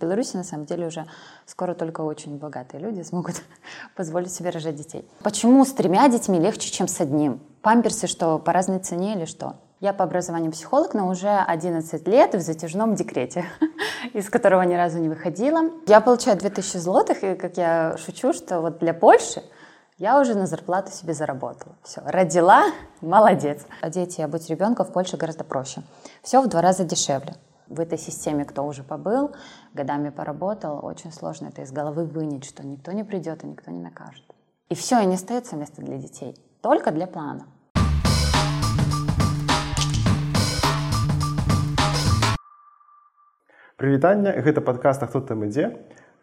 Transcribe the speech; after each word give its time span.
Беларуси 0.00 0.36
на 0.36 0.44
самом 0.44 0.66
деле 0.66 0.86
уже 0.86 1.06
скоро 1.46 1.74
только 1.74 2.00
очень 2.00 2.38
богатые 2.38 2.80
люди 2.80 3.02
смогут 3.02 3.42
позволить 3.96 4.32
себе 4.32 4.50
рожать 4.50 4.76
детей. 4.76 5.08
Почему 5.22 5.64
с 5.64 5.72
тремя 5.72 6.08
детьми 6.08 6.38
легче, 6.38 6.70
чем 6.70 6.88
с 6.88 7.00
одним? 7.00 7.40
Памперсы 7.62 8.06
что, 8.06 8.38
по 8.38 8.52
разной 8.52 8.78
цене 8.78 9.14
или 9.14 9.24
что? 9.24 9.56
Я 9.80 9.94
по 9.94 10.04
образованию 10.04 10.52
психолог, 10.52 10.92
но 10.92 11.08
уже 11.08 11.28
11 11.28 12.06
лет 12.06 12.34
в 12.34 12.40
затяжном 12.40 12.94
декрете, 12.94 13.46
из 14.12 14.28
которого 14.28 14.60
ни 14.62 14.74
разу 14.74 14.98
не 14.98 15.08
выходила. 15.08 15.70
Я 15.86 16.02
получаю 16.02 16.38
2000 16.38 16.76
злотых, 16.76 17.24
и 17.24 17.34
как 17.34 17.56
я 17.56 17.96
шучу, 17.96 18.34
что 18.34 18.60
вот 18.60 18.78
для 18.78 18.92
Польши 18.92 19.42
я 20.00 20.18
уже 20.18 20.34
на 20.34 20.46
зарплату 20.46 20.90
себе 20.92 21.14
заработала. 21.14 21.76
Все, 21.82 22.02
родила, 22.04 22.64
молодец. 23.00 23.66
Одеть 23.82 24.18
и 24.18 24.22
обуть 24.22 24.48
ребенка 24.48 24.84
в 24.84 24.92
Польше 24.92 25.16
гораздо 25.16 25.44
проще. 25.44 25.82
Все 26.22 26.40
в 26.40 26.48
два 26.48 26.62
раза 26.62 26.84
дешевле 26.84 27.34
В 27.69 27.79
этой 27.79 27.97
системе, 27.97 28.45
кто 28.45 28.65
уже 28.65 28.83
побыл, 28.83 29.31
годами 29.73 30.09
поработал, 30.09 30.85
очень 30.85 31.11
сложно 31.11 31.47
это 31.47 31.63
из 31.63 31.71
головы 31.71 32.05
вынять, 32.05 32.45
что 32.45 32.65
никто 32.65 32.91
не 32.91 33.03
придет 33.03 33.43
и 33.43 33.47
никто 33.47 33.71
не 33.71 33.79
накажет. 33.79 34.23
И 34.69 34.75
все, 34.75 34.99
и 35.01 35.05
не 35.05 35.15
остается 35.15 35.55
места 35.55 35.81
для 35.81 35.97
детей, 35.97 36.35
только 36.61 36.91
для 36.91 37.07
плана. 37.07 37.45
Прывітанне 43.75 44.31
гэта 44.39 44.61
падкаст 44.63 45.03
хто 45.03 45.19
там 45.19 45.43
ідзе 45.43 45.75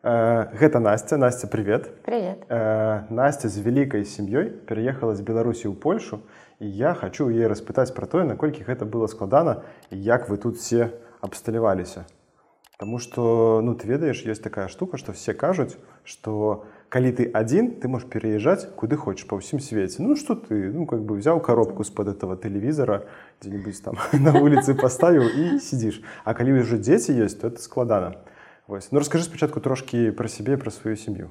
гэта 0.03 0.81
Настя 0.81 1.19
Настя 1.21 1.47
привет 1.47 2.03
привет 2.03 2.49
Настя 2.49 3.49
з 3.49 3.61
вялікай 3.61 4.09
сям'ёй 4.09 4.49
пераехала 4.65 5.13
з 5.15 5.21
Беларусі 5.21 5.69
ў 5.69 5.77
Польшу 5.77 6.25
і 6.59 6.67
я 6.67 6.97
хочу 6.97 7.29
яе 7.29 7.53
распытаць 7.53 7.93
пра 7.93 8.09
тое 8.09 8.25
наколькі 8.25 8.65
гэта 8.65 8.89
было 8.89 9.05
складана 9.05 9.69
і 9.93 10.01
як 10.01 10.33
вы 10.33 10.41
тут 10.41 10.57
все 10.57 10.97
абсталяваліся 11.21 12.05
Таму 12.83 12.99
что 12.99 13.61
ну 13.63 13.77
ты 13.77 13.87
ведаеш 13.87 14.23
есть 14.23 14.43
такая 14.43 14.67
штука 14.67 14.99
что 14.99 15.13
все 15.13 15.35
кажуць 15.35 15.77
что 16.03 16.65
калі 16.89 17.13
ты 17.13 17.31
один 17.33 17.79
ты 17.79 17.87
можешь 17.87 18.09
переезжать 18.09 18.75
куды 18.75 18.97
хочешь 18.97 19.27
по 19.29 19.39
ўсім 19.39 19.61
свеце 19.61 20.03
ну 20.03 20.17
что 20.17 20.35
ты 20.35 20.73
ну 20.73 20.87
как 20.87 21.05
бы 21.07 21.15
взял 21.15 21.39
коробку 21.39 21.85
з-под 21.85 22.09
этого 22.09 22.37
телевизора 22.37 23.07
где-нибудь 23.41 23.83
там 23.85 23.99
на 24.13 24.35
улице 24.35 24.75
поставил 24.75 25.23
и 25.23 25.61
сидишь 25.61 26.03
а 26.25 26.35
калі 26.35 26.59
уже 26.59 26.77
дети 26.77 27.13
есть 27.13 27.41
то 27.41 27.47
это 27.47 27.63
складана 27.63 28.17
Вось. 28.67 28.91
ну 28.91 28.99
расскажи 28.99 29.25
спачатку 29.25 29.61
трошки 29.61 30.11
про 30.11 30.27
себе 30.27 30.59
про 30.59 30.71
свою 30.71 30.97
семью 30.97 31.31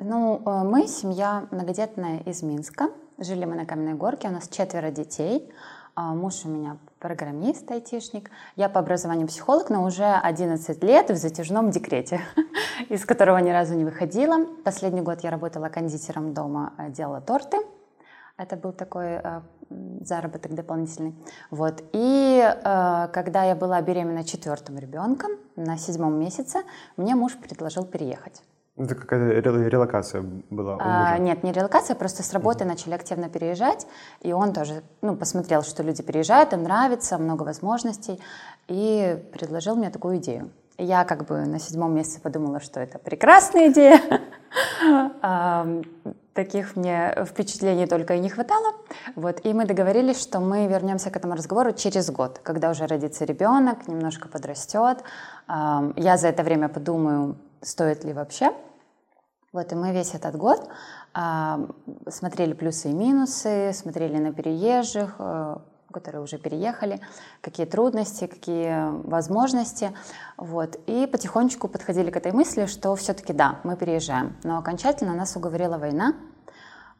ну 0.00 0.40
э, 0.46 0.64
мы 0.64 0.88
семья 0.88 1.46
многодетная 1.50 2.20
из 2.20 2.42
минска 2.42 2.88
жили 3.18 3.44
мы 3.44 3.54
на 3.54 3.66
каменной 3.66 3.94
горке 3.94 4.28
у 4.28 4.32
нас 4.32 4.48
четверо 4.48 4.90
детей 4.90 5.52
а, 5.52 5.66
муж 5.95 6.45
у 6.45 6.49
меня 6.49 6.77
программист, 6.99 7.69
айтишник. 7.71 8.29
Я 8.55 8.69
по 8.69 8.79
образованию 8.79 9.27
психолог, 9.27 9.69
но 9.69 9.83
уже 9.83 10.05
11 10.05 10.83
лет 10.83 11.09
в 11.09 11.15
затяжном 11.15 11.71
декрете, 11.71 12.21
из 12.89 13.05
которого 13.05 13.37
ни 13.39 13.49
разу 13.49 13.73
не 13.73 13.83
выходила. 13.83 14.45
Последний 14.63 15.01
год 15.01 15.21
я 15.21 15.31
работала 15.31 15.69
кондитером 15.69 16.33
дома, 16.33 16.73
э, 16.77 16.89
делала 16.91 17.21
торты. 17.21 17.57
Это 18.37 18.55
был 18.55 18.71
такой 18.71 19.19
э, 19.23 19.41
заработок 20.01 20.53
дополнительный. 20.53 21.15
Вот. 21.49 21.83
И 21.93 22.41
э, 22.41 23.07
когда 23.13 23.43
я 23.43 23.55
была 23.55 23.81
беременна 23.81 24.23
четвертым 24.23 24.77
ребенком, 24.77 25.31
на 25.55 25.77
седьмом 25.77 26.19
месяце, 26.19 26.63
мне 26.97 27.15
муж 27.15 27.37
предложил 27.37 27.85
переехать. 27.85 28.41
Ну, 28.77 28.85
это 28.85 28.95
какая-то 28.95 29.49
релокация 29.49 30.23
была? 30.49 30.77
А, 30.79 31.17
нет, 31.17 31.43
не 31.43 31.51
релокация, 31.51 31.95
просто 31.95 32.23
с 32.23 32.31
работы 32.31 32.63
mm-hmm. 32.63 32.67
начали 32.67 32.93
активно 32.93 33.29
переезжать, 33.29 33.85
и 34.21 34.31
он 34.31 34.53
тоже 34.53 34.81
ну, 35.01 35.15
посмотрел, 35.15 35.61
что 35.63 35.83
люди 35.83 36.01
переезжают, 36.01 36.53
им 36.53 36.63
нравится, 36.63 37.17
много 37.17 37.43
возможностей, 37.43 38.19
и 38.69 39.21
предложил 39.33 39.75
мне 39.75 39.89
такую 39.89 40.17
идею. 40.17 40.51
Я 40.77 41.03
как 41.03 41.25
бы 41.25 41.45
на 41.45 41.59
седьмом 41.59 41.93
месяце 41.93 42.21
подумала, 42.21 42.59
что 42.61 42.79
это 42.79 42.97
прекрасная 42.97 43.69
идея. 43.71 44.01
Таких 46.33 46.77
мне 46.77 47.13
впечатлений 47.27 47.85
только 47.87 48.15
и 48.15 48.19
не 48.19 48.29
хватало. 48.29 48.73
Вот. 49.15 49.45
И 49.45 49.53
мы 49.53 49.65
договорились, 49.65 50.19
что 50.19 50.39
мы 50.39 50.65
вернемся 50.67 51.11
к 51.11 51.17
этому 51.17 51.35
разговору 51.35 51.73
через 51.73 52.09
год, 52.09 52.39
когда 52.41 52.71
уже 52.71 52.87
родится 52.87 53.25
ребенок, 53.25 53.87
немножко 53.87 54.29
подрастет. 54.29 55.03
Я 55.47 56.17
за 56.17 56.29
это 56.29 56.41
время 56.41 56.69
подумаю, 56.69 57.35
стоит 57.61 58.03
ли 58.03 58.13
вообще. 58.13 58.51
Вот, 59.53 59.71
и 59.71 59.75
мы 59.75 59.91
весь 59.91 60.13
этот 60.13 60.37
год 60.37 60.69
а, 61.13 61.59
смотрели 62.09 62.53
плюсы 62.53 62.89
и 62.89 62.93
минусы, 62.93 63.71
смотрели 63.73 64.17
на 64.17 64.31
переезжих, 64.31 65.15
а, 65.19 65.61
которые 65.91 66.21
уже 66.21 66.37
переехали, 66.37 67.01
какие 67.41 67.65
трудности, 67.65 68.27
какие 68.27 68.89
возможности. 69.05 69.91
Вот, 70.37 70.79
и 70.87 71.05
потихонечку 71.05 71.67
подходили 71.67 72.11
к 72.11 72.17
этой 72.17 72.31
мысли, 72.31 72.65
что 72.65 72.95
все-таки 72.95 73.33
да, 73.33 73.59
мы 73.63 73.75
переезжаем. 73.75 74.37
Но 74.43 74.57
окончательно 74.57 75.13
нас 75.13 75.35
уговорила 75.35 75.77
война. 75.77 76.15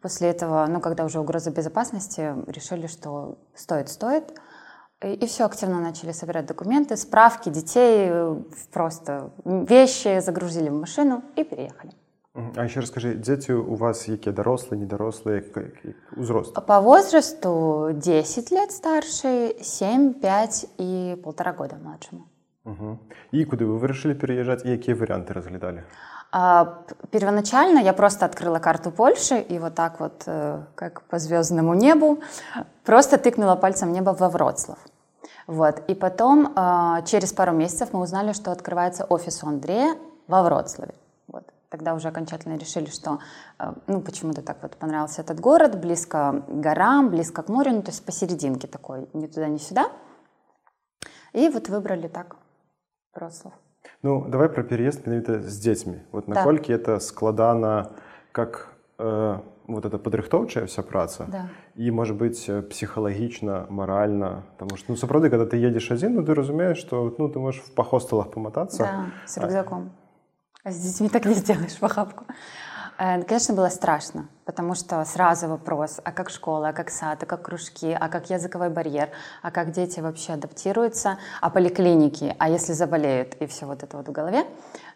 После 0.01 0.29
этого, 0.29 0.65
ну, 0.67 0.81
когда 0.81 1.05
уже 1.05 1.19
угроза 1.19 1.51
безопасности, 1.51 2.35
решили, 2.47 2.87
что 2.87 3.37
стоит, 3.55 3.87
стоит. 3.87 4.37
И 5.03 5.25
все 5.25 5.45
активно 5.45 5.79
начали 5.79 6.11
собирать 6.11 6.45
документы, 6.45 6.95
справки 6.95 7.49
детей, 7.49 8.07
э, 8.09 8.35
просто 8.71 9.31
вещи 9.45 10.19
загрузили 10.19 10.69
в 10.69 10.79
машину 10.79 11.23
и 11.35 11.43
переехали. 11.43 11.93
А 12.33 12.63
еще 12.63 12.79
расскажи, 12.79 13.15
дети 13.15 13.51
у 13.51 13.75
вас 13.75 14.05
какие 14.05 14.33
дорослые, 14.33 14.79
недорослые, 14.79 15.43
узрост? 16.15 16.53
По 16.53 16.79
возрасту 16.79 17.89
10 17.93 18.51
лет 18.51 18.71
старший, 18.71 19.57
7, 19.61 20.13
5 20.13 20.65
и 20.77 21.19
полтора 21.23 21.51
года 21.51 21.75
младшему. 21.75 22.27
Угу. 22.63 22.99
И 23.31 23.43
куда 23.43 23.65
вы 23.65 23.87
решили 23.87 24.13
переезжать, 24.13 24.63
и 24.65 24.77
какие 24.77 24.95
варианты 24.95 25.33
разглядали? 25.33 25.83
А, 26.31 26.83
первоначально 27.09 27.79
я 27.79 27.91
просто 27.91 28.25
открыла 28.25 28.59
карту 28.59 28.91
Польши 28.91 29.39
и 29.39 29.59
вот 29.59 29.75
так 29.75 29.99
вот, 29.99 30.23
э, 30.27 30.63
как 30.75 31.01
по 31.01 31.19
звездному 31.19 31.73
небу, 31.73 32.19
просто 32.85 33.17
тыкнула 33.17 33.55
пальцем 33.55 33.89
в 33.89 33.91
небо 33.91 34.15
во 34.17 34.29
Вроцлав. 34.29 34.79
Вот. 35.46 35.82
И 35.90 35.94
потом, 35.94 36.52
э, 36.56 37.02
через 37.04 37.32
пару 37.32 37.52
месяцев, 37.52 37.92
мы 37.92 38.00
узнали, 38.00 38.32
что 38.32 38.52
открывается 38.52 39.04
офис 39.04 39.44
у 39.44 39.48
Андрея 39.48 39.96
во 40.28 40.42
Вроцлаве. 40.42 40.94
Вот. 41.28 41.44
Тогда 41.68 41.94
уже 41.94 42.08
окончательно 42.08 42.56
решили, 42.56 42.90
что 42.90 43.18
э, 43.58 43.72
ну, 43.86 44.00
почему-то 44.00 44.42
так 44.42 44.56
вот 44.62 44.76
понравился 44.76 45.22
этот 45.22 45.40
город, 45.40 45.80
близко 45.80 46.42
к 46.46 46.60
горам, 46.60 47.10
близко 47.10 47.42
к 47.42 47.48
морю, 47.48 47.72
ну, 47.72 47.82
то 47.82 47.90
есть 47.90 48.04
посерединке 48.04 48.66
такой, 48.66 49.08
ни 49.12 49.26
туда, 49.26 49.48
ни 49.48 49.58
сюда. 49.58 49.90
И 51.32 51.48
вот 51.48 51.68
выбрали 51.68 52.08
так 52.08 52.36
Вроцлав. 53.14 53.52
Ну, 54.02 54.26
давай 54.28 54.48
про 54.48 54.64
переезд 54.64 55.06
менавіта 55.06 55.40
з 55.42 55.60
дзецьмі. 55.60 56.00
Вот 56.12 56.28
наколькі 56.28 56.76
да. 56.76 56.78
это 56.78 57.00
складана 57.00 57.88
как 58.32 58.68
э, 58.98 59.38
вот 59.66 59.84
эта 59.84 59.98
падрыхтоўчая 59.98 60.66
вся 60.66 60.82
праца 60.82 61.26
да. 61.28 61.48
і 61.76 61.90
может 61.90 62.16
быть 62.16 62.46
псіхалагічна 62.68 63.66
маральна 63.70 64.42
потому 64.56 64.76
что 64.76 64.92
ну 64.92 64.96
сапраўды 64.96 65.30
когда 65.30 65.46
ты 65.46 65.56
едешь 65.56 65.90
адзін 65.90 66.14
ну 66.14 66.22
ты 66.22 66.34
разумеешь 66.34 66.78
что 66.78 67.14
ну 67.18 67.28
ты 67.28 67.38
можешь 67.38 67.62
в 67.62 67.74
пахосталах 67.74 68.30
паматацца 68.30 68.82
да, 68.82 69.06
с 69.26 69.36
рюкзаком 69.38 69.90
а 70.64 70.70
с 70.70 70.78
детьми 70.78 71.08
так 71.08 71.24
не 71.24 71.34
сделаешь 71.34 71.78
в 71.78 71.82
охапку 71.82 72.24
Э, 72.98 73.22
конечно, 73.22 73.54
было 73.54 73.68
страшно, 73.68 74.28
потому 74.44 74.74
что 74.74 75.04
сразу 75.04 75.48
вопрос, 75.48 76.00
а 76.02 76.12
как 76.12 76.30
школа, 76.30 76.68
а 76.68 76.72
как 76.72 76.90
сад, 76.90 77.22
а 77.22 77.26
как 77.26 77.42
кружки, 77.42 77.92
а 77.92 78.08
как 78.08 78.30
языковой 78.30 78.70
барьер, 78.70 79.10
а 79.42 79.50
как 79.50 79.70
дети 79.72 80.00
вообще 80.00 80.32
адаптируются, 80.32 81.18
а 81.40 81.50
поликлиники, 81.50 82.34
а 82.38 82.48
если 82.48 82.72
заболеют, 82.72 83.34
и 83.40 83.46
все 83.46 83.66
вот 83.66 83.82
это 83.82 83.98
вот 83.98 84.08
в 84.08 84.12
голове. 84.12 84.46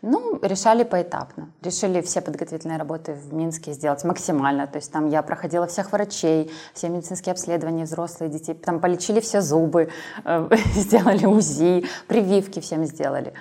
Ну, 0.07 0.37
решали 0.43 0.83
поэтапно. 0.83 1.49
Решили 1.63 1.99
все 2.01 2.21
подготовительные 2.21 2.77
работы 2.77 3.13
в 3.13 3.33
Минске 3.33 3.73
сделать 3.73 4.03
максимально. 4.03 4.67
То 4.67 4.77
есть 4.77 4.91
там 4.91 5.09
я 5.09 5.23
проходила 5.23 5.65
всех 5.65 5.91
врачей, 5.91 6.51
все 6.75 6.89
медицинские 6.89 7.31
обследования, 7.31 7.85
взрослые, 7.85 8.29
детей. 8.29 8.53
Там 8.53 8.79
полечили 8.79 9.19
все 9.19 9.41
зубы, 9.41 9.89
э, 10.23 10.49
сделали 10.75 11.25
УЗИ, 11.25 11.85
прививки 12.07 12.59
всем 12.59 12.85
сделали 12.85 13.33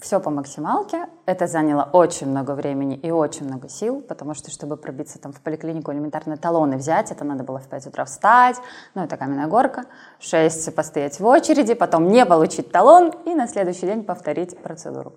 все 0.00 0.18
по 0.18 0.30
максималке. 0.30 1.06
Это 1.26 1.46
заняло 1.46 1.88
очень 1.92 2.28
много 2.28 2.52
времени 2.52 2.96
и 2.96 3.10
очень 3.10 3.46
много 3.46 3.68
сил, 3.68 4.00
потому 4.00 4.32
что, 4.32 4.50
чтобы 4.50 4.78
пробиться 4.78 5.18
там 5.18 5.34
в 5.34 5.40
поликлинику, 5.40 5.92
элементарно 5.92 6.38
талоны 6.38 6.76
взять, 6.76 7.10
это 7.10 7.24
надо 7.24 7.44
было 7.44 7.58
в 7.58 7.68
5 7.68 7.88
утра 7.88 8.04
встать, 8.04 8.56
ну, 8.94 9.04
это 9.04 9.16
каменная 9.16 9.46
горка, 9.48 9.84
в 10.18 10.24
6 10.24 10.74
постоять 10.74 11.20
в 11.20 11.26
очереди, 11.26 11.74
потом 11.74 12.08
не 12.08 12.24
получить 12.24 12.72
талон 12.72 13.12
и 13.26 13.34
на 13.34 13.46
следующий 13.48 13.86
день 13.86 14.02
повторить 14.04 14.56
процедуру. 14.58 15.12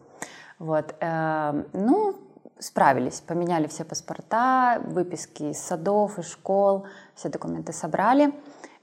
Вот. 0.59 0.93
Эм, 0.99 1.65
ну, 1.73 2.15
справились, 2.59 3.21
поменяли 3.21 3.67
все 3.67 3.85
паспорта, 3.85 4.81
выписки 4.85 5.43
из 5.43 5.59
садов, 5.59 6.19
из 6.19 6.29
школ, 6.29 6.85
все 7.15 7.29
документы 7.29 7.73
собрали 7.73 8.33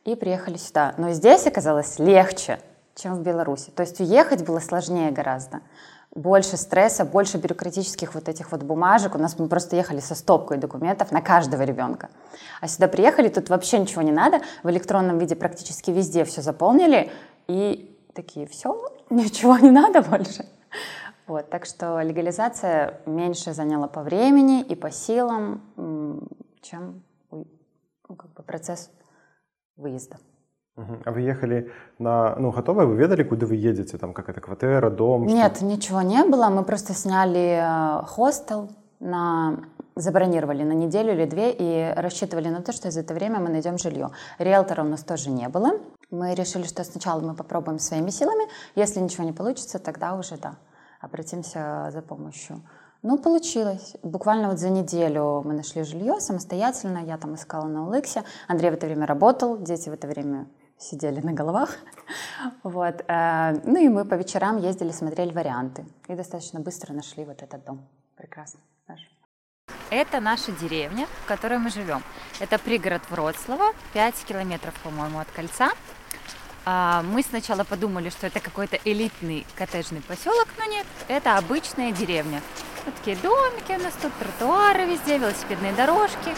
и 0.05 0.15
приехали 0.15 0.57
сюда. 0.57 0.95
Но 0.97 1.13
здесь 1.13 1.47
оказалось 1.47 1.99
легче, 1.99 2.59
чем 2.95 3.15
в 3.15 3.21
Беларуси. 3.21 3.71
То 3.71 3.83
есть 3.83 4.01
уехать 4.01 4.45
было 4.45 4.59
сложнее 4.61 5.11
гораздо. 5.11 5.61
Больше 6.15 6.57
стресса, 6.57 7.05
больше 7.05 7.37
бюрократических 7.37 8.15
вот 8.15 8.29
этих 8.31 8.51
вот 8.51 8.63
бумажек. 8.63 9.15
У 9.15 9.19
нас 9.19 9.39
мы 9.39 9.49
просто 9.49 9.77
ехали 9.77 10.01
со 10.01 10.15
стопкой 10.15 10.57
документов 10.57 11.13
на 11.13 11.21
каждого 11.21 11.61
ребенка. 11.63 12.09
А 12.63 12.69
сюда 12.69 12.89
приехали, 12.89 13.29
тут 13.29 13.51
вообще 13.51 13.79
ничего 13.79 14.01
не 14.01 14.13
надо. 14.13 14.41
В 14.63 14.71
электронном 14.71 15.19
виде 15.19 15.37
практически 15.37 15.91
везде 15.91 16.25
все 16.25 16.41
заполнили. 16.41 17.11
И 17.49 17.95
такие, 18.15 18.47
все, 18.47 18.81
ничего 19.11 19.59
не 19.59 19.71
надо 19.71 20.01
больше. 20.01 20.47
Вот, 21.27 21.51
так 21.51 21.65
что 21.67 22.01
легализация 22.01 23.01
меньше 23.07 23.53
заняла 23.53 23.89
по 23.89 24.03
времени 24.03 24.63
и 24.63 24.75
по 24.77 24.91
силам, 24.91 25.61
чем 26.63 27.03
ну, 27.31 27.47
как 28.15 28.33
бы 28.33 28.43
процесс 28.43 28.91
выезда. 29.77 30.19
А 30.77 31.11
вы 31.11 31.23
ехали 31.23 31.73
на, 31.99 32.37
ну, 32.37 32.51
готовое, 32.51 32.85
вы 32.85 32.97
ведали, 32.97 33.23
куда 33.23 33.47
вы 33.47 33.57
едете, 33.57 33.97
там 33.97 34.13
какая-то 34.13 34.43
квартира, 34.43 34.91
дом? 34.91 35.27
Нет, 35.27 35.57
что? 35.57 35.65
ничего 35.65 36.03
не 36.03 36.23
было, 36.25 36.49
мы 36.51 36.65
просто 36.65 36.93
сняли 36.93 37.59
э, 37.63 38.05
хостел, 38.05 38.71
на 39.01 39.59
забронировали 39.95 40.63
на 40.63 40.73
неделю 40.73 41.13
или 41.15 41.25
две 41.25 41.53
и 41.53 41.93
рассчитывали 41.97 42.49
на 42.49 42.61
то, 42.61 42.73
что 42.73 42.91
за 42.91 43.01
это 43.01 43.15
время 43.15 43.41
мы 43.41 43.49
найдем 43.49 43.79
жилье. 43.79 44.11
Риэлтора 44.39 44.83
у 44.83 44.89
нас 44.89 45.03
тоже 45.03 45.31
не 45.31 45.49
было. 45.49 45.81
Мы 46.11 46.35
решили, 46.35 46.65
что 46.65 46.85
сначала 46.85 47.21
мы 47.21 47.35
попробуем 47.35 47.79
своими 47.79 48.11
силами. 48.11 48.45
Если 48.75 49.01
ничего 49.01 49.25
не 49.25 49.33
получится, 49.33 49.79
тогда 49.79 50.15
уже 50.15 50.37
да, 50.37 50.57
обратимся 51.07 51.89
за 51.91 52.03
помощью. 52.03 52.63
Ну, 53.03 53.19
получилось. 53.19 53.97
Буквально 54.03 54.49
вот 54.49 54.59
за 54.59 54.69
неделю 54.71 55.43
мы 55.45 55.55
нашли 55.55 55.85
жилье 55.85 56.21
самостоятельно. 56.21 56.99
Я 56.99 57.17
там 57.17 57.35
искала 57.35 57.67
на 57.67 57.87
Улыксе. 57.87 58.25
Андрей 58.49 58.71
в 58.71 58.75
это 58.75 58.87
время 58.87 59.07
работал, 59.07 59.59
дети 59.59 59.89
в 59.89 59.93
это 59.93 60.07
время 60.07 60.47
сидели 60.79 61.21
на 61.21 61.33
головах. 61.33 61.71
Вот. 62.63 63.05
Э, 63.09 63.55
ну 63.65 63.77
и 63.79 63.89
мы 63.89 64.05
по 64.05 64.15
вечерам 64.15 64.59
ездили, 64.59 64.93
смотрели 64.93 65.33
варианты. 65.33 65.87
И 66.09 66.15
достаточно 66.15 66.61
быстро 66.61 66.93
нашли 66.93 67.25
вот 67.25 67.43
этот 67.43 67.65
дом. 67.65 67.89
Прекрасно. 68.17 68.61
Это 69.91 70.21
наша 70.21 70.51
деревня, 70.53 71.07
в 71.25 71.29
которой 71.29 71.59
мы 71.59 71.71
живем. 71.71 72.03
Это 72.41 72.59
пригород 72.59 73.03
Вроцлава, 73.09 73.73
5 73.95 74.25
километров, 74.25 74.75
по-моему, 74.83 75.21
от 75.21 75.31
кольца. 75.31 75.71
А, 76.69 77.03
мы 77.05 77.23
сначала 77.23 77.63
подумали, 77.63 78.09
что 78.09 78.27
это 78.27 78.41
какой-то 78.41 78.77
элитный 78.85 79.47
коттеджный 79.55 80.01
поселок, 80.01 80.49
но 80.59 80.65
нет, 80.65 80.85
это 81.07 81.39
обычная 81.39 81.93
деревня. 81.93 82.43
Вот 82.85 82.95
такие 82.97 83.17
домики 83.23 83.71
у 83.71 83.83
нас 83.85 83.95
тут, 84.03 84.13
тротуары 84.15 84.85
везде, 84.85 85.17
велосипедные 85.17 85.73
дорожки. 85.75 86.35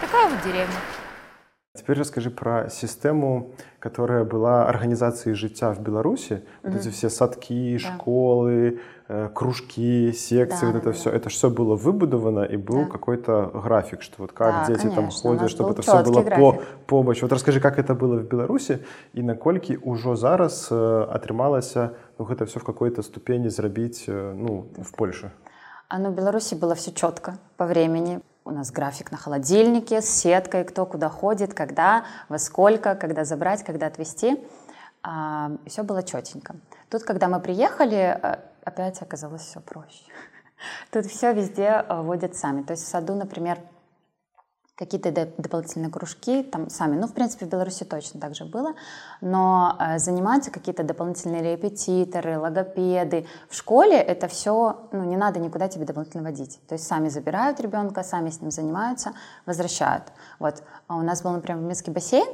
Такая 0.00 0.28
вот 0.28 0.42
деревня. 0.42 0.74
Теперь 1.76 1.98
расскажи 2.00 2.30
про 2.30 2.68
систему, 2.68 3.54
которая 3.78 4.24
была 4.24 4.68
организацией 4.68 5.36
життя 5.36 5.72
в 5.72 5.80
Беларуси. 5.80 6.44
Вот 6.64 6.74
эти 6.74 6.88
все 6.88 7.08
садки, 7.08 7.78
да. 7.80 7.94
школы, 7.94 8.80
кружки, 9.34 10.12
секции, 10.12 10.66
да, 10.66 10.72
вот 10.72 10.76
это 10.76 10.84
да, 10.84 10.92
все. 10.92 11.10
Это 11.10 11.28
все 11.28 11.50
было 11.50 11.76
выбудовано 11.76 12.44
и 12.44 12.56
был 12.56 12.84
да. 12.84 12.90
какой-то 12.90 13.50
график, 13.64 14.02
что 14.02 14.14
вот 14.18 14.32
как 14.32 14.52
да, 14.52 14.66
дети 14.66 14.82
конечно. 14.82 15.02
там 15.02 15.10
ходят, 15.10 15.50
чтобы 15.50 15.70
это 15.70 15.82
все 15.82 16.02
было 16.02 16.22
график. 16.22 16.38
по 16.38 16.62
помощи. 16.86 17.22
Вот 17.22 17.32
расскажи, 17.32 17.60
как 17.60 17.78
это 17.78 17.94
было 17.94 18.16
в 18.16 18.28
Беларуси 18.28 18.78
и 19.14 19.22
наколькі 19.22 19.76
уже 19.76 20.16
зараз 20.16 20.68
э, 20.70 21.06
атрымалася 21.10 21.90
ну, 22.18 22.26
это 22.26 22.44
все 22.44 22.60
в 22.60 22.64
какой-то 22.64 23.02
ступени 23.02 23.48
зрабіць 23.48 24.08
э, 24.08 24.34
ну, 24.34 24.64
в 24.78 24.92
Польше. 24.92 25.30
А 25.88 25.98
ну, 25.98 26.10
в 26.10 26.14
Беларуси 26.14 26.54
было 26.54 26.74
все 26.74 26.92
четко 26.92 27.34
по 27.56 27.66
времени. 27.66 28.20
У 28.44 28.50
нас 28.50 28.70
график 28.70 29.12
на 29.12 29.18
холодильнике 29.18 30.00
с 30.00 30.08
сеткой, 30.08 30.64
кто 30.64 30.86
куда 30.86 31.08
ходит, 31.08 31.54
когда, 31.54 32.04
во 32.28 32.38
сколько, 32.38 32.94
когда 32.94 33.24
забрать, 33.24 33.62
когда 33.64 33.86
отвезти. 33.86 34.36
Все 35.02 35.82
было 35.82 36.02
четенько. 36.02 36.56
Тут, 36.90 37.04
когда 37.04 37.28
мы 37.28 37.40
приехали, 37.40 38.18
э, 38.20 38.38
опять 38.64 39.00
оказалось 39.00 39.42
все 39.42 39.60
проще. 39.60 40.04
Тут 40.90 41.06
все 41.06 41.32
везде 41.32 41.84
э, 41.88 42.02
водят 42.02 42.36
сами. 42.36 42.62
То 42.62 42.72
есть 42.72 42.84
в 42.84 42.88
саду, 42.88 43.14
например, 43.14 43.58
какие-то 44.74 45.12
дополнительные 45.38 45.90
кружки, 45.90 46.42
там 46.42 46.70
сами, 46.70 46.96
ну, 46.96 47.06
в 47.06 47.12
принципе, 47.12 47.44
в 47.44 47.48
Беларуси 47.50 47.84
точно 47.84 48.18
так 48.18 48.34
же 48.34 48.46
было, 48.46 48.74
но 49.20 49.76
э, 49.78 49.98
занимаются 49.98 50.50
какие-то 50.50 50.82
дополнительные 50.82 51.42
репетиторы, 51.42 52.38
логопеды. 52.38 53.26
В 53.48 53.54
школе 53.54 53.98
это 53.98 54.26
все, 54.26 54.88
ну, 54.90 55.04
не 55.04 55.16
надо 55.16 55.38
никуда 55.38 55.68
тебе 55.68 55.84
дополнительно 55.84 56.24
водить. 56.24 56.58
То 56.66 56.74
есть 56.74 56.86
сами 56.86 57.08
забирают 57.08 57.60
ребенка, 57.60 58.02
сами 58.02 58.30
с 58.30 58.40
ним 58.40 58.50
занимаются, 58.50 59.12
возвращают. 59.46 60.04
Вот. 60.38 60.62
А 60.88 60.96
у 60.96 61.02
нас 61.02 61.22
был, 61.22 61.30
например, 61.32 61.60
минский 61.62 61.90
бассейн, 61.92 62.26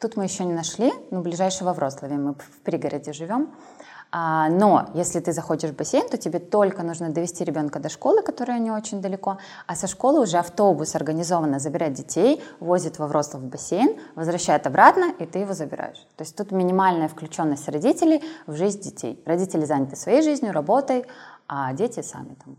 тут 0.00 0.16
мы 0.16 0.24
еще 0.24 0.44
не 0.44 0.52
нашли, 0.52 0.92
ну, 1.10 1.20
ближайший 1.22 1.64
во 1.64 1.72
Вроцлаве, 1.72 2.16
мы 2.16 2.34
в 2.34 2.60
пригороде 2.62 3.12
живем, 3.12 3.50
а, 4.10 4.48
но 4.48 4.88
если 4.94 5.20
ты 5.20 5.32
заходишь 5.32 5.70
в 5.70 5.76
бассейн, 5.76 6.08
то 6.08 6.16
тебе 6.16 6.38
только 6.38 6.82
нужно 6.82 7.10
довести 7.10 7.44
ребенка 7.44 7.78
до 7.78 7.90
школы, 7.90 8.22
которая 8.22 8.58
не 8.58 8.70
очень 8.70 9.02
далеко, 9.02 9.38
а 9.66 9.76
со 9.76 9.86
школы 9.86 10.20
уже 10.20 10.38
автобус 10.38 10.94
организованно 10.94 11.58
забирает 11.58 11.92
детей, 11.92 12.42
возит 12.58 12.98
во 12.98 13.06
Вроцлав 13.06 13.42
в 13.42 13.46
бассейн, 13.46 13.98
возвращает 14.14 14.66
обратно, 14.66 15.12
и 15.18 15.26
ты 15.26 15.40
его 15.40 15.52
забираешь. 15.52 16.06
То 16.16 16.24
есть 16.24 16.36
тут 16.36 16.52
минимальная 16.52 17.08
включенность 17.08 17.68
родителей 17.68 18.22
в 18.46 18.56
жизнь 18.56 18.80
детей. 18.80 19.22
Родители 19.26 19.66
заняты 19.66 19.96
своей 19.96 20.22
жизнью, 20.22 20.52
работой, 20.52 21.04
а 21.46 21.72
дети 21.74 22.00
сами 22.00 22.34
там 22.42 22.56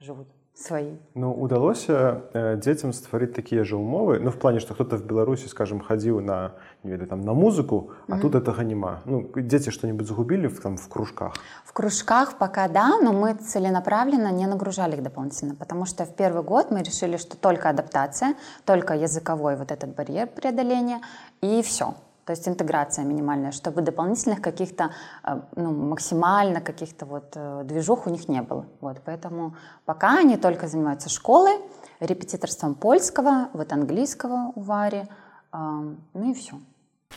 живут 0.00 0.28
свои. 0.57 0.97
Ну, 1.13 1.31
удалося 1.33 2.23
э, 2.33 2.57
дзецям 2.57 2.91
стварыць 2.91 3.33
такія 3.33 3.63
же 3.63 3.75
умовы 3.75 4.19
ну 4.19 4.31
в 4.31 4.39
плане 4.39 4.59
что 4.59 4.73
кто-то 4.73 4.97
в 4.97 5.05
беларусі 5.05 5.47
скажем 5.47 5.79
хадзіў 5.79 6.21
на 6.21 6.51
не 6.83 6.91
ведаю, 6.91 7.07
там 7.07 7.21
на 7.21 7.33
музыку 7.33 7.91
а 8.07 8.11
mm 8.11 8.17
-hmm. 8.17 8.21
тут 8.21 8.35
этого 8.35 8.63
няма 8.63 9.01
ну 9.05 9.29
дети 9.35 9.69
что-нибудь 9.69 10.07
загубили 10.07 10.47
в 10.47 10.59
там 10.59 10.77
в 10.77 10.87
кружках 10.87 11.33
в 11.63 11.73
кружках 11.73 12.37
пока 12.39 12.67
да 12.67 12.97
но 12.97 13.13
мы 13.13 13.35
целенаправленно 13.35 14.31
не 14.31 14.47
нагружали 14.47 14.95
их 14.95 15.03
дополнительно 15.03 15.55
потому 15.55 15.85
что 15.85 16.03
в 16.05 16.15
первый 16.15 16.43
год 16.43 16.71
мы 16.71 16.79
решили 16.79 17.17
что 17.17 17.37
только 17.37 17.69
адаптация 17.69 18.33
только 18.65 18.93
языковой 18.95 19.55
вот 19.55 19.71
этот 19.71 19.95
барьер 19.95 20.27
преодоления 20.27 21.01
и 21.41 21.61
все 21.61 21.93
то 22.24 22.32
есть 22.32 22.48
интеграция 22.48 23.04
минимальная, 23.04 23.52
чтобы 23.52 23.82
дополнительных 23.82 24.40
каких-то, 24.40 24.90
э, 25.24 25.40
ну, 25.56 25.72
максимально 25.72 26.60
каких-то 26.60 27.06
вот 27.06 27.32
э, 27.34 27.62
движух 27.64 28.06
у 28.06 28.10
них 28.10 28.28
не 28.28 28.42
было. 28.42 28.66
Вот, 28.80 29.00
поэтому 29.04 29.56
пока 29.84 30.18
они 30.18 30.36
только 30.36 30.68
занимаются 30.68 31.08
школой, 31.08 31.58
репетиторством 32.00 32.74
польского, 32.74 33.48
вот 33.52 33.72
английского 33.72 34.52
у 34.54 34.60
Вари, 34.60 35.04
ну 35.52 36.30
и 36.30 36.34
все. 36.34 36.58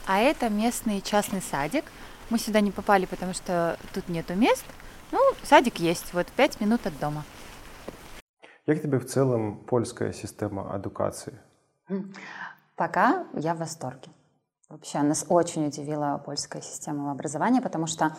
А 0.07 0.19
это 0.19 0.49
местный 0.49 1.01
частный 1.01 1.41
садик. 1.41 1.85
Мы 2.29 2.37
сюда 2.37 2.59
не 2.59 2.71
попали, 2.71 3.05
потому 3.05 3.33
что 3.33 3.77
тут 3.93 4.09
нету 4.09 4.35
мест. 4.35 4.65
Ну, 5.11 5.19
садик 5.43 5.79
есть, 5.79 6.13
вот 6.13 6.27
пять 6.27 6.59
минут 6.59 6.85
от 6.85 6.99
дома. 6.99 7.23
Как 8.65 8.81
тебе 8.81 8.99
в 8.99 9.05
целом 9.05 9.57
польская 9.65 10.11
система 10.11 10.75
эдукации? 10.75 11.39
Пока 12.75 13.25
я 13.33 13.53
в 13.53 13.59
восторге. 13.59 14.09
Вообще 14.75 15.01
нас 15.03 15.25
очень 15.29 15.67
удивила 15.67 16.21
польская 16.25 16.61
система 16.61 17.09
образования, 17.09 17.61
потому 17.61 17.87
что 17.87 18.11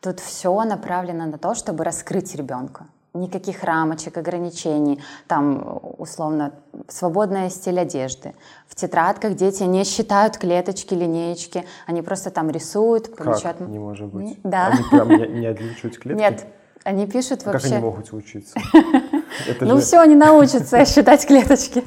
тут 0.00 0.18
все 0.18 0.64
направлено 0.64 1.26
на 1.26 1.38
то, 1.38 1.54
чтобы 1.54 1.84
раскрыть 1.84 2.34
ребенка. 2.34 2.86
Никаких 3.14 3.62
рамочек, 3.62 4.16
ограничений, 4.16 5.00
там, 5.28 5.80
условно, 5.98 6.54
свободный 6.88 7.50
стиль 7.50 7.78
одежды. 7.78 8.34
В 8.66 8.74
тетрадках 8.74 9.36
дети 9.36 9.62
не 9.62 9.84
считают 9.84 10.38
клеточки, 10.38 10.92
линеечки, 10.92 11.64
они 11.86 12.02
просто 12.02 12.32
там 12.32 12.50
рисуют, 12.50 13.14
помечают. 13.14 13.58
Как? 13.58 13.68
Не 13.68 13.78
может 13.78 14.08
быть. 14.08 14.40
Да. 14.42 14.72
Они 14.72 14.82
прям 14.90 15.08
не, 15.08 15.40
не 15.40 15.46
отличают 15.46 15.98
клетки? 15.98 16.20
Нет, 16.20 16.46
они 16.82 17.06
пишут 17.06 17.44
вообще... 17.46 17.68
Как 17.68 17.72
они 17.74 17.84
могут 17.84 18.12
учиться? 18.12 18.58
ну 19.60 19.78
все, 19.78 19.98
они 19.98 20.14
научатся 20.14 20.84
считать 20.86 21.26
клеточки. 21.26 21.84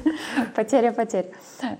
Потеря 0.55 0.91
потерь. 0.91 1.31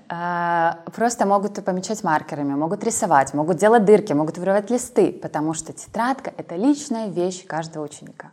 А, 0.08 0.80
просто 0.94 1.26
могут 1.26 1.64
помечать 1.64 2.02
маркерами, 2.04 2.54
могут 2.54 2.84
рисовать, 2.84 3.34
могут 3.34 3.56
делать 3.56 3.84
дырки, 3.84 4.12
могут 4.12 4.38
вырывать 4.38 4.70
листы, 4.70 5.12
потому 5.12 5.54
что 5.54 5.72
тетрадка— 5.72 6.32
это 6.36 6.56
личная 6.56 7.08
вещь 7.08 7.46
каждого 7.46 7.84
ученика. 7.84 8.32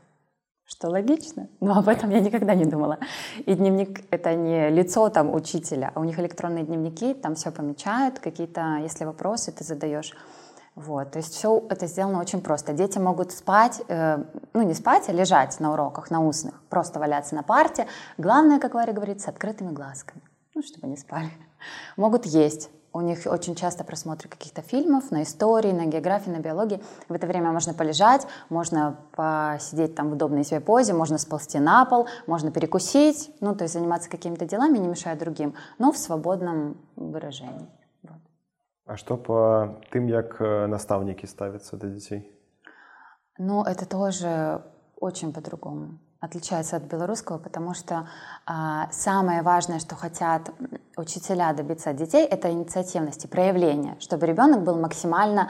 Что 0.66 0.90
логично, 0.90 1.50
но 1.60 1.78
об 1.78 1.88
этом 1.90 2.10
я 2.10 2.20
никогда 2.20 2.56
не 2.56 2.66
думала. 2.66 2.98
И 3.46 3.54
дневник— 3.54 4.06
это 4.12 4.34
не 4.34 4.70
лицо 4.70 5.10
там 5.10 5.34
учителя, 5.34 5.92
а 5.94 6.00
у 6.00 6.04
них 6.04 6.18
электронные 6.20 6.64
дневники, 6.64 7.14
там 7.14 7.36
все 7.36 7.52
помечают, 7.52 8.20
какие-то, 8.20 8.80
если 8.82 9.06
вопросы 9.06 9.52
ты 9.52 9.64
задаешь, 9.64 10.14
вот, 10.76 11.12
то 11.12 11.20
есть 11.20 11.34
все 11.34 11.64
это 11.70 11.86
сделано 11.86 12.20
очень 12.20 12.42
просто. 12.42 12.74
Дети 12.74 12.98
могут 12.98 13.32
спать, 13.32 13.82
э, 13.88 14.24
ну 14.54 14.62
не 14.64 14.74
спать, 14.74 15.08
а 15.08 15.12
лежать 15.12 15.60
на 15.60 15.72
уроках, 15.72 16.10
на 16.10 16.26
устных, 16.26 16.62
просто 16.70 17.00
валяться 17.00 17.36
на 17.36 17.44
парте. 17.44 17.86
Главное, 18.18 18.60
как 18.60 18.74
Варя 18.74 18.92
говорит, 18.92 19.22
с 19.22 19.28
открытыми 19.28 19.72
глазками, 19.72 20.22
ну 20.56 20.64
чтобы 20.64 20.88
не 20.88 20.98
спали. 20.98 21.30
Могут 21.98 22.26
есть. 22.26 22.72
У 22.92 23.02
них 23.02 23.22
очень 23.26 23.56
часто 23.56 23.84
просмотры 23.84 24.30
каких-то 24.30 24.62
фильмов 24.62 25.10
на 25.10 25.24
истории, 25.24 25.72
на 25.72 25.86
географии, 25.86 26.30
на 26.30 26.40
биологии. 26.40 26.82
В 27.10 27.14
это 27.14 27.26
время 27.26 27.52
можно 27.52 27.74
полежать, 27.74 28.28
можно 28.50 28.98
посидеть 29.16 29.96
там 29.96 30.10
в 30.10 30.14
удобной 30.14 30.44
себе 30.44 30.60
позе, 30.60 30.94
можно 30.94 31.18
сползти 31.18 31.58
на 31.60 31.86
пол, 31.86 32.08
можно 32.28 32.52
перекусить, 32.52 33.32
ну 33.40 33.56
то 33.56 33.64
есть 33.64 33.74
заниматься 33.74 34.10
какими-то 34.10 34.46
делами, 34.46 34.78
не 34.78 34.88
мешая 34.88 35.16
другим, 35.16 35.56
но 35.80 35.92
в 35.92 35.98
свободном 35.98 36.78
выражении. 36.96 37.68
А 38.86 38.98
что 38.98 39.16
по 39.18 39.82
тем, 39.94 40.10
как 40.10 40.42
э, 40.42 40.68
наставники 40.68 41.26
ставятся 41.26 41.78
до 41.78 41.88
детей? 41.88 42.30
Ну, 43.38 43.64
это 43.64 43.88
тоже 43.88 44.62
очень 45.00 45.34
по-другому. 45.34 46.00
Отличается 46.20 46.78
от 46.78 46.84
белорусского, 46.84 47.38
потому 47.38 47.74
что 47.74 48.08
а, 48.46 48.90
самое 48.92 49.42
важное, 49.42 49.80
что 49.80 49.96
хотят 49.96 50.52
учителя 50.96 51.54
добиться 51.54 51.90
от 51.90 51.98
детей, 51.98 52.26
это 52.26 52.50
инициативности, 52.50 53.28
проявления, 53.28 53.98
чтобы 54.00 54.26
ребенок 54.26 54.64
был 54.64 54.80
максимально 54.80 55.50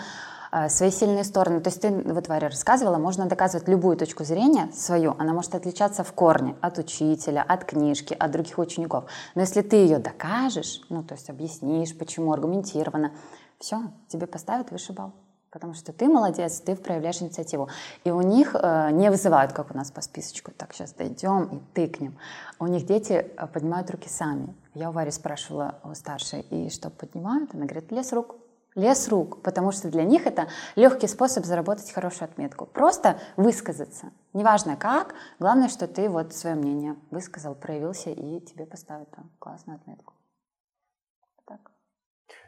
свои 0.69 0.91
сильные 0.91 1.23
стороны. 1.23 1.61
То 1.61 1.69
есть 1.69 1.81
ты, 1.81 1.89
вот 1.91 2.27
Варя 2.27 2.49
рассказывала, 2.49 2.97
можно 2.97 3.25
доказывать 3.25 3.67
любую 3.67 3.97
точку 3.97 4.23
зрения 4.23 4.69
свою, 4.73 5.15
она 5.17 5.33
может 5.33 5.55
отличаться 5.55 6.03
в 6.03 6.13
корне 6.13 6.55
от 6.61 6.77
учителя, 6.77 7.43
от 7.47 7.65
книжки, 7.65 8.15
от 8.17 8.31
других 8.31 8.57
учеников. 8.57 9.05
Но 9.35 9.41
если 9.41 9.61
ты 9.61 9.77
ее 9.77 9.99
докажешь, 9.99 10.81
ну 10.89 11.03
то 11.03 11.15
есть 11.15 11.29
объяснишь, 11.29 11.97
почему 11.97 12.33
аргументированно, 12.33 13.11
все, 13.59 13.81
тебе 14.07 14.27
поставят 14.27 14.71
выше 14.71 14.93
балл. 14.93 15.13
Потому 15.53 15.75
что 15.75 15.93
ты 15.93 16.07
молодец, 16.07 16.61
ты 16.61 16.75
проявляешь 16.75 17.21
инициативу. 17.21 17.69
И 18.03 18.09
у 18.09 18.21
них 18.21 18.55
э, 18.55 18.89
не 18.91 19.11
вызывают, 19.11 19.53
как 19.53 19.69
у 19.69 19.77
нас 19.77 19.91
по 19.91 20.01
списочку, 20.01 20.51
так, 20.51 20.73
сейчас 20.73 20.93
дойдем 20.93 21.43
и 21.43 21.59
тыкнем. 21.75 22.17
У 22.57 22.65
них 22.65 22.87
дети 22.87 23.13
э, 23.13 23.47
поднимают 23.47 23.91
руки 23.91 24.09
сами. 24.09 24.55
Я 24.73 24.89
у 24.89 24.93
Вари 24.93 25.11
спрашивала, 25.11 25.79
у 25.83 25.93
старшей, 25.93 26.41
и 26.41 26.71
что 26.71 26.89
поднимают? 26.89 27.53
Она 27.53 27.65
говорит, 27.65 27.91
лес 27.91 28.11
рук. 28.13 28.35
Лес 28.75 29.07
рук, 29.07 29.41
потому 29.43 29.71
что 29.71 29.89
для 29.89 30.03
них 30.03 30.25
это 30.25 30.47
легкий 30.75 31.07
способ 31.07 31.45
заработать 31.45 31.91
хорошую 31.91 32.29
отметку. 32.29 32.65
Просто 32.65 33.19
высказаться. 33.37 34.11
Неважно 34.33 34.75
как, 34.75 35.13
главное, 35.39 35.69
что 35.69 35.87
ты 35.87 36.09
вот 36.09 36.33
свое 36.33 36.55
мнение 36.55 36.95
высказал, 37.11 37.53
проявился, 37.53 38.09
и 38.09 38.39
тебе 38.39 38.65
поставят 38.65 39.11
там 39.11 39.29
классную 39.39 39.77
отметку. 39.77 40.12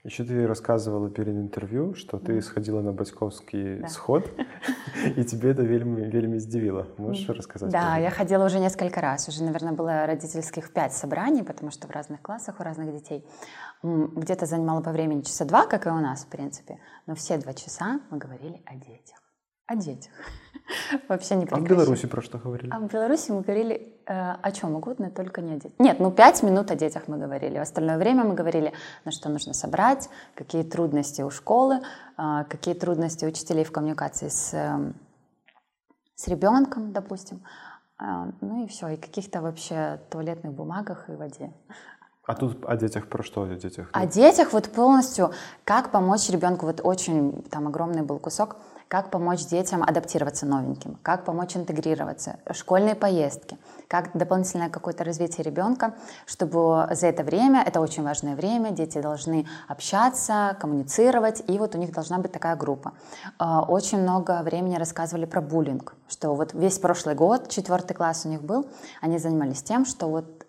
Еще 0.06 0.24
ты 0.24 0.46
рассказывала 0.46 1.10
перед 1.10 1.36
интервью, 1.36 1.96
что 1.96 2.20
ты 2.20 2.40
сходила 2.44 2.80
на 2.82 2.94
батьковский 2.94 3.80
да. 3.80 3.88
сход, 3.88 4.32
и 5.16 5.24
тебе 5.24 5.50
это 5.50 5.64
вельми, 5.64 6.04
вельми 6.04 6.38
здивило. 6.38 6.88
Можешь 7.00 7.28
рассказать? 7.28 7.72
Да, 7.72 7.98
я 7.98 8.12
ходила 8.12 8.46
уже 8.46 8.60
несколько 8.60 9.02
раз. 9.02 9.28
Уже, 9.28 9.44
наверное, 9.44 9.74
было 9.74 10.06
родительских 10.06 10.72
пять 10.72 10.94
собраний, 10.94 11.42
потому 11.42 11.72
что 11.72 11.88
в 11.88 11.90
разных 11.90 12.22
классах 12.22 12.60
у 12.60 12.64
разных 12.64 12.94
детей. 12.94 13.26
Где-то 13.82 14.46
занимало 14.46 14.82
по 14.82 14.92
времени 14.92 15.22
часа 15.22 15.44
два, 15.44 15.66
как 15.66 15.88
и 15.88 15.90
у 15.90 16.00
нас, 16.00 16.26
в 16.26 16.28
принципе. 16.28 16.78
Но 17.08 17.16
все 17.16 17.40
два 17.40 17.56
часа 17.56 18.00
мы 18.12 18.20
говорили 18.20 18.62
о 18.68 18.76
детях. 18.76 19.18
О 19.66 19.76
детях. 19.76 20.14
Вообще 21.08 21.36
не 21.36 21.46
А 21.46 21.58
в 21.58 21.64
Беларуси 21.64 22.08
про 22.08 22.22
что 22.22 22.38
говорили? 22.38 22.72
А 22.72 22.80
в 22.80 22.88
Беларуси 22.88 23.32
мы 23.32 23.42
говорили 23.42 23.94
э, 24.06 24.36
о 24.42 24.52
чем 24.52 24.76
угодно, 24.76 25.10
только 25.10 25.42
не 25.42 25.54
о 25.54 25.56
детях. 25.56 25.80
Нет, 25.80 26.00
ну 26.00 26.12
пять 26.12 26.44
минут 26.44 26.72
о 26.72 26.76
детях 26.76 27.04
мы 27.08 27.18
говорили. 27.18 27.58
В 27.58 27.62
остальное 27.62 27.98
время 27.98 28.24
мы 28.24 28.34
говорили, 28.34 28.74
на 29.06 29.12
что 29.12 29.30
нужно 29.30 29.54
собрать, 29.54 30.10
какие 30.34 30.64
трудности 30.64 31.22
у 31.22 31.30
школы, 31.30 31.82
э, 32.18 32.44
какие 32.50 32.74
трудности 32.74 33.26
учителей 33.26 33.64
в 33.64 33.72
коммуникации 33.72 34.30
с, 34.30 34.54
э, 34.54 34.94
с 36.16 36.28
ребенком, 36.28 36.92
допустим. 36.92 37.44
Э, 38.00 38.32
ну 38.42 38.64
и 38.64 38.68
все, 38.68 38.90
и 38.90 38.98
каких-то 38.98 39.42
вообще 39.42 40.00
туалетных 40.10 40.54
бумагах 40.54 41.10
и 41.10 41.14
воде. 41.14 41.54
А 42.28 42.34
тут 42.34 42.66
о 42.66 42.76
детях 42.76 43.08
про 43.08 43.24
что? 43.24 43.44
О 43.44 43.56
детях? 43.56 43.90
О 43.92 44.06
детях 44.08 44.52
вот 44.52 44.70
полностью, 44.70 45.32
как 45.64 45.92
помочь 45.92 46.28
ребенку, 46.30 46.66
вот 46.66 46.82
очень 46.84 47.44
там 47.52 47.68
огромный 47.68 48.02
был 48.02 48.18
кусок, 48.18 48.58
как 48.88 49.10
помочь 49.10 49.46
детям 49.48 49.84
адаптироваться 49.84 50.46
новеньким, 50.46 50.98
как 51.02 51.26
помочь 51.26 51.56
интегрироваться, 51.56 52.38
школьные 52.52 52.96
поездки, 52.96 53.58
как 53.88 54.16
дополнительное 54.16 54.70
какое-то 54.70 55.04
развитие 55.04 55.44
ребенка, 55.44 55.96
чтобы 56.26 56.88
за 56.92 57.08
это 57.08 57.24
время, 57.24 57.64
это 57.66 57.80
очень 57.82 58.04
важное 58.04 58.36
время, 58.36 58.72
дети 58.72 59.02
должны 59.02 59.48
общаться, 59.68 60.56
коммуницировать, 60.60 61.44
и 61.48 61.58
вот 61.58 61.76
у 61.76 61.78
них 61.78 61.92
должна 61.92 62.20
быть 62.20 62.32
такая 62.32 62.56
группа. 62.56 62.94
А, 63.38 63.62
очень 63.62 64.00
много 64.00 64.42
времени 64.44 64.76
рассказывали 64.76 65.26
про 65.26 65.42
буллинг, 65.42 65.96
что 66.08 66.36
вот 66.36 66.54
весь 66.54 66.80
прошлый 66.80 67.16
год, 67.16 67.50
четвертый 67.50 67.94
класс 67.94 68.26
у 68.26 68.30
них 68.30 68.44
был, 68.44 68.68
они 69.02 69.18
занимались 69.18 69.64
тем, 69.64 69.86
что 69.86 70.08
вот 70.08 70.46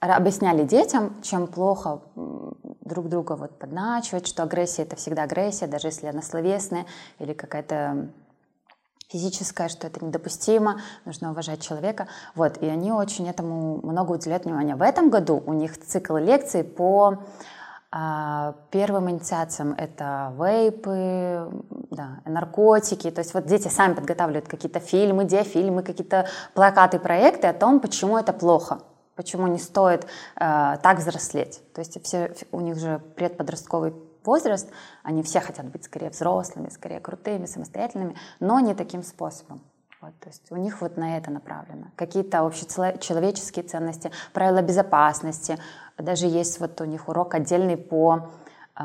объясняли 0.00 0.64
детям, 0.64 1.20
чем 1.22 1.46
плохо 1.46 2.00
друг 2.14 3.08
друга 3.08 3.36
вот 3.36 3.58
подначивать, 3.58 4.26
что 4.26 4.42
агрессия 4.42 4.82
это 4.82 4.96
всегда 4.96 5.24
агрессия, 5.24 5.66
даже 5.66 5.88
если 5.88 6.06
она 6.06 6.22
словесная 6.22 6.86
или 7.18 7.34
какая-то 7.34 8.08
физическая, 9.08 9.68
что 9.68 9.86
это 9.86 10.04
недопустимо, 10.04 10.80
нужно 11.04 11.30
уважать 11.30 11.60
человека. 11.60 12.08
Вот, 12.34 12.58
и 12.62 12.66
они 12.66 12.92
очень 12.92 13.28
этому 13.28 13.80
много 13.82 14.12
уделяют 14.12 14.44
внимания. 14.44 14.76
В 14.76 14.82
этом 14.82 15.10
году 15.10 15.42
у 15.44 15.52
них 15.52 15.78
цикл 15.78 16.16
лекций 16.16 16.62
по 16.64 17.18
а, 17.90 18.54
первым 18.70 19.10
инициациям 19.10 19.74
это 19.76 20.32
вейпы, 20.38 21.50
да, 21.90 22.20
наркотики. 22.24 23.10
То 23.10 23.20
есть 23.20 23.34
вот 23.34 23.46
дети 23.46 23.68
сами 23.68 23.94
подготавливают 23.94 24.46
какие-то 24.48 24.78
фильмы, 24.78 25.24
диафильмы, 25.24 25.82
какие-то 25.82 26.28
плакаты, 26.54 27.00
проекты 27.00 27.48
о 27.48 27.52
том, 27.52 27.80
почему 27.80 28.16
это 28.16 28.32
плохо 28.32 28.80
почему 29.20 29.46
не 29.48 29.58
стоит 29.58 30.04
э, 30.04 30.06
так 30.82 30.98
взрослеть. 30.98 31.60
То 31.74 31.82
есть 31.82 32.02
все, 32.02 32.34
у 32.52 32.60
них 32.60 32.78
же 32.78 33.02
предподростковый 33.16 33.92
возраст, 34.24 34.66
они 35.02 35.22
все 35.22 35.40
хотят 35.40 35.66
быть 35.66 35.84
скорее 35.84 36.08
взрослыми, 36.08 36.70
скорее 36.70 37.00
крутыми, 37.00 37.44
самостоятельными, 37.44 38.16
но 38.40 38.60
не 38.60 38.74
таким 38.74 39.02
способом. 39.02 39.60
Вот, 40.00 40.18
то 40.20 40.28
есть 40.28 40.50
у 40.50 40.56
них 40.56 40.80
вот 40.80 40.96
на 40.96 41.18
это 41.18 41.30
направлено. 41.30 41.88
Какие-то 41.96 42.40
общечеловеческие 42.40 43.62
ценности, 43.62 44.10
правила 44.32 44.62
безопасности. 44.62 45.58
Даже 45.98 46.26
есть 46.26 46.58
вот 46.58 46.80
у 46.80 46.86
них 46.86 47.06
урок 47.10 47.34
отдельный 47.34 47.76
по 47.76 48.30
э, 48.78 48.82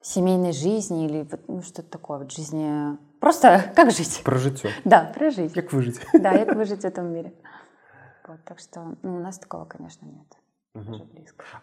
семейной 0.00 0.52
жизни 0.52 1.06
или 1.06 1.26
вот, 1.28 1.40
ну, 1.48 1.62
что-то 1.62 1.90
такое, 1.90 2.18
вот 2.18 2.30
жизни... 2.30 2.96
Просто 3.18 3.72
как 3.74 3.90
жить. 3.90 4.22
Про 4.22 4.38
житье. 4.38 4.70
Да, 4.84 5.12
про 5.12 5.32
жить. 5.32 5.52
Как 5.52 5.72
выжить. 5.72 6.00
Да, 6.12 6.30
как 6.30 6.54
выжить 6.54 6.82
в 6.82 6.84
этом 6.84 7.12
мире. 7.12 7.32
Вот, 8.26 8.44
так 8.44 8.58
что 8.58 8.96
ну, 9.02 9.16
у 9.16 9.20
нас 9.20 9.38
такого, 9.38 9.64
конечно, 9.64 10.06
нет. 10.06 10.26
Угу. 10.74 11.08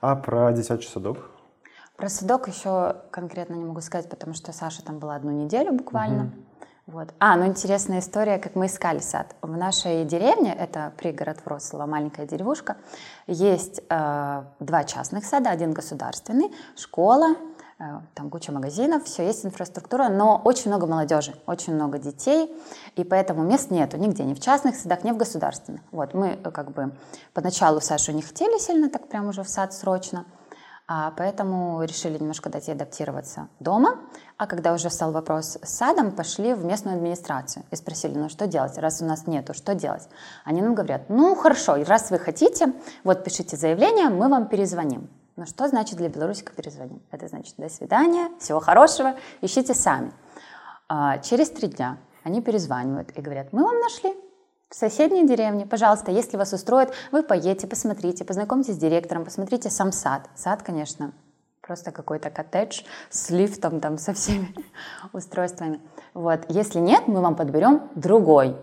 А 0.02 0.16
про 0.16 0.52
дитячий 0.54 0.90
садок? 0.90 1.30
Про 1.98 2.10
садок 2.10 2.48
еще 2.48 2.96
конкретно 3.12 3.54
не 3.54 3.66
могу 3.66 3.82
сказать, 3.82 4.10
потому 4.10 4.34
что 4.34 4.52
Саша 4.52 4.84
там 4.84 5.00
была 5.00 5.16
одну 5.16 5.32
неделю 5.32 5.74
буквально. 5.74 6.24
Угу. 6.24 6.32
Вот. 6.86 7.14
А, 7.20 7.38
ну 7.38 7.46
интересная 7.46 8.00
история, 8.00 8.40
как 8.40 8.56
мы 8.56 8.66
искали 8.66 9.00
сад. 9.00 9.36
В 9.42 9.56
нашей 9.56 10.04
деревне, 10.04 10.54
это 10.54 10.92
пригород 10.98 11.38
Вроцлава, 11.46 11.86
маленькая 11.86 12.28
деревушка, 12.28 12.76
есть 13.26 13.82
э, 13.90 14.44
два 14.60 14.84
частных 14.84 15.24
сада, 15.24 15.50
один 15.50 15.72
государственный, 15.72 16.52
школа, 16.76 17.36
там 18.14 18.30
куча 18.30 18.52
магазинов, 18.52 19.06
все 19.06 19.26
есть 19.26 19.46
инфраструктура, 19.46 20.10
но 20.10 20.42
очень 20.44 20.70
много 20.70 20.86
молодежи, 20.88 21.34
очень 21.46 21.74
много 21.74 21.98
детей, 21.98 22.54
и 22.96 23.04
поэтому 23.04 23.44
мест 23.44 23.72
нету 23.72 23.98
нигде, 23.98 24.24
ни 24.24 24.34
в 24.34 24.40
частных 24.40 24.76
садах, 24.76 25.04
ни 25.04 25.12
в 25.12 25.18
государственных. 25.18 25.82
Вот, 25.92 26.14
мы 26.14 26.40
э, 26.44 26.52
как 26.52 26.72
бы 26.72 26.92
поначалу 27.34 27.82
Сашу 27.82 28.12
не 28.12 28.22
хотели 28.22 28.58
сильно 28.60 28.90
так 28.90 29.08
прям 29.08 29.28
уже 29.28 29.44
в 29.44 29.50
сад 29.50 29.74
срочно, 29.74 30.26
а 30.88 31.12
поэтому 31.12 31.82
решили 31.84 32.18
немножко 32.18 32.50
дать 32.50 32.68
ей 32.68 32.74
адаптироваться 32.74 33.48
дома, 33.60 34.00
а 34.38 34.48
когда 34.48 34.74
уже 34.74 34.90
стал 34.90 35.12
вопрос 35.12 35.58
с 35.62 35.70
садом, 35.70 36.12
пошли 36.12 36.54
в 36.54 36.66
местную 36.66 36.98
администрацию 36.98 37.64
и 37.72 37.76
спросили, 37.76 38.18
ну 38.18 38.30
что 38.30 38.48
делать, 38.48 38.78
раз 38.78 39.02
у 39.02 39.06
нас 39.06 39.26
нету, 39.26 39.54
что 39.54 39.76
делать? 39.76 40.08
Они 40.44 40.62
нам 40.62 40.76
говорят, 40.76 41.10
ну 41.10 41.36
хорошо, 41.36 41.84
раз 41.86 42.12
вы 42.12 42.20
хотите, 42.20 42.74
вот 43.04 43.24
пишите 43.24 43.58
заявление, 43.58 44.10
мы 44.10 44.30
вам 44.30 44.48
перезвоним. 44.48 45.10
Но 45.36 45.46
что 45.46 45.68
значит 45.68 45.98
для 45.98 46.10
белорусика 46.10 46.54
перезвоним? 46.54 47.02
Это 47.12 47.28
значит 47.28 47.56
до 47.58 47.70
свидания, 47.70 48.30
всего 48.40 48.60
хорошего, 48.60 49.16
ищите 49.42 49.74
сами. 49.74 50.12
А, 50.88 51.18
через 51.20 51.50
три 51.50 51.68
дня 51.68 51.98
они 52.24 52.42
перезванивают 52.42 53.12
и 53.18 53.22
говорят, 53.22 53.52
мы 53.52 53.64
вам 53.64 53.80
нашли 53.80 54.14
в 54.74 54.76
соседней 54.76 55.28
деревне, 55.28 55.68
пожалуйста, 55.68 56.12
если 56.12 56.36
вас 56.36 56.52
устроит, 56.52 56.92
вы 57.12 57.22
поедете, 57.22 57.68
посмотрите, 57.68 58.26
познакомьтесь 58.26 58.74
с 58.74 58.78
директором, 58.78 59.24
посмотрите 59.24 59.70
сам 59.70 59.92
сад. 59.92 60.30
Сад, 60.36 60.64
конечно, 60.64 61.14
просто 61.62 61.92
какой-то 61.92 62.32
коттедж 62.32 62.82
с 63.12 63.30
лифтом, 63.30 63.80
там, 63.80 64.00
со 64.00 64.14
всеми 64.14 64.54
устройствами. 65.14 65.80
Вот. 66.16 66.46
Если 66.50 66.80
нет, 66.80 67.08
мы 67.08 67.22
вам 67.22 67.36
подберем 67.36 67.90
другой. 67.94 68.58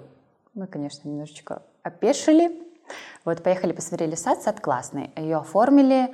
Мы, 0.54 0.66
конечно, 0.66 1.08
немножечко 1.08 1.62
опешили. 1.84 2.60
Вот, 3.24 3.42
поехали, 3.44 3.72
посмотрели 3.72 4.16
сад, 4.16 4.42
сад 4.42 4.60
классный. 4.60 5.12
Ее 5.16 5.36
оформили, 5.36 6.12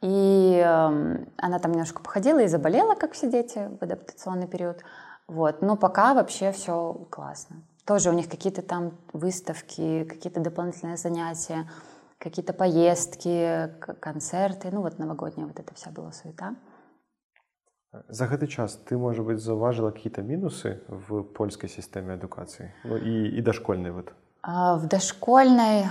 и 0.00 0.62
э, 0.64 1.26
она 1.36 1.58
там 1.58 1.72
немножко 1.72 2.02
походила 2.02 2.40
и 2.40 2.46
заболела, 2.46 2.94
как 2.94 3.12
все 3.12 3.30
дети 3.30 3.70
в 3.80 3.82
адаптационный 3.82 4.46
период. 4.46 4.82
Вот. 5.26 5.62
Но 5.62 5.76
пока 5.76 6.14
вообще 6.14 6.52
все 6.52 7.06
классно. 7.10 7.56
Тоже 7.84 8.10
у 8.10 8.12
них 8.12 8.28
какие-то 8.28 8.62
там 8.62 8.92
выставки, 9.12 10.04
какие-то 10.04 10.40
дополнительные 10.40 10.96
занятия, 10.96 11.68
какие-то 12.18 12.52
поездки, 12.52 13.70
концерты. 14.00 14.70
Ну 14.70 14.82
вот 14.82 14.98
новогодняя 14.98 15.46
вот 15.46 15.58
эта 15.58 15.74
вся 15.74 15.90
была 15.90 16.12
суета. 16.12 16.54
За 18.08 18.26
гэты 18.26 18.46
час 18.46 18.78
ты, 18.84 18.98
может 18.98 19.24
быть, 19.24 19.40
заўважыла 19.40 19.90
какие-то 19.90 20.20
минусы 20.20 20.82
в 20.88 21.22
польской 21.22 21.70
системе 21.70 22.14
адукации 22.14 22.74
ну, 22.84 22.98
и, 22.98 23.28
и 23.28 23.40
дошкольной 23.40 23.92
вот? 23.92 24.12
А, 24.42 24.76
в 24.76 24.86
дошкольной 24.86 25.86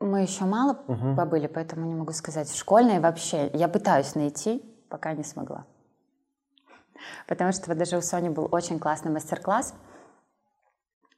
мы 0.00 0.22
еще 0.22 0.44
мало 0.44 0.78
угу. 0.86 1.16
побыли, 1.16 1.46
поэтому 1.46 1.86
не 1.86 1.94
могу 1.94 2.12
сказать. 2.12 2.48
В 2.48 2.56
школьной 2.56 3.00
вообще 3.00 3.50
я 3.52 3.68
пытаюсь 3.68 4.14
найти, 4.14 4.62
пока 4.88 5.12
не 5.12 5.24
смогла. 5.24 5.64
Потому 7.26 7.52
что 7.52 7.68
вот 7.68 7.78
даже 7.78 7.96
у 7.96 8.02
Сони 8.02 8.28
был 8.28 8.48
очень 8.50 8.78
классный 8.78 9.10
мастер-класс. 9.10 9.74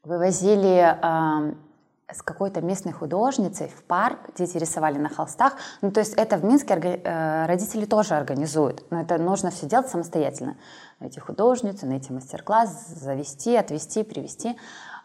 Вывозили 0.03 0.97
э, 0.97 1.55
с 2.13 2.23
какой-то 2.23 2.61
местной 2.63 2.93
художницей 2.93 3.69
в 3.69 3.83
парк, 3.85 4.19
дети 4.37 4.57
рисовали 4.57 4.99
на 4.99 5.09
холстах. 5.09 5.57
Ну, 5.83 5.91
то 5.91 6.01
есть 6.01 6.15
это 6.15 6.37
в 6.37 6.45
Минске 6.45 6.75
э, 6.75 7.47
родители 7.47 7.85
тоже 7.85 8.15
организуют, 8.15 8.85
но 8.91 9.01
это 9.03 9.19
нужно 9.19 9.51
все 9.51 9.67
делать 9.67 9.89
самостоятельно. 9.89 10.57
Найти 11.01 11.21
художницу, 11.21 11.87
найти 11.87 12.13
мастер-класс, 12.13 12.89
завести, 12.89 13.57
отвести, 13.57 14.03
привести. 14.03 14.59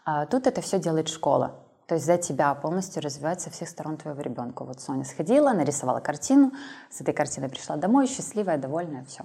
А 0.04 0.26
тут 0.26 0.46
это 0.46 0.60
все 0.60 0.78
делает 0.78 1.08
школа. 1.08 1.65
То 1.86 1.94
есть 1.94 2.06
за 2.06 2.18
тебя 2.18 2.52
полностью 2.54 3.02
развивать 3.02 3.40
со 3.40 3.50
всех 3.50 3.68
сторон 3.68 3.96
твоего 3.96 4.20
ребенка. 4.20 4.64
Вот 4.64 4.80
Соня 4.80 5.04
сходила, 5.04 5.52
нарисовала 5.52 6.00
картину, 6.00 6.52
с 6.90 7.00
этой 7.00 7.14
картиной 7.14 7.48
пришла 7.48 7.76
домой, 7.76 8.08
счастливая, 8.08 8.58
довольная, 8.58 9.04
все. 9.04 9.24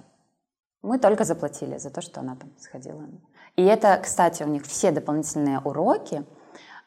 Мы 0.82 0.98
только 0.98 1.24
заплатили 1.24 1.78
за 1.78 1.90
то, 1.90 2.00
что 2.00 2.20
она 2.20 2.36
там 2.36 2.50
сходила. 2.58 3.04
И 3.56 3.64
это, 3.64 3.98
кстати, 4.02 4.42
у 4.42 4.46
них 4.46 4.64
все 4.64 4.90
дополнительные 4.90 5.60
уроки 5.60 6.24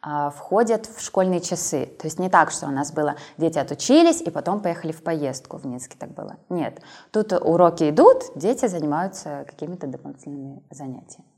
а, 0.02 0.30
входят 0.30 0.86
в 0.86 1.02
школьные 1.02 1.42
часы. 1.42 1.86
То 1.86 2.08
есть 2.08 2.20
не 2.20 2.30
так, 2.30 2.52
что 2.52 2.68
у 2.68 2.72
нас 2.72 2.92
было 2.92 3.16
дети 3.38 3.58
отучились 3.58 4.22
и 4.22 4.30
потом 4.30 4.62
поехали 4.62 4.92
в 4.92 5.04
поездку. 5.04 5.58
В 5.58 5.66
Минске 5.66 5.98
так 5.98 6.14
было. 6.14 6.38
Нет. 6.50 6.82
Тут 7.12 7.34
уроки 7.34 7.90
идут, 7.90 8.24
дети 8.36 8.68
занимаются 8.68 9.46
какими-то 9.48 9.88
дополнительными 9.88 10.62
занятиями. 10.72 11.35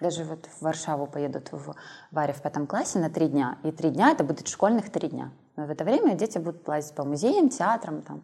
Даже 0.00 0.24
вот 0.24 0.46
в 0.46 0.62
Варшаву 0.62 1.06
поедут 1.06 1.52
в 1.52 1.74
Варе 2.10 2.32
в 2.32 2.42
пятом 2.42 2.66
классе 2.66 2.98
на 2.98 3.10
три 3.10 3.28
дня. 3.28 3.58
И 3.62 3.70
три 3.70 3.90
дня 3.90 4.10
это 4.10 4.24
будут 4.24 4.48
школьных 4.48 4.90
три 4.90 5.08
дня. 5.08 5.32
Но 5.56 5.66
в 5.66 5.70
это 5.70 5.84
время 5.84 6.14
дети 6.14 6.38
будут 6.38 6.66
лазить 6.66 6.94
по 6.94 7.04
музеям, 7.04 7.48
театрам, 7.48 8.02
там, 8.02 8.22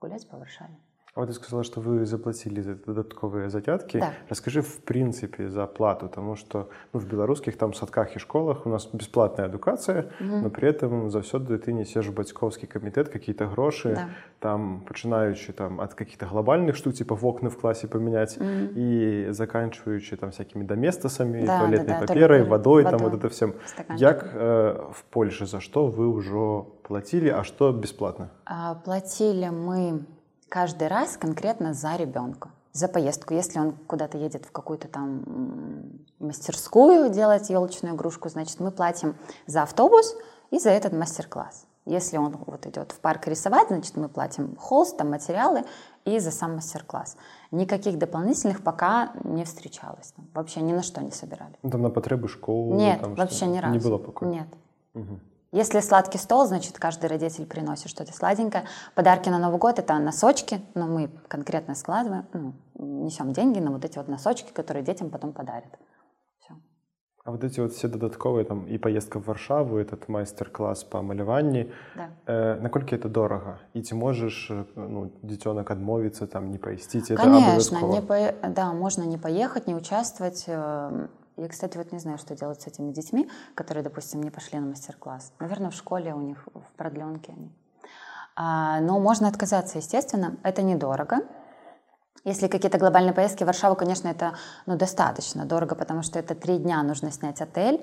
гулять 0.00 0.28
по 0.28 0.36
Варшаве. 0.36 0.76
А 1.17 1.19
вот 1.19 1.27
ты 1.29 1.33
сказала, 1.33 1.63
что 1.63 1.79
вы 1.79 2.07
заплатили 2.07 2.59
за 2.61 2.73
додатковые 2.73 3.51
затятки. 3.51 3.99
Да. 3.99 4.13
Расскажи 4.29 4.63
в 4.63 4.79
принципе 4.79 5.47
за 5.47 5.67
плату, 5.67 6.07
потому 6.07 6.35
что 6.35 6.69
ну, 6.91 6.99
в 6.99 7.05
белорусских 7.05 7.55
там 7.55 7.73
садках 7.73 8.15
и 8.15 8.19
школах 8.19 8.65
у 8.65 8.69
нас 8.69 8.89
бесплатная 8.91 9.47
эдукация, 9.47 10.07
угу. 10.19 10.37
но 10.41 10.49
при 10.49 10.69
этом 10.69 11.11
заўсёды 11.11 11.59
ты 11.59 11.71
несешь 11.71 12.07
в 12.07 12.15
батькоўскі 12.15 12.65
комитет 12.65 13.09
какие-то 13.09 13.45
гроши, 13.45 13.93
да. 13.93 14.09
там 14.39 14.81
починаючи 14.87 15.53
там 15.53 15.81
от 15.81 15.93
каких-то 15.93 16.25
глобальных 16.25 16.75
штук, 16.75 16.95
типа 16.95 17.15
в 17.15 17.23
окна 17.27 17.49
в 17.49 17.57
классе 17.57 17.87
поменять, 17.87 18.37
угу. 18.37 18.73
и 18.75 19.27
заканчиваючи 19.29 20.15
там 20.17 20.31
всякими 20.31 20.63
доместосами, 20.63 21.45
да, 21.45 21.59
туалетной 21.59 21.93
да, 21.93 21.99
да, 21.99 22.07
паперой, 22.07 22.43
водой, 22.43 22.83
водой, 22.83 22.97
там 22.99 23.09
вот 23.09 23.13
это 23.19 23.29
всем. 23.29 23.53
Як 23.97 24.31
э, 24.33 24.91
в 24.91 25.03
Польше, 25.11 25.45
за 25.45 25.59
что 25.59 25.85
вы 25.85 26.07
уже 26.07 26.63
платили, 26.81 27.29
а 27.29 27.43
что 27.43 27.71
бесплатно? 27.71 28.31
А, 28.45 28.73
платили 28.83 29.49
мы 29.49 30.01
каждый 30.48 30.88
раз 30.88 31.16
конкретно 31.16 31.74
за 31.74 31.96
ребенка, 31.96 32.50
за 32.72 32.88
поездку. 32.88 33.34
Если 33.34 33.58
он 33.58 33.72
куда-то 33.72 34.18
едет 34.18 34.44
в 34.46 34.52
какую-то 34.52 34.88
там 34.88 35.22
мастерскую 36.18 37.10
делать 37.10 37.50
елочную 37.50 37.94
игрушку, 37.94 38.28
значит, 38.28 38.60
мы 38.60 38.70
платим 38.70 39.16
за 39.46 39.62
автобус 39.62 40.16
и 40.50 40.58
за 40.58 40.70
этот 40.70 40.92
мастер-класс. 40.92 41.66
Если 41.84 42.18
он 42.18 42.36
вот 42.46 42.66
идет 42.66 42.92
в 42.92 43.00
парк 43.00 43.26
рисовать, 43.28 43.68
значит, 43.68 43.96
мы 43.96 44.10
платим 44.10 44.56
холст, 44.56 44.98
там 44.98 45.10
материалы 45.10 45.64
и 46.04 46.18
за 46.18 46.30
сам 46.30 46.56
мастер-класс. 46.56 47.16
Никаких 47.50 47.96
дополнительных 47.96 48.62
пока 48.62 49.12
не 49.24 49.44
встречалось. 49.44 50.12
Вообще 50.34 50.60
ни 50.60 50.72
на 50.72 50.82
что 50.82 51.00
не 51.00 51.12
собирали. 51.12 51.54
Ну, 51.62 51.70
там 51.70 51.80
на 51.80 51.88
потребы 51.88 52.28
школы? 52.28 52.76
Нет, 52.76 53.00
там, 53.00 53.14
вообще 53.14 53.46
ни 53.46 53.58
разу. 53.58 53.72
Не 53.72 53.78
было 53.78 53.96
пока? 53.96 54.26
Нет. 54.26 54.48
Угу. 54.94 55.20
Если 55.50 55.80
сладкий 55.80 56.18
стол, 56.18 56.46
значит, 56.46 56.78
каждый 56.78 57.06
родитель 57.06 57.46
приносит 57.46 57.88
что-то 57.88 58.12
сладенькое. 58.12 58.64
Подарки 58.94 59.30
на 59.30 59.38
Новый 59.38 59.58
год— 59.58 59.78
это 59.78 59.98
носочки, 59.98 60.60
но 60.74 60.86
мы 60.86 61.10
конкретно 61.26 61.74
складываем, 61.74 62.26
ну, 62.34 62.54
несем 62.74 63.32
деньги 63.32 63.58
на 63.58 63.70
вот 63.70 63.82
эти 63.82 63.96
вот 63.96 64.08
носочки, 64.08 64.52
которые 64.52 64.84
детям 64.84 65.08
потом 65.08 65.32
подарят. 65.32 65.78
Все. 66.38 66.54
А 67.24 67.30
вот 67.30 67.44
эти 67.44 67.60
вот 67.60 67.72
все 67.72 67.88
додатковые, 67.88 68.44
там, 68.44 68.66
и 68.66 68.76
поездка 68.76 69.20
в 69.20 69.26
Варшаву, 69.26 69.78
этот 69.78 70.06
мастер-класс 70.08 70.84
по 70.84 71.02
маляванні, 71.02 71.70
да. 71.96 72.08
э, 72.26 72.60
насколько 72.60 72.94
это 72.94 73.08
дорого? 73.08 73.58
И 73.72 73.80
ты 73.80 73.94
можешь, 73.94 74.50
э, 74.50 74.64
ну, 74.76 75.10
детенок 75.22 75.70
отмовиться, 75.70 76.26
там, 76.26 76.50
не 76.50 76.58
поездить, 76.58 77.10
это 77.10 77.22
Конечно, 77.22 77.78
не 77.86 78.02
по... 78.02 78.34
да, 78.48 78.74
можно 78.74 79.04
не 79.04 79.16
поехать, 79.16 79.66
не 79.66 79.74
участвовать, 79.74 80.44
э, 80.46 81.08
я, 81.38 81.48
кстати, 81.48 81.76
вот 81.76 81.92
не 81.92 81.98
знаю, 81.98 82.18
что 82.18 82.34
делать 82.34 82.62
с 82.62 82.66
этими 82.66 82.92
детьми, 82.92 83.30
которые, 83.54 83.82
допустим, 83.82 84.22
не 84.22 84.30
пошли 84.30 84.58
на 84.58 84.66
мастер-класс. 84.66 85.32
Наверное, 85.38 85.70
в 85.70 85.74
школе 85.74 86.14
у 86.14 86.20
них 86.20 86.46
в 86.54 86.76
продленке 86.76 87.32
они. 87.32 87.52
А, 88.36 88.80
но 88.80 89.00
можно 89.00 89.28
отказаться, 89.28 89.78
естественно. 89.78 90.36
Это 90.42 90.62
недорого. 90.62 91.18
Если 92.24 92.48
какие-то 92.48 92.78
глобальные 92.78 93.14
поездки 93.14 93.42
в 93.42 93.46
Варшаву, 93.46 93.74
конечно, 93.76 94.08
это 94.08 94.34
ну, 94.66 94.76
достаточно 94.76 95.44
дорого, 95.44 95.74
потому 95.74 96.02
что 96.02 96.18
это 96.18 96.34
три 96.34 96.58
дня 96.58 96.82
нужно 96.82 97.10
снять 97.10 97.40
отель, 97.40 97.80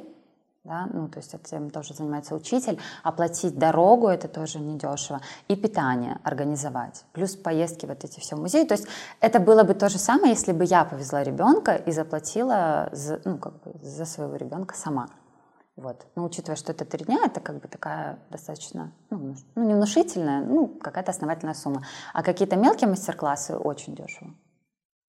да, 0.66 0.88
ну, 0.92 1.08
то 1.08 1.20
есть 1.20 1.34
этим 1.34 1.70
тоже 1.70 1.94
занимается 1.94 2.36
учитель, 2.36 2.80
оплатить 3.04 3.58
дорогу, 3.58 4.08
это 4.08 4.28
тоже 4.28 4.60
недешево, 4.60 5.22
и 5.48 5.56
питание 5.56 6.20
организовать, 6.24 7.06
плюс 7.14 7.36
поездки 7.36 7.86
вот 7.86 8.04
эти 8.04 8.20
все 8.20 8.36
в 8.36 8.40
музей, 8.40 8.66
то 8.66 8.74
есть 8.74 8.88
это 9.20 9.40
было 9.40 9.64
бы 9.64 9.76
то 9.76 9.90
же 9.90 10.00
самое, 10.00 10.34
если 10.34 10.52
бы 10.52 10.66
я 10.66 10.84
повезла 10.84 11.24
ребенка 11.24 11.76
и 11.76 11.92
заплатила 11.92 12.90
за, 12.92 13.22
ну, 13.26 13.38
как 13.38 13.62
бы 13.62 13.74
за 13.82 14.06
своего 14.06 14.36
ребенка 14.36 14.76
сама. 14.76 15.10
Вот. 15.76 16.08
Но 16.16 16.24
учитывая, 16.24 16.56
что 16.56 16.72
это 16.72 16.86
три 16.86 17.04
дня, 17.04 17.26
это 17.26 17.42
как 17.42 17.60
бы 17.60 17.68
такая 17.68 18.18
достаточно, 18.30 18.94
ну, 19.10 19.36
ну 19.56 19.64
не 19.64 19.74
внушительная, 19.74 20.42
ну, 20.42 20.68
какая-то 20.68 21.12
основательная 21.12 21.54
сумма. 21.54 21.84
А 22.14 22.24
какие-то 22.24 22.56
мелкие 22.56 22.90
мастер-классы 22.90 23.58
очень 23.58 23.94
дешево. 23.94 24.34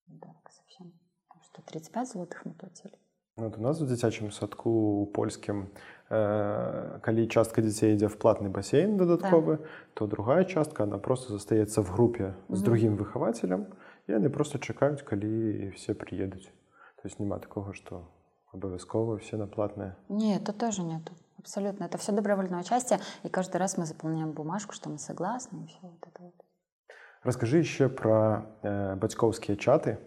Да, 0.08 0.34
совсем. 0.50 0.92
Что 1.40 1.62
35 1.62 2.10
злотых 2.10 2.44
мы 2.44 2.52
платили. 2.52 2.98
Ну, 3.37 3.47
от 3.47 3.57
у 3.57 3.61
нас 3.61 3.81
у 3.81 3.85
дзіцячым 3.87 4.29
садку 4.31 5.09
польскім 5.15 5.71
э, 6.11 6.99
калі 7.01 7.27
частка 7.31 7.63
дзяцей 7.63 7.95
ідзе 7.95 8.11
в 8.11 8.19
платны 8.19 8.51
басейн 8.51 8.97
дадатковы 8.99 9.57
так. 9.57 9.67
то 9.93 10.07
другая 10.07 10.43
частка 10.43 10.83
она 10.83 10.97
просто 10.97 11.33
застаецца 11.33 11.81
в 11.81 11.89
групе 11.95 12.35
з 12.49 12.61
другім 12.61 12.99
выхавацелем 12.99 13.65
і 14.05 14.19
яны 14.19 14.29
просто 14.29 14.59
чакаюць 14.59 15.01
калі 15.01 15.71
все 15.73 15.95
приедуць 15.95 16.51
то 16.99 17.07
есть 17.07 17.19
няма 17.19 17.39
такого 17.39 17.73
что 17.73 18.03
обовязково 18.51 19.17
все 19.17 19.37
на 19.37 19.47
платное 19.47 19.95
нет 20.09 20.43
то 20.43 20.53
тоже 20.53 20.83
нету 20.83 21.15
абсолютно 21.39 21.85
это 21.85 21.97
все 21.97 22.11
добровольное 22.11 22.59
участие 22.59 22.99
и 23.23 23.29
каждый 23.29 23.57
раз 23.57 23.77
мы 23.77 23.85
заполняем 23.85 24.33
бумажку 24.33 24.73
что 24.73 24.89
мы 24.89 24.99
согласны 24.99 25.63
и 25.63 25.67
все 25.67 25.79
вот 25.81 26.03
это 26.03 26.23
вот 26.23 26.35
Расскажи 27.23 27.59
еще 27.59 27.87
про 27.87 28.49
э, 28.63 28.95
бацькоўскія 28.95 29.53
чаты 29.55 30.01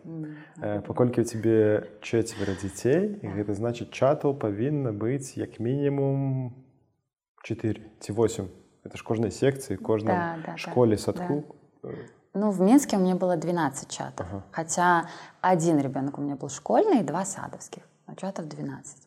э, 0.59 0.83
паколькі 0.83 1.23
у 1.23 1.25
тебе 1.25 1.87
четверо 2.03 2.59
дзяцей 2.59 3.23
і 3.23 3.27
гэта 3.39 3.55
значит 3.55 3.95
чатаў 3.95 4.35
павінна 4.35 4.91
быць 4.91 5.39
як 5.39 5.63
мінімум 5.63 6.51
4 7.47 7.87
ці 8.03 8.11
8 8.13 8.51
это 8.83 8.99
ж 8.99 9.05
кожнай 9.07 9.31
секцыі 9.31 9.79
кожнай 9.79 10.43
да, 10.43 10.43
да, 10.43 10.57
школе 10.59 10.99
да, 10.99 11.03
садку 11.03 11.55
да. 11.87 11.95
ну 12.35 12.51
в 12.51 12.61
Минске 12.61 12.97
у 12.97 13.01
меня 13.01 13.15
было 13.15 13.37
12 13.37 13.95
чатов 13.95 14.27
ага. 14.27 14.43
хотя 14.51 15.07
один 15.41 15.79
ребенок 15.79 16.19
у 16.19 16.21
меня 16.21 16.35
был 16.35 16.49
школьный 16.49 16.99
и 16.99 17.07
два 17.07 17.25
садовских 17.25 17.87
а 18.07 18.17
чатов 18.17 18.49
12 18.49 19.07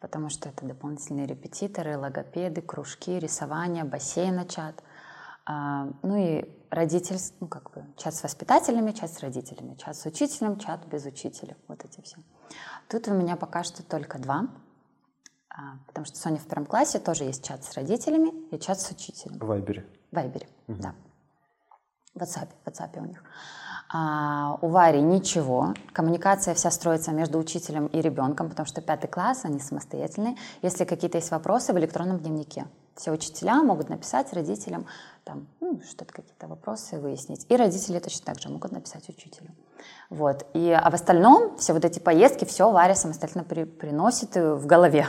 потому 0.00 0.30
что 0.30 0.48
это 0.48 0.64
дополнительные 0.64 1.26
репетиторы 1.26 1.98
логопеды 1.98 2.62
кружки 2.62 3.18
рисование 3.18 3.84
бассейна 3.84 4.46
чат 4.48 4.80
а, 4.80 4.87
ну 5.45 6.15
и 6.15 6.45
родитель, 6.69 7.17
ну 7.39 7.47
как 7.47 7.71
бы 7.71 7.85
чат 7.97 8.15
с 8.15 8.23
воспитателями, 8.23 8.91
чат 8.91 9.11
с 9.11 9.19
родителями, 9.19 9.75
чат 9.75 9.95
с 9.95 10.05
учителем, 10.05 10.59
чат 10.59 10.85
без 10.85 11.05
учителя, 11.05 11.57
вот 11.67 11.83
эти 11.83 12.01
все. 12.01 12.17
Тут 12.87 13.07
у 13.07 13.13
меня 13.13 13.35
пока 13.35 13.63
что 13.63 13.83
только 13.83 14.19
два, 14.19 14.47
а, 15.49 15.77
потому 15.87 16.05
что 16.05 16.17
Соня 16.17 16.37
в 16.37 16.45
первом 16.45 16.65
классе 16.65 16.99
тоже 16.99 17.23
есть 17.23 17.43
чат 17.43 17.63
с 17.63 17.73
родителями 17.73 18.31
и 18.51 18.59
чат 18.59 18.79
с 18.79 18.91
учителем. 18.91 19.39
В 19.39 19.45
Вайбере? 19.45 19.87
В 20.11 20.15
Вайбере, 20.15 20.47
угу. 20.67 20.81
да. 20.81 20.95
В 22.13 22.21
WhatsApp, 22.21 22.49
в 22.63 22.67
WhatsApp 22.67 22.99
у 22.99 23.05
них. 23.05 23.23
А 23.91 24.59
у 24.61 24.67
Вари 24.67 25.01
ничего. 25.01 25.73
Коммуникация 25.93 26.53
вся 26.53 26.69
строится 26.69 27.11
между 27.11 27.39
учителем 27.39 27.87
и 27.87 28.01
ребенком, 28.01 28.49
потому 28.49 28.67
что 28.67 28.81
пятый 28.81 29.07
класс, 29.07 29.45
они 29.45 29.59
самостоятельные. 29.59 30.35
Если 30.61 30.85
какие-то 30.85 31.17
есть 31.17 31.31
вопросы, 31.31 31.73
в 31.73 31.79
электронном 31.79 32.19
дневнике. 32.19 32.67
Все 32.99 33.11
учителя 33.11 33.63
могут 33.63 33.87
написать 33.87 34.33
родителям, 34.33 34.85
там, 35.23 35.47
ну, 35.61 35.79
что-то, 35.89 36.13
какие-то 36.13 36.47
вопросы 36.47 36.99
выяснить. 36.99 37.45
И 37.47 37.55
родители 37.55 37.97
точно 37.97 38.25
так 38.25 38.41
же 38.41 38.49
могут 38.49 38.73
написать 38.73 39.07
учителю. 39.07 39.51
Вот. 40.09 40.45
И, 40.53 40.69
а 40.69 40.91
в 40.91 40.93
остальном 40.93 41.57
все 41.57 41.71
вот 41.71 41.85
эти 41.85 41.99
поездки, 41.99 42.43
все 42.43 42.69
Варя 42.69 42.95
самостоятельно 42.95 43.45
при, 43.45 43.63
приносит 43.63 44.35
в 44.35 44.65
голове 44.65 45.07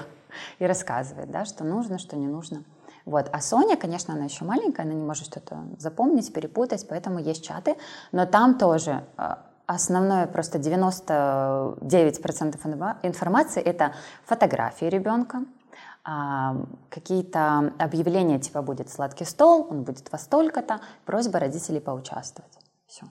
и 0.61 0.67
рассказывает, 0.67 1.33
да, 1.33 1.45
что 1.45 1.65
нужно, 1.65 1.99
что 1.99 2.17
не 2.17 2.29
нужно. 2.29 2.63
Вот. 3.07 3.29
А 3.33 3.41
Соня, 3.41 3.77
конечно, 3.77 4.15
она 4.15 4.27
еще 4.27 4.45
маленькая, 4.45 4.83
она 4.83 4.93
не 4.93 5.03
может 5.03 5.25
что-то 5.25 5.59
запомнить, 5.79 6.33
перепутать, 6.33 6.87
поэтому 6.89 7.19
есть 7.19 7.43
чаты. 7.43 7.75
Но 8.13 8.25
там 8.25 8.57
тоже 8.57 9.03
э, 9.19 9.35
основное 9.67 10.29
просто 10.29 10.59
99% 10.59 12.97
информации 13.03 13.61
это 13.61 13.95
фотографии 14.25 14.85
ребенка, 14.85 15.43
какие-то 16.89 17.73
объявления 17.79 18.39
типа 18.39 18.63
будет 18.63 18.91
сладкий 18.91 19.25
стол, 19.25 19.67
он 19.71 19.83
будет 19.83 20.11
во 20.11 20.19
столько-то, 20.19 20.81
просьба 21.05 21.39
родителей 21.39 21.81
поучаствовать. 21.81 22.53
Все. 22.87 23.07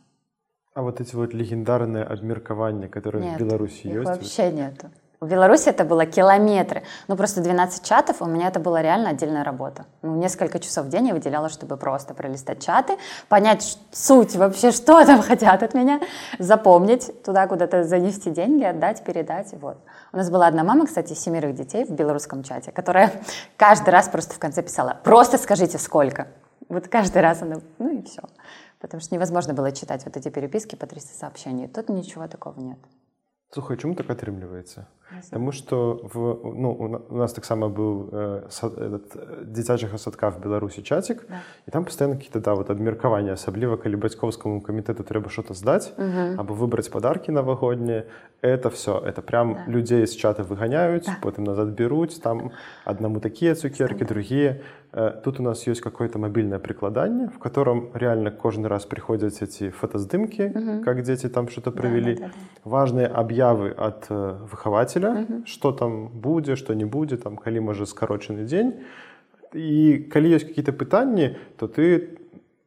А 0.74 0.82
вот 0.82 1.02
эти 1.02 1.16
вот 1.16 1.34
легендарные 1.34 2.04
обмеркования, 2.04 2.88
которые 2.88 3.26
Нет, 3.26 3.36
в 3.40 3.44
Беларуси 3.44 3.88
их 3.88 3.96
есть? 3.96 4.06
вообще 4.06 4.52
нету. 4.52 4.90
В 5.20 5.28
Беларуси 5.28 5.68
это 5.68 5.84
было 5.84 6.06
километры. 6.06 6.84
Ну, 7.10 7.18
просто 7.18 7.42
12 7.42 7.84
чатов, 7.84 8.22
у 8.22 8.26
меня 8.26 8.48
это 8.48 8.62
была 8.62 8.82
реально 8.82 9.10
отдельная 9.10 9.44
работа. 9.44 9.86
Ну, 10.02 10.16
несколько 10.16 10.60
часов 10.60 10.86
в 10.86 10.90
день 10.90 11.08
я 11.08 11.14
выделяла, 11.14 11.50
чтобы 11.50 11.76
просто 11.76 12.14
пролистать 12.14 12.66
чаты, 12.66 12.98
понять 13.28 13.78
суть 13.92 14.38
вообще, 14.38 14.72
что 14.72 15.06
там 15.06 15.22
хотят 15.22 15.62
от 15.62 15.74
меня, 15.74 16.00
запомнить, 16.38 17.22
туда 17.22 17.48
куда-то 17.48 17.84
занести 17.84 18.32
деньги, 18.32 18.64
отдать, 18.64 19.04
передать, 19.04 19.54
вот. 19.60 19.78
У 20.12 20.18
нас 20.18 20.30
была 20.30 20.48
одна 20.48 20.64
мама, 20.64 20.88
кстати, 20.88 21.14
семерых 21.14 21.56
детей 21.56 21.86
в 21.86 21.92
белорусском 21.92 22.44
чате, 22.44 22.72
которая 22.72 23.12
каждый 23.58 23.90
раз 23.90 24.10
просто 24.10 24.34
в 24.34 24.40
конце 24.40 24.64
писала, 24.64 25.00
просто 25.04 25.38
скажите, 25.38 25.78
сколько. 25.78 26.28
Вот 26.68 26.88
каждый 26.88 27.22
раз 27.22 27.42
она, 27.42 27.62
ну 27.78 28.00
и 28.00 28.04
все. 28.04 28.24
Потому 28.80 29.02
что 29.02 29.14
невозможно 29.14 29.54
было 29.54 29.72
читать 29.72 30.06
вот 30.06 30.18
эти 30.18 30.30
переписки 30.30 30.76
по 30.76 30.88
300 30.88 31.18
сообщений. 31.18 31.68
Тут 31.68 31.90
ничего 31.90 32.28
такого 32.28 32.60
нет. 32.60 32.78
Слухай, 33.52 33.78
чому 33.78 33.96
так 33.96 34.10
атрымліваецца 34.14 34.86
Таму 35.31 35.53
што 35.53 36.01
в 36.03 36.41
ну, 36.45 36.73
у 37.11 37.17
нас 37.17 37.33
таксама 37.33 37.69
быў 37.69 38.09
э, 38.11 38.43
сад, 38.51 38.75
этот, 38.79 39.15
дзіцячага 39.47 39.99
садка 39.99 40.31
в 40.31 40.41
беларусі 40.41 40.83
чацік 40.83 41.27
да. 41.29 41.41
і 41.69 41.71
там 41.71 41.85
пастаянна 41.85 42.17
какие-то 42.17 42.41
да 42.41 42.55
вот 42.55 42.71
абмеркаванне 42.71 43.33
асабліва 43.33 43.77
калі 43.77 43.97
бацькоўскаму 43.97 44.61
камітэту 44.61 45.05
трэба 45.05 45.31
что-то 45.31 45.55
здаць 45.55 45.93
або 45.97 46.55
выбраць 46.55 46.91
падаркі 46.91 47.33
навагоднія 47.33 48.05
это 48.43 48.71
все 48.71 48.99
это 48.99 49.23
прям 49.23 49.55
да. 49.55 49.65
людзей 49.69 50.07
з 50.07 50.17
чата 50.17 50.43
выганяюць 50.43 51.07
да. 51.07 51.17
потым 51.23 51.45
назад 51.45 51.77
бяруць 51.79 52.19
там 52.19 52.51
аднаму 52.85 53.21
такія 53.21 53.55
цукеркі 53.55 54.05
другія 54.05 54.61
Э, 54.95 55.11
тут 55.25 55.41
у 55.41 55.43
нас 55.43 55.67
есть 55.67 55.81
какое-то 55.81 56.19
мобильное 56.19 56.61
прикладание, 56.61 57.29
в 57.29 57.39
котором 57.39 57.91
реально 57.95 58.31
каждый 58.31 58.67
раз 58.67 58.87
приходят 58.87 59.43
эти 59.43 59.71
фотосдымки, 59.71 60.53
угу. 60.55 60.85
как 60.85 61.03
дети 61.03 61.29
там 61.29 61.49
что-то 61.49 61.73
провели. 61.73 62.15
Да, 62.15 62.21
да, 62.21 62.27
да, 62.27 62.33
да. 62.33 62.71
Важные 62.71 63.07
объявы 63.09 63.71
от 63.71 64.07
э, 64.09 64.39
паказателя 65.00 65.26
угу. 65.30 65.46
што 65.46 65.72
там 65.72 66.08
будзе 66.08 66.56
што 66.56 66.74
не 66.74 66.86
будзе 66.86 67.18
там 67.18 67.38
калі 67.38 67.60
можа 67.60 67.86
скарочаны 67.86 68.46
дзень 68.46 68.74
і 69.54 70.06
калі 70.12 70.36
ёсць 70.36 70.48
какие-то 70.48 70.72
пытанні 70.72 71.36
то 71.58 71.68
ты 71.68 72.16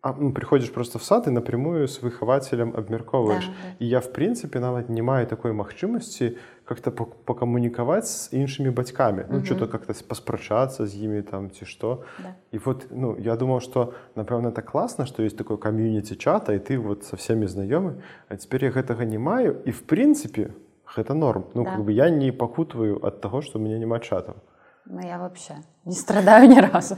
а, 0.03 0.15
ну, 0.19 0.33
прыходзіш 0.33 0.75
просто 0.75 0.99
в 0.99 1.03
сад 1.03 1.27
і 1.27 1.31
напрямую 1.31 1.87
з 1.87 2.03
выхавацелем 2.03 2.75
абмяркоўваеш 2.75 3.47
да, 3.47 3.53
да. 3.53 3.75
і 3.79 3.87
я 3.87 4.01
в 4.01 4.11
прынцыпе 4.11 4.59
нават 4.59 4.89
не 4.89 5.03
маю 5.03 5.27
такой 5.27 5.53
магчымасці 5.53 6.37
как-то 6.65 6.91
пакамунікаваць 6.91 8.11
з 8.11 8.35
іншымі 8.35 8.71
бацькамі 8.71 9.23
угу. 9.23 9.39
ну, 9.39 9.45
что-то 9.45 9.69
как-то 9.69 9.95
паспрачацца 9.95 10.87
з 10.87 10.95
імі 10.99 11.23
там 11.23 11.51
ці 11.51 11.67
што 11.67 12.03
да. 12.19 12.35
і 12.51 12.59
вот 12.59 12.87
ну 12.91 13.17
я 13.19 13.37
думаў 13.37 13.61
что 13.61 13.95
напэўна 14.17 14.51
так 14.51 14.67
класна 14.67 15.07
што 15.07 15.23
ёсць 15.23 15.39
такое 15.39 15.57
камьюніці 15.57 16.19
чата 16.19 16.53
і 16.53 16.59
ты 16.59 16.79
вот 16.79 17.05
со 17.05 17.17
всеми 17.17 17.47
знаёмы 17.47 18.03
а 18.29 18.37
цяпер 18.37 18.65
я 18.65 18.71
гэтага 18.71 19.07
не 19.07 19.19
маю 19.19 19.63
і 19.65 19.71
в 19.71 19.87
прынцыпе 19.87 20.51
это 20.99 21.15
норм. 21.15 21.47
Ну, 21.55 21.65
да. 21.65 21.73
как 21.73 21.85
бы 21.85 21.93
я 21.93 22.11
не 22.11 22.33
покутываю 22.33 23.05
от 23.05 23.21
того, 23.21 23.43
что 23.43 23.59
у 23.59 23.63
меня 23.63 23.79
нема 23.79 23.99
чата. 24.01 24.37
Ну, 24.85 25.01
я 25.01 25.19
вообще 25.19 25.55
не 25.85 25.95
страдаю 25.95 26.49
ни 26.55 26.59
разу. 26.59 26.97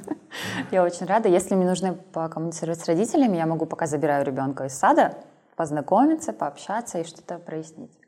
Я 0.70 0.84
очень 0.84 1.06
рада. 1.06 1.28
Если 1.28 1.54
мне 1.54 1.66
нужно 1.66 1.94
покоммуницировать 1.94 2.80
с 2.80 2.86
родителями, 2.86 3.36
я 3.36 3.46
могу, 3.46 3.66
пока 3.66 3.86
забираю 3.86 4.24
ребенка 4.24 4.64
из 4.64 4.74
сада, 4.74 5.18
познакомиться, 5.56 6.32
пообщаться 6.32 6.98
и 6.98 7.04
что-то 7.04 7.38
прояснить. 7.38 7.98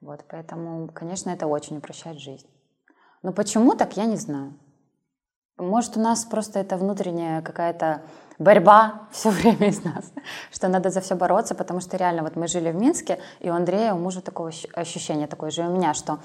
Вот, 0.00 0.24
поэтому, 0.28 0.88
конечно, 0.88 1.30
это 1.30 1.46
очень 1.46 1.78
упрощает 1.78 2.18
жизнь. 2.18 2.46
Но 3.22 3.32
почему 3.32 3.74
так, 3.74 3.96
я 3.96 4.06
не 4.06 4.16
знаю. 4.16 4.54
Может, 5.58 5.98
у 5.98 6.00
нас 6.00 6.24
просто 6.24 6.58
это 6.58 6.78
внутренняя 6.78 7.42
какая-то 7.42 8.02
борьба 8.40 9.02
все 9.12 9.30
время 9.30 9.68
из 9.68 9.84
нас, 9.84 10.12
что 10.50 10.66
надо 10.66 10.90
за 10.90 11.00
все 11.00 11.14
бороться, 11.14 11.54
потому 11.54 11.80
что 11.80 11.96
реально 11.96 12.22
вот 12.22 12.34
мы 12.34 12.48
жили 12.48 12.72
в 12.72 12.74
Минске, 12.74 13.20
и 13.38 13.48
у 13.48 13.54
Андрея, 13.54 13.94
у 13.94 13.98
мужа 13.98 14.20
такое 14.20 14.52
ощущение 14.74 15.28
такое 15.28 15.50
же 15.50 15.62
и 15.62 15.66
у 15.66 15.70
меня, 15.70 15.94
что 15.94 16.18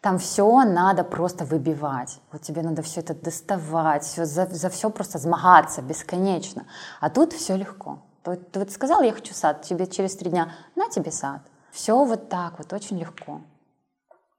там 0.00 0.18
все 0.18 0.64
надо 0.64 1.04
просто 1.04 1.44
выбивать. 1.44 2.20
Вот 2.32 2.42
тебе 2.42 2.62
надо 2.62 2.82
все 2.82 3.00
это 3.00 3.14
доставать, 3.14 4.04
все, 4.04 4.24
за, 4.24 4.46
за 4.46 4.68
все 4.70 4.90
просто 4.90 5.18
змагаться 5.18 5.82
бесконечно. 5.82 6.66
А 7.00 7.10
тут 7.10 7.32
все 7.32 7.56
легко. 7.56 7.98
Ты, 8.22 8.36
ты 8.36 8.60
вот 8.60 8.70
сказал, 8.70 9.02
я 9.02 9.12
хочу 9.12 9.34
сад, 9.34 9.62
тебе 9.62 9.86
через 9.86 10.16
три 10.16 10.30
дня, 10.30 10.52
на 10.76 10.88
тебе 10.88 11.10
сад. 11.10 11.42
Все 11.72 12.04
вот 12.04 12.28
так 12.28 12.58
вот, 12.58 12.72
очень 12.72 12.98
легко. 12.98 13.40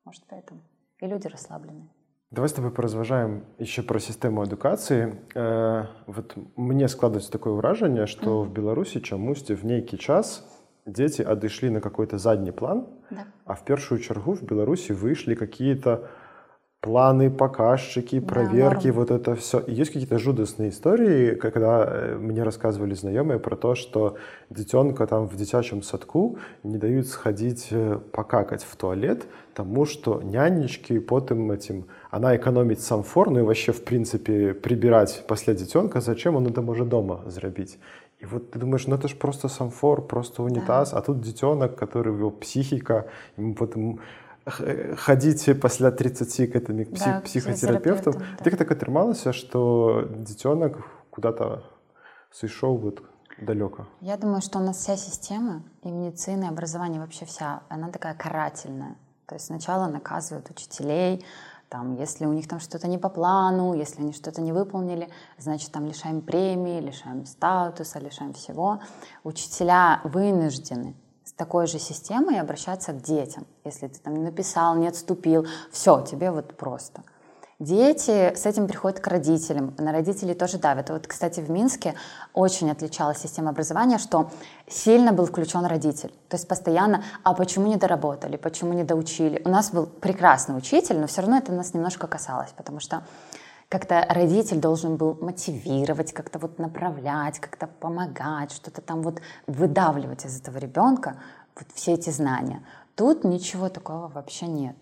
Может, 0.05 0.23
поэтому. 0.29 0.61
И 0.99 1.05
люди 1.07 1.27
расслаблены. 1.27 1.89
Давай 2.31 2.47
с 2.47 2.53
тобой 2.53 2.69
поразважаем 2.69 3.43
еще 3.57 3.81
про 3.81 3.99
систему 3.99 4.43
адукации. 4.43 5.15
Э, 5.33 5.85
вот 6.05 6.35
мне 6.55 6.87
складывается 6.87 7.31
такое 7.31 7.53
выражение, 7.53 8.05
что 8.05 8.29
mm 8.29 8.43
-hmm. 8.43 8.49
в 8.49 8.53
Беларуси 8.53 8.99
чамусьці 8.99 9.53
в 9.53 9.65
некий 9.65 9.97
час 9.97 10.43
дети 10.85 11.23
адышлі 11.23 11.69
на 11.69 11.79
какой-то 11.79 12.17
задний 12.17 12.51
план, 12.51 12.85
да. 13.11 13.25
а 13.45 13.53
в 13.53 13.65
первую 13.65 13.99
чергу 13.99 14.33
в 14.33 14.43
Беларуси 14.43 14.93
вышли 14.93 15.35
какие-то 15.35 16.07
планы, 16.81 17.29
показчики, 17.29 18.19
проверки, 18.19 18.87
да, 18.87 18.93
вот 18.93 19.11
это 19.11 19.35
все. 19.35 19.59
И 19.59 19.73
есть 19.73 19.91
какие-то 19.91 20.17
жудостные 20.17 20.69
истории, 20.69 21.35
когда 21.35 21.85
э, 21.85 22.15
мне 22.17 22.43
рассказывали 22.43 22.93
знакомые 22.93 23.39
про 23.39 23.57
то, 23.57 23.75
что 23.75 24.15
детенка 24.49 25.05
там 25.05 25.27
в 25.27 25.35
детячем 25.35 25.83
садку 25.83 26.37
не 26.63 26.77
дают 26.77 27.07
сходить 27.07 27.67
э, 27.71 27.99
покакать 28.13 28.63
в 28.63 28.75
туалет, 28.77 29.25
тому 29.53 29.85
что 29.85 30.21
нянечки 30.21 30.99
потом 30.99 31.51
этим, 31.51 31.85
она 32.11 32.35
экономить 32.37 32.79
сам 32.81 33.03
фор, 33.03 33.29
ну 33.29 33.39
и 33.39 33.43
вообще 33.43 33.73
в 33.73 33.83
принципе 33.83 34.53
прибирать 34.53 35.25
после 35.27 35.55
детенка, 35.55 35.99
зачем 35.99 36.37
он 36.37 36.47
это 36.47 36.61
может 36.61 36.87
дома 36.87 37.21
сделать? 37.27 37.77
И 38.19 38.25
вот 38.25 38.51
ты 38.51 38.59
думаешь, 38.59 38.87
ну 38.87 38.95
это 38.95 39.07
же 39.07 39.15
просто 39.15 39.47
самфор, 39.49 40.01
просто 40.01 40.43
унитаз, 40.43 40.91
да. 40.91 40.97
а 40.97 41.01
тут 41.01 41.21
детенок, 41.21 41.75
который 41.75 42.13
его 42.13 42.31
психика, 42.31 43.07
ему 43.37 43.55
потом 43.55 43.99
ходить 44.49 45.49
после 45.61 45.91
30 45.91 46.51
к 46.51 46.55
этим 46.55 46.85
псих, 46.93 47.05
да, 47.05 47.21
психотерапевтам. 47.21 48.13
Да. 48.13 48.43
Ты 48.43 48.51
так 48.57 48.71
отрымалася, 48.71 49.33
что 49.33 50.07
детенок 50.09 50.85
куда-то 51.09 51.63
сышел 52.31 52.77
вот 52.77 53.03
далеко? 53.41 53.87
Я 54.01 54.17
думаю, 54.17 54.41
что 54.41 54.59
у 54.59 54.61
нас 54.61 54.77
вся 54.77 54.97
система 54.97 55.63
и 55.83 55.91
медицина, 55.91 56.45
и 56.45 56.47
образование 56.47 56.99
вообще 56.99 57.25
вся, 57.25 57.61
она 57.69 57.89
такая 57.89 58.15
карательная. 58.15 58.95
То 59.25 59.35
есть 59.35 59.45
сначала 59.45 59.87
наказывают 59.87 60.49
учителей, 60.49 61.23
там, 61.69 61.95
если 61.95 62.25
у 62.25 62.33
них 62.33 62.47
там 62.47 62.59
что-то 62.59 62.87
не 62.87 62.97
по 62.97 63.09
плану, 63.09 63.75
если 63.75 64.01
они 64.01 64.11
что-то 64.11 64.41
не 64.41 64.51
выполнили, 64.51 65.07
значит, 65.37 65.71
там 65.71 65.85
лишаем 65.85 66.21
премии, 66.21 66.81
лишаем 66.81 67.25
статуса, 67.27 67.99
лишаем 67.99 68.33
всего. 68.33 68.79
Учителя 69.23 70.01
вынуждены 70.03 70.95
с 71.29 71.33
такой 71.33 71.67
же 71.67 71.77
системой 71.77 72.39
обращаться 72.39 72.91
к 72.91 73.01
детям. 73.01 73.45
Если 73.63 73.87
ты 73.87 73.99
там 73.99 74.15
не 74.15 74.23
написал, 74.23 74.75
не 74.75 74.87
отступил, 74.87 75.45
все, 75.71 76.01
тебе 76.01 76.31
вот 76.31 76.57
просто– 76.57 77.03
Дети 77.59 78.33
с 78.35 78.45
этим 78.45 78.67
приходят 78.67 79.01
к 79.01 79.07
родителям, 79.07 79.75
на 79.77 79.91
родителей 79.91 80.33
тоже 80.33 80.57
давят. 80.57 80.89
Вот, 80.91 81.07
кстати, 81.07 81.41
в 81.41 81.51
Минске 81.51 81.93
очень 82.33 82.71
отличалась 82.71 83.17
система 83.17 83.49
образования, 83.49 83.97
что 83.97 84.31
сильно 84.65 85.11
был 85.11 85.25
включен 85.25 85.65
родитель. 85.65 86.13
То 86.29 86.37
есть 86.37 86.47
постоянно, 86.47 87.03
а 87.23 87.33
почему 87.33 87.67
не 87.67 87.75
доработали, 87.75 88.37
почему 88.37 88.71
не 88.71 88.85
доучили. 88.85 89.41
У 89.43 89.49
нас 89.49 89.71
был 89.71 89.87
прекрасный 89.87 90.57
учитель, 90.57 90.99
но 90.99 91.07
все 91.07 91.19
равно 91.19 91.37
это 91.37 91.51
нас 91.51 91.73
немножко 91.73 92.07
касалось, 92.07 92.51
потому 92.55 92.79
что 92.79 93.03
как-то 93.69 94.05
родитель 94.09 94.59
должен 94.59 94.97
был 94.97 95.17
мотивировать, 95.21 96.11
как-то 96.11 96.39
вот 96.39 96.59
направлять, 96.59 97.39
как-то 97.39 97.67
помогать, 97.67 98.51
что-то 98.51 98.81
там 98.81 99.01
вот 99.01 99.21
выдавливать 99.47 100.25
из 100.25 100.39
этого 100.39 100.57
ребенка 100.57 101.15
вот 101.55 101.67
все 101.73 101.93
эти 101.93 102.09
знания. 102.09 102.63
Тут 102.95 103.23
ничего 103.23 103.69
такого 103.69 104.07
вообще 104.07 104.47
нет 104.47 104.75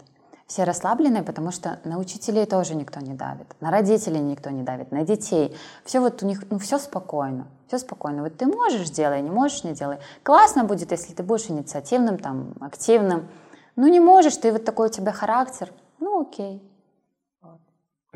все 0.47 0.63
расслабленные, 0.63 1.23
потому 1.23 1.51
что 1.51 1.79
на 1.83 1.99
учителей 1.99 2.45
тоже 2.45 2.73
никто 2.75 3.01
не 3.01 3.13
давит, 3.13 3.47
на 3.59 3.69
родителей 3.69 4.21
никто 4.21 4.49
не 4.49 4.63
давит, 4.63 4.91
на 4.91 5.03
детей. 5.03 5.55
Все 5.83 5.99
вот 5.99 6.23
у 6.23 6.25
них, 6.25 6.49
ну 6.49 6.57
все 6.57 6.79
спокойно, 6.79 7.47
все 7.67 7.77
спокойно. 7.77 8.23
Вот 8.23 8.37
ты 8.37 8.45
можешь, 8.45 8.89
делай, 8.89 9.21
не 9.21 9.29
можешь, 9.29 9.65
не 9.65 9.73
делай. 9.73 9.99
Классно 10.23 10.63
будет, 10.63 10.91
если 10.91 11.13
ты 11.13 11.21
будешь 11.21 11.49
инициативным, 11.49 12.17
там, 12.17 12.53
активным. 12.61 13.27
Ну 13.75 13.87
не 13.87 13.99
можешь, 13.99 14.37
ты 14.37 14.53
вот 14.53 14.63
такой 14.63 14.87
у 14.87 14.91
тебя 14.91 15.11
характер, 15.11 15.69
ну 15.99 16.21
окей. 16.21 16.63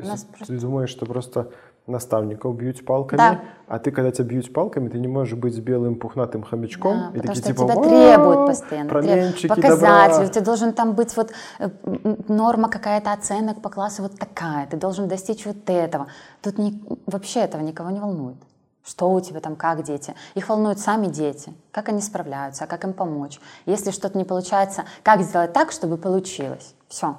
Нас 0.08 0.22
ты 0.22 0.36
просто... 0.36 0.60
думаешь, 0.60 0.90
что 0.90 1.06
просто 1.06 1.50
наставников 1.86 2.56
бьют 2.56 2.84
палками, 2.84 3.18
да. 3.18 3.40
а 3.66 3.78
ты, 3.78 3.90
когда 3.90 4.10
тебя 4.12 4.24
бьют 4.24 4.52
палками, 4.52 4.88
ты 4.88 4.98
не 4.98 5.08
можешь 5.08 5.34
быть 5.34 5.54
с 5.54 5.58
белым 5.58 5.96
пухнатым 5.96 6.42
хомячком. 6.42 6.98
Да, 6.98 7.08
и 7.08 7.20
потому 7.20 7.34
такие, 7.34 7.42
что 7.42 7.52
типа, 7.52 7.72
тебя 7.72 7.82
требуют 7.82 8.46
постоянно. 8.46 8.88
Показатель, 8.88 10.12
добра. 10.14 10.28
тебя 10.28 10.44
должен 10.44 10.72
там 10.72 10.92
быть 10.94 11.16
вот 11.16 11.32
э, 11.58 11.70
норма 12.28 12.68
какая-то 12.68 13.12
оценок 13.12 13.60
по 13.60 13.68
классу 13.68 14.02
вот 14.02 14.18
такая, 14.18 14.66
ты 14.66 14.76
должен 14.76 15.08
достичь 15.08 15.44
вот 15.44 15.68
этого. 15.68 16.06
Тут 16.40 16.58
не, 16.58 16.80
вообще 17.06 17.40
этого 17.40 17.62
никого 17.62 17.90
не 17.90 18.00
волнует. 18.00 18.36
Что 18.84 19.12
у 19.12 19.20
тебя 19.20 19.40
там, 19.40 19.54
как 19.54 19.84
дети? 19.84 20.14
Их 20.34 20.48
волнуют 20.48 20.80
сами 20.80 21.06
дети, 21.06 21.54
как 21.70 21.88
они 21.88 22.00
справляются, 22.00 22.66
как 22.66 22.84
им 22.84 22.92
помочь. 22.92 23.40
Если 23.64 23.92
что-то 23.92 24.18
не 24.18 24.24
получается, 24.24 24.84
как 25.04 25.22
сделать 25.22 25.52
так, 25.52 25.70
чтобы 25.70 25.96
получилось. 25.96 26.74
Все. 26.88 27.16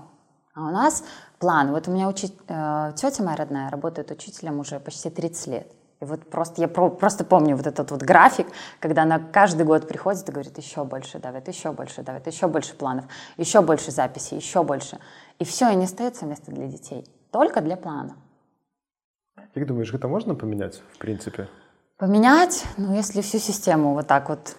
А 0.56 0.68
у 0.68 0.72
нас 0.72 1.04
план. 1.44 1.72
Вот 1.72 1.90
у 1.90 1.92
меня 1.92 2.08
учи... 2.08 2.28
э, 2.48 2.94
тетя 2.96 3.22
моя 3.22 3.36
родная 3.36 3.70
работает 3.70 4.12
учителем 4.12 4.60
уже 4.60 4.80
почти 4.80 5.10
30 5.10 5.48
лет. 5.48 5.68
И 6.00 6.06
вот 6.06 6.30
просто 6.30 6.62
я 6.62 6.70
про, 6.70 6.90
просто 6.90 7.26
помню 7.26 7.58
вот 7.58 7.68
этот 7.68 7.92
вот 7.92 8.02
график, 8.02 8.48
когда 8.80 9.04
она 9.04 9.20
каждый 9.20 9.66
год 9.66 9.86
приходит 9.86 10.30
и 10.30 10.32
говорит, 10.32 10.58
еще 10.58 10.86
больше 10.86 11.20
давит, 11.20 11.50
еще 11.50 11.74
больше 11.74 12.02
давит, 12.02 12.28
еще 12.28 12.48
больше 12.48 12.76
планов, 12.76 13.04
еще 13.36 13.62
больше 13.62 13.92
записей, 13.92 14.38
еще 14.38 14.64
больше. 14.64 15.00
И 15.40 15.44
все, 15.44 15.70
и 15.70 15.76
не 15.76 15.84
остается 15.84 16.26
места 16.26 16.50
для 16.50 16.68
детей, 16.68 17.06
только 17.32 17.60
для 17.60 17.76
плана. 17.76 18.16
Как 19.54 19.68
думаешь, 19.68 19.94
это 19.94 20.08
можно 20.08 20.36
поменять, 20.36 20.82
в 20.94 20.98
принципе? 20.98 21.50
Поменять? 21.98 22.64
Ну, 22.78 22.96
если 22.96 23.20
всю 23.20 23.40
систему 23.40 23.96
вот 23.96 24.08
так 24.08 24.30
вот 24.30 24.56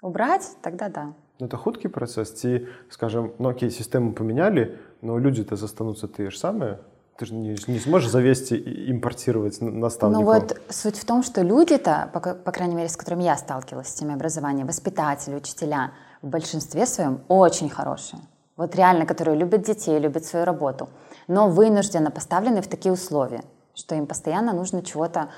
убрать, 0.00 0.48
тогда 0.62 0.88
да. 0.88 1.12
Ну, 1.40 1.46
это 1.46 1.56
худкий 1.56 1.88
процесс. 1.88 2.32
Ці, 2.32 2.66
скажем, 2.90 3.32
ну 3.38 3.48
окей, 3.48 3.70
систему 3.70 4.12
поменяли, 4.12 4.78
но 5.02 5.18
люди-то 5.18 5.56
застанутся 5.56 6.08
те 6.08 6.30
же 6.30 6.38
самые. 6.38 6.78
Ты 7.18 7.26
же 7.26 7.34
не, 7.34 7.56
не 7.68 7.78
сможешь 7.78 8.10
завести 8.10 8.56
и 8.56 8.90
импортировать 8.90 9.60
наставников. 9.60 10.24
Ну 10.24 10.32
вот 10.32 10.60
суть 10.68 10.96
в 10.96 11.04
том, 11.04 11.22
что 11.22 11.42
люди-то, 11.42 12.10
по, 12.12 12.20
по 12.20 12.52
крайней 12.52 12.74
мере, 12.74 12.88
с 12.88 12.96
которыми 12.96 13.24
я 13.24 13.36
сталкивалась 13.36 13.88
с 13.88 13.94
теми 13.94 14.14
образованием, 14.14 14.66
воспитатели, 14.66 15.34
учителя, 15.34 15.92
в 16.22 16.28
большинстве 16.28 16.86
своем 16.86 17.20
очень 17.28 17.68
хорошие. 17.68 18.20
Вот 18.56 18.76
реально, 18.76 19.04
которые 19.06 19.36
любят 19.36 19.62
детей, 19.62 19.98
любят 19.98 20.24
свою 20.24 20.44
работу, 20.44 20.88
но 21.28 21.48
вынужденно 21.48 22.10
поставлены 22.10 22.62
в 22.62 22.68
такие 22.68 22.92
условия, 22.92 23.42
что 23.74 23.94
им 23.94 24.06
постоянно 24.06 24.52
нужно 24.52 24.82
чего-то 24.82 25.28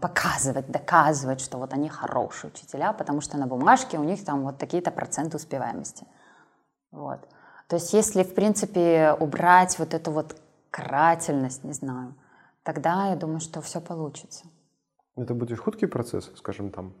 показывать, 0.00 0.70
доказывать, 0.70 1.40
что 1.40 1.58
вот 1.58 1.72
они 1.72 1.88
хорошие 1.88 2.50
учителя, 2.50 2.92
потому 2.92 3.20
что 3.20 3.38
на 3.38 3.46
бумажке 3.46 3.98
у 3.98 4.04
них 4.04 4.24
там 4.24 4.42
вот 4.42 4.58
такие-то 4.58 4.90
проценты 4.90 5.36
успеваемости. 5.36 6.06
Вот. 6.90 7.20
То 7.68 7.76
есть 7.76 7.94
если, 7.94 8.22
в 8.22 8.34
принципе, 8.34 9.16
убрать 9.18 9.78
вот 9.78 9.94
эту 9.94 10.10
вот 10.10 10.36
карательность, 10.70 11.64
не 11.64 11.72
знаю, 11.72 12.14
тогда 12.62 13.08
я 13.08 13.16
думаю, 13.16 13.40
что 13.40 13.62
все 13.62 13.80
получится. 13.80 14.44
Это 15.16 15.34
будет 15.34 15.58
худкий 15.58 15.86
процесс, 15.86 16.30
скажем, 16.36 16.70
там, 16.70 16.92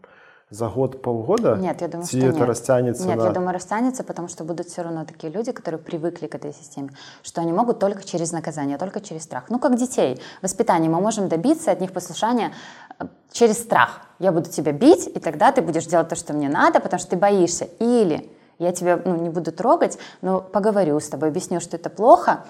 за 0.52 0.68
год, 0.68 1.00
полгода? 1.00 1.56
Нет, 1.56 1.80
я 1.80 1.88
думаю, 1.88 2.06
что 2.06 2.18
это 2.18 2.38
нет. 2.38 2.48
растянется 2.48 3.06
Нет, 3.06 3.16
на... 3.16 3.24
я 3.24 3.30
думаю, 3.30 3.54
растянется, 3.54 4.04
потому 4.04 4.28
что 4.28 4.44
будут 4.44 4.68
все 4.68 4.82
равно 4.82 5.06
такие 5.06 5.32
люди, 5.32 5.50
которые 5.50 5.80
привыкли 5.80 6.26
к 6.26 6.34
этой 6.34 6.52
системе, 6.52 6.90
что 7.22 7.40
они 7.40 7.52
могут 7.52 7.78
только 7.78 8.04
через 8.04 8.32
наказание, 8.32 8.76
только 8.76 9.00
через 9.00 9.22
страх. 9.22 9.44
Ну, 9.48 9.58
как 9.58 9.76
детей. 9.76 10.20
Воспитание 10.42 10.90
мы 10.90 11.00
можем 11.00 11.28
добиться 11.28 11.72
от 11.72 11.80
них 11.80 11.92
послушания 11.92 12.52
э, 12.98 13.04
через 13.30 13.58
страх. 13.58 14.02
Я 14.18 14.30
буду 14.30 14.50
тебя 14.50 14.72
бить, 14.72 15.06
и 15.06 15.18
тогда 15.20 15.52
ты 15.52 15.62
будешь 15.62 15.86
делать 15.86 16.08
то, 16.08 16.16
что 16.16 16.34
мне 16.34 16.50
надо, 16.50 16.80
потому 16.80 17.00
что 17.00 17.10
ты 17.10 17.16
боишься. 17.16 17.64
Или 17.78 18.30
я 18.58 18.72
тебя 18.72 19.00
ну, 19.02 19.16
не 19.16 19.30
буду 19.30 19.52
трогать, 19.52 19.98
но 20.20 20.40
поговорю 20.40 21.00
с 21.00 21.08
тобой, 21.08 21.30
объясню, 21.30 21.60
что 21.60 21.76
это 21.76 21.88
плохо, 21.88 22.44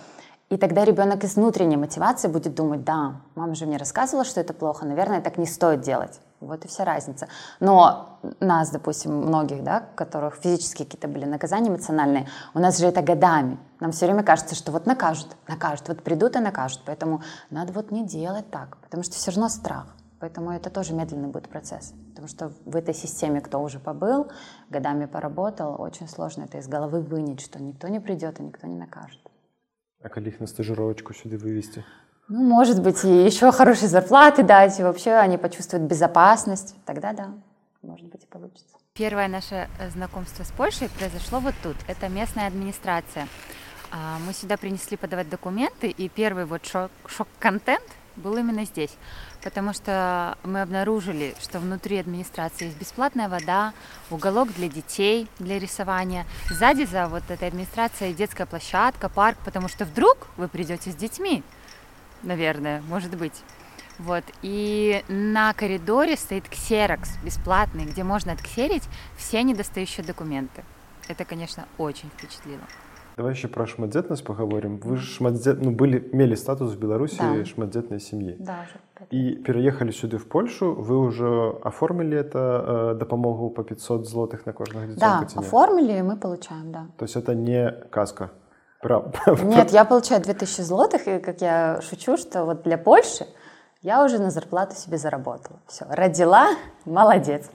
и 0.51 0.57
тогда 0.57 0.85
ребенок 0.85 1.23
из 1.23 1.37
внутренней 1.37 1.77
мотивации 1.77 2.27
будет 2.27 2.55
думать, 2.55 2.85
да, 2.85 3.21
мама 3.37 3.55
же 3.55 3.65
мне 3.65 3.77
рассказывала, 3.77 4.25
что 4.25 4.41
это 4.41 4.53
плохо, 4.53 4.85
наверное, 4.85 5.21
так 5.21 5.39
не 5.39 5.47
стоит 5.47 5.83
делать. 5.83 6.21
Вот 6.43 6.65
и 6.65 6.69
вся 6.69 6.85
разница. 6.85 7.29
Но 7.61 8.19
нас, 8.41 8.71
допустим, 8.71 9.17
многих, 9.17 9.63
да, 9.63 9.85
которых 9.95 10.37
физические 10.37 10.87
какие-то 10.87 11.09
были 11.09 11.25
наказания 11.25 11.69
эмоциональные, 11.69 12.29
у 12.55 12.59
нас 12.59 12.79
же 12.79 12.87
это 12.87 13.01
годами. 13.01 13.59
Нам 13.81 13.93
все 13.93 14.07
время 14.07 14.23
кажется, 14.23 14.55
что 14.55 14.73
вот 14.73 14.87
накажут, 14.87 15.29
накажут, 15.49 15.89
вот 15.89 16.03
придут 16.03 16.37
и 16.37 16.41
накажут. 16.41 16.83
Поэтому 16.85 17.23
надо 17.51 17.73
вот 17.73 17.91
не 17.91 18.05
делать 18.05 18.51
так, 18.51 18.77
потому 18.79 19.03
что 19.03 19.15
все 19.15 19.31
равно 19.31 19.49
страх. 19.49 19.87
Поэтому 20.19 20.53
это 20.53 20.71
тоже 20.71 20.95
медленный 20.95 21.29
будет 21.29 21.49
процесс. 21.49 21.95
Потому 22.11 22.29
что 22.29 22.53
в 22.65 22.77
этой 22.77 22.95
системе, 22.95 23.41
кто 23.41 23.61
уже 23.61 23.81
побыл, 23.81 24.29
годами 24.71 25.07
поработал, 25.07 25.81
очень 25.81 26.09
сложно 26.09 26.45
это 26.45 26.59
из 26.59 26.69
головы 26.69 27.01
вынять, 27.01 27.41
что 27.41 27.61
никто 27.61 27.89
не 27.89 27.99
придет 27.99 28.39
и 28.39 28.43
никто 28.45 28.67
не 28.67 28.77
накажет. 28.77 29.21
А 30.01 30.09
коли 30.09 30.29
их 30.29 30.41
на 30.41 30.47
стажировочку 30.47 31.15
сюда 31.15 31.39
вывести? 31.39 31.85
Ну, 32.35 32.43
может 32.45 32.81
быть, 32.81 33.05
и 33.05 33.27
еще 33.27 33.53
хорошие 33.53 33.91
зарплаты 33.91 34.43
дать, 34.43 34.81
и 34.81 34.83
вообще 34.83 35.11
они 35.11 35.37
почувствуют 35.37 35.85
безопасность. 35.85 36.75
Тогда 36.87 37.13
да, 37.13 37.29
может 37.83 38.07
быть, 38.07 38.25
и 38.25 38.27
получится. 38.27 38.75
Первое 38.95 39.29
наше 39.29 39.69
э, 39.79 39.91
знакомство 39.91 40.43
с 40.43 40.51
Польшей 40.51 40.89
произошло 40.89 41.41
вот 41.41 41.53
тут. 41.63 41.77
Это 41.89 42.09
местная 42.09 42.47
администрация. 42.47 43.29
А, 43.91 44.17
мы 44.27 44.33
сюда 44.33 44.57
принесли 44.57 44.97
подавать 44.97 45.29
документы, 45.29 45.89
и 45.89 46.09
первый 46.09 46.47
вот 46.47 46.63
шок-контент 46.65 47.85
был 48.17 48.35
именно 48.39 48.65
здесь. 48.65 48.97
Потому 49.45 49.75
что 49.75 50.39
мы 50.43 50.63
обнаружили, 50.63 51.35
что 51.39 51.59
внутри 51.59 51.99
администрации 51.99 52.67
есть 52.67 52.79
бесплатная 52.79 53.29
вода, 53.29 53.75
уголок 54.11 54.55
для 54.55 54.71
детей, 54.71 55.29
для 55.39 55.59
рисования. 55.59 56.25
Сзади 56.49 56.85
за 56.85 57.09
вот 57.09 57.25
этой 57.29 57.49
администрацией 57.49 58.15
детская 58.15 58.47
площадка, 58.47 59.11
парк, 59.11 59.37
потому 59.45 59.69
что 59.69 59.85
вдруг 59.85 60.29
вы 60.39 60.49
придете 60.49 60.91
с 60.91 60.95
детьми, 60.95 61.43
наверное, 62.23 62.83
может 62.89 63.17
быть. 63.17 63.43
Вот. 63.99 64.25
И 64.43 65.03
на 65.09 65.53
коридоре 65.53 66.17
стоит 66.17 66.49
ксерокс 66.49 67.19
бесплатный, 67.25 67.85
где 67.85 68.03
можно 68.03 68.33
отксерить 68.33 68.85
все 69.17 69.43
недостающие 69.43 70.05
документы. 70.05 70.65
Это, 71.09 71.25
конечно, 71.25 71.67
очень 71.79 72.09
впечатлило. 72.11 72.63
Давай 73.17 73.35
еще 73.35 73.49
про 73.49 73.67
шматдетность 73.67 74.25
поговорим. 74.25 74.79
Вы 74.79 74.97
же 74.97 75.07
шматдет... 75.07 75.61
ну, 75.63 75.71
были, 75.71 75.99
имели 76.13 76.35
статус 76.35 76.73
в 76.73 76.79
Беларуси 76.79 77.19
да. 77.19 77.45
шматдетной 77.45 78.01
семьи. 78.01 78.37
Да, 78.39 78.65
уже. 78.65 79.07
И 79.11 79.35
переехали 79.35 79.91
сюда 79.91 80.17
в 80.17 80.27
Польшу. 80.27 80.73
Вы 80.73 80.99
уже 80.99 81.55
оформили 81.63 82.17
это 82.17 82.93
э, 82.95 82.99
допомогу 82.99 83.51
по 83.51 83.65
500 83.65 84.09
злотых 84.09 84.47
на 84.47 84.53
кожного 84.53 84.87
Да, 84.97 85.27
оформили, 85.35 85.99
и 85.99 86.03
мы 86.03 86.17
получаем, 86.17 86.73
да. 86.73 86.87
То 86.97 87.05
есть 87.05 87.17
это 87.17 87.35
не 87.35 87.71
каска? 87.91 88.31
Прав... 88.83 89.05
Нет, 89.43 89.71
я 89.71 89.85
получаю 89.85 90.21
2000 90.21 90.61
злотых, 90.61 91.09
и 91.09 91.19
как 91.19 91.41
я 91.41 91.81
шучу, 91.81 92.19
что 92.19 92.45
вот 92.45 92.63
для 92.65 92.77
Польши 92.77 93.27
я 93.81 94.05
уже 94.05 94.19
на 94.19 94.31
зарплату 94.31 94.77
себе 94.77 94.99
заработала. 94.99 95.59
Все, 95.67 95.87
родила, 95.89 96.49
молодец. 96.85 97.47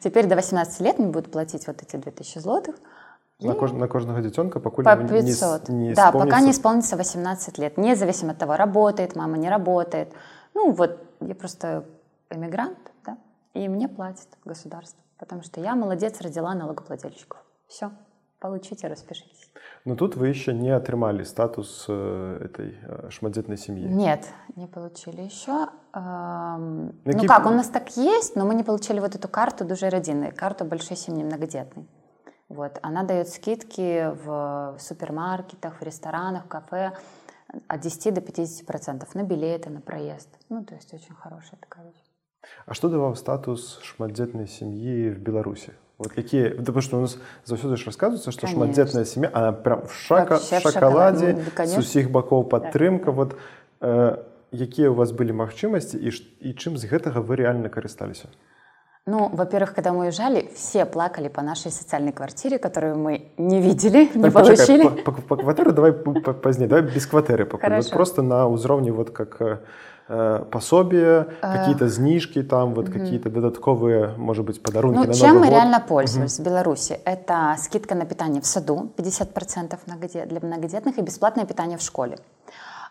Теперь 0.00 0.26
до 0.26 0.36
18 0.36 0.80
лет 0.80 0.98
мне 0.98 1.08
будут 1.08 1.32
платить 1.32 1.66
вот 1.66 1.82
эти 1.82 1.96
2000 1.96 2.38
злотых– 2.38 2.74
на, 3.42 3.54
кож, 3.54 3.72
на 3.72 3.88
каждого 3.88 4.20
детенка, 4.20 4.60
пока 4.60 4.82
по 4.82 4.96
500. 4.96 5.68
Не, 5.68 5.88
не 5.88 5.94
да, 5.94 6.12
пока 6.12 6.40
не 6.40 6.50
исполнится 6.50 6.96
18 6.96 7.58
лет. 7.58 7.76
Независимо 7.76 8.32
от 8.32 8.38
того, 8.38 8.56
работает 8.56 9.16
мама, 9.16 9.38
не 9.38 9.48
работает. 9.48 10.12
Ну 10.54 10.72
вот, 10.72 10.98
я 11.20 11.34
просто 11.34 11.84
эмигрант, 12.30 12.78
да, 13.04 13.18
и 13.54 13.68
мне 13.68 13.88
платит 13.88 14.28
государство, 14.44 15.00
потому 15.18 15.42
что 15.42 15.60
я 15.60 15.74
молодец, 15.74 16.20
родила 16.20 16.54
налогоплательщиков. 16.54 17.40
Все, 17.68 17.90
получите, 18.42 18.88
распишитесь. 18.88 19.50
Но 19.84 19.94
тут 19.94 20.16
вы 20.16 20.28
еще 20.28 20.52
не 20.52 20.70
отрымали 20.70 21.22
статус 21.22 21.86
э, 21.88 22.38
этой 22.44 22.76
э, 22.82 23.10
шматдетной 23.10 23.56
семьи. 23.56 23.86
Нет, 23.86 24.26
не 24.56 24.66
получили 24.66 25.22
еще. 25.22 25.68
Эм, 25.94 26.92
ну 27.04 27.26
как, 27.26 27.46
у 27.46 27.50
нас 27.50 27.68
так 27.68 27.96
есть, 27.96 28.36
но 28.36 28.44
мы 28.44 28.54
не 28.54 28.64
получили 28.64 28.98
вот 29.00 29.14
эту 29.14 29.28
карту 29.28 29.64
дуже 29.64 29.88
родины, 29.88 30.32
карту 30.32 30.64
большой 30.64 30.96
семьи 30.96 31.22
многодетной. 31.24 31.86
Вот. 32.48 32.78
Она 32.82 33.04
дает 33.04 33.28
скидки 33.28 34.12
в 34.24 34.76
супермаркетах, 34.78 35.80
в 35.80 35.82
ресторанах, 35.82 36.44
в 36.44 36.48
кафе 36.48 36.92
от 37.68 37.80
10 37.80 38.14
до 38.14 38.20
50 38.20 38.66
процентов 38.66 39.14
на 39.14 39.22
билеты, 39.22 39.70
на 39.70 39.80
проезд. 39.80 40.28
Ну, 40.48 40.64
то 40.64 40.74
есть 40.74 40.92
очень 40.92 41.14
хорошая 41.14 41.60
такая 41.60 41.84
вещь. 41.86 42.02
А 42.66 42.74
что 42.74 42.88
давал 42.88 43.14
статус 43.14 43.78
шматдетной 43.82 44.48
семьи 44.48 45.10
в 45.10 45.20
Беларуси? 45.20 45.74
Вот 46.02 46.12
какие, 46.12 46.48
потому 46.48 46.80
что 46.80 46.98
у 46.98 47.00
нас 47.00 47.16
заўсёды 47.44 47.76
ж 47.76 47.86
рассказывается, 47.86 48.32
что 48.32 48.46
конечно. 48.46 48.64
шматдетная 48.64 49.04
семья, 49.04 49.30
она 49.32 49.52
прям 49.52 49.86
в, 49.86 49.94
шака, 49.94 50.38
в 50.38 50.60
шоколаде, 50.60 51.38
ну, 51.58 51.66
с 51.66 51.78
усіх 51.78 52.10
бакоў 52.10 52.48
падтрымка. 52.48 53.06
Да. 53.06 53.12
Вот, 53.12 53.36
э, 53.80 54.16
якія 54.50 54.90
у 54.90 54.94
вас 54.94 55.12
были 55.12 55.32
магчымасці 55.32 55.96
і, 55.96 56.10
і 56.40 56.50
чым 56.58 56.76
з 56.76 56.90
гэтага 56.90 57.22
вы 57.22 57.36
реально 57.36 57.68
карысталіся? 57.68 58.26
Ну, 59.06 59.30
во-первых, 59.32 59.74
когда 59.74 59.92
мы 59.92 60.06
уезжали, 60.06 60.50
все 60.54 60.86
плакали 60.86 61.28
по 61.28 61.42
нашей 61.42 61.70
социальной 61.70 62.12
квартире, 62.12 62.58
которую 62.58 62.96
мы 62.96 63.32
не 63.36 63.60
видели, 63.60 64.10
не 64.14 64.22
так, 64.22 64.32
получили. 64.32 64.82
Почекай, 64.82 65.04
по, 65.04 65.12
по, 65.12 65.22
по 65.22 65.36
квартиру 65.36 65.72
давай 65.72 65.92
позднее, 65.92 66.68
давай 66.68 66.84
без 66.84 67.06
квартиры 67.06 67.46
пока. 67.46 67.76
Вот 67.76 67.90
просто 67.90 68.22
на 68.22 68.46
уровне 68.46 68.92
вот 68.92 69.10
как 69.10 69.40
э, 69.40 69.58
пособия, 70.06 71.28
а... 71.40 71.58
какие-то 71.58 71.88
знижки 71.88 72.42
там, 72.42 72.74
вот 72.74 72.88
угу. 72.88 72.98
какие-то 72.98 73.30
додатковые, 73.30 74.14
может 74.16 74.44
быть, 74.44 74.62
подарунки 74.62 74.98
ну, 74.98 75.06
на 75.06 75.14
чем 75.14 75.36
мы 75.36 75.46
год. 75.46 75.50
реально 75.50 75.84
угу. 75.88 76.02
в 76.02 76.40
Беларуси? 76.40 76.98
Это 77.04 77.54
скидка 77.58 77.94
на 77.94 78.04
питание 78.04 78.42
в 78.42 78.46
саду, 78.46 78.92
50% 78.96 80.26
для 80.26 80.40
многодетных 80.40 80.98
и 80.98 81.02
бесплатное 81.02 81.46
питание 81.46 81.78
в 81.78 81.82
школе. 81.82 82.18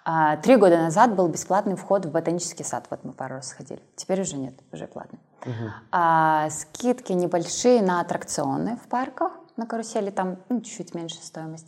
А, 0.04 0.38
три 0.38 0.56
года 0.56 0.78
назад 0.78 1.16
был 1.16 1.28
бесплатный 1.28 1.76
вход 1.76 2.06
в 2.06 2.12
ботанический 2.12 2.64
сад. 2.64 2.88
Вот 2.90 3.04
мы 3.04 3.14
пару 3.14 3.36
раз 3.36 3.50
сходили. 3.50 3.82
Теперь 3.96 4.22
уже 4.22 4.36
нет, 4.36 4.56
уже 4.72 4.88
платный. 4.88 5.20
Угу. 5.46 5.72
А, 5.92 6.50
скидки 6.50 7.12
небольшие 7.14 7.82
на 7.82 8.02
аттракционы 8.02 8.78
в 8.78 8.88
парках, 8.88 9.34
на 9.58 9.68
карусели, 9.68 10.10
там 10.10 10.38
ну, 10.50 10.62
чуть-чуть 10.62 10.96
меньше 10.96 11.18
стоимость. 11.18 11.68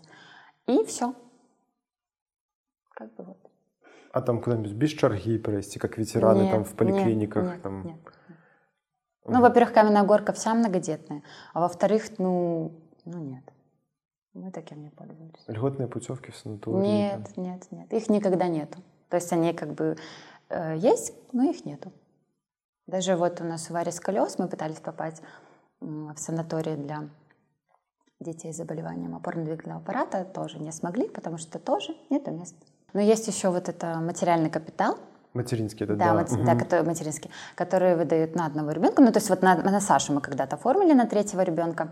И 0.66 0.84
все. 0.86 1.14
Как 2.96 3.14
бы 3.16 3.24
вот. 3.24 3.38
А 4.14 4.22
там 4.22 4.42
куда-нибудь 4.42 4.74
без 4.74 4.92
чарги 4.92 5.40
пройти, 5.40 5.80
как 5.80 5.98
ветераны 5.98 6.44
нет, 6.44 6.52
там 6.52 6.64
в 6.64 6.76
поликлиниках? 6.76 7.46
Нет, 7.46 7.62
там... 7.64 7.78
нет, 7.84 7.96
нет. 7.96 8.14
Ну, 9.26 9.42
во-первых, 9.42 9.74
каменная 9.74 10.04
горка 10.04 10.34
вся 10.34 10.54
многодетная, 10.54 11.24
а 11.54 11.62
во-вторых, 11.62 12.04
ну, 12.20 12.72
ну 13.06 13.18
нет. 13.18 13.44
Мы 14.36 14.52
таким 14.52 14.84
не 14.84 14.92
пользовались. 14.92 15.44
Льготные 15.48 15.88
путевки 15.88 16.30
в 16.30 16.36
санатории? 16.36 16.86
Нет, 16.86 17.38
нет, 17.38 17.68
нет. 17.72 17.92
Их 17.92 18.08
никогда 18.10 18.48
нету. 18.48 18.78
То 19.10 19.18
есть 19.18 19.34
они 19.34 19.52
как 19.52 19.74
бы 19.74 19.98
э, 20.50 20.78
есть, 20.78 21.14
но 21.32 21.50
их 21.50 21.66
нету. 21.66 21.92
Даже 22.86 23.16
вот 23.16 23.42
у 23.42 23.46
нас 23.46 23.68
в 23.68 23.72
Варе 23.72 23.92
колес 23.92 24.38
мы 24.38 24.48
пытались 24.48 24.80
попасть 24.80 25.24
в 25.80 26.16
санаторий 26.18 26.76
для 26.76 27.10
детей 28.20 28.54
с 28.54 28.58
заболеванием 28.58 29.16
опорно-двигательного 29.16 29.82
аппарата, 29.82 30.24
тоже 30.24 30.60
не 30.60 30.72
смогли, 30.72 31.10
потому 31.10 31.40
что 31.40 31.58
тоже 31.58 31.96
нет 32.12 32.28
места. 32.28 32.64
Но 32.94 33.02
есть 33.02 33.28
еще 33.28 33.50
вот 33.50 33.70
это 33.70 33.96
материальный 34.00 34.50
капитал, 34.50 34.98
Материнский, 35.34 35.88
да. 35.88 35.96
Да, 35.96 36.14
мати- 36.14 36.36
угу. 36.36 36.44
да 36.44 36.56
который, 36.56 36.86
материнский, 36.86 37.32
которые 37.56 37.96
выдают 37.96 38.36
на 38.36 38.46
одного 38.46 38.72
ребенка. 38.72 39.02
Ну, 39.02 39.12
то 39.12 39.18
есть 39.18 39.30
вот 39.30 39.42
на, 39.42 39.56
на 39.56 39.82
Сашу 39.82 40.14
мы 40.14 40.22
когда-то 40.22 40.58
оформили 40.58 40.94
на 40.94 41.08
третьего 41.08 41.42
ребенка, 41.42 41.92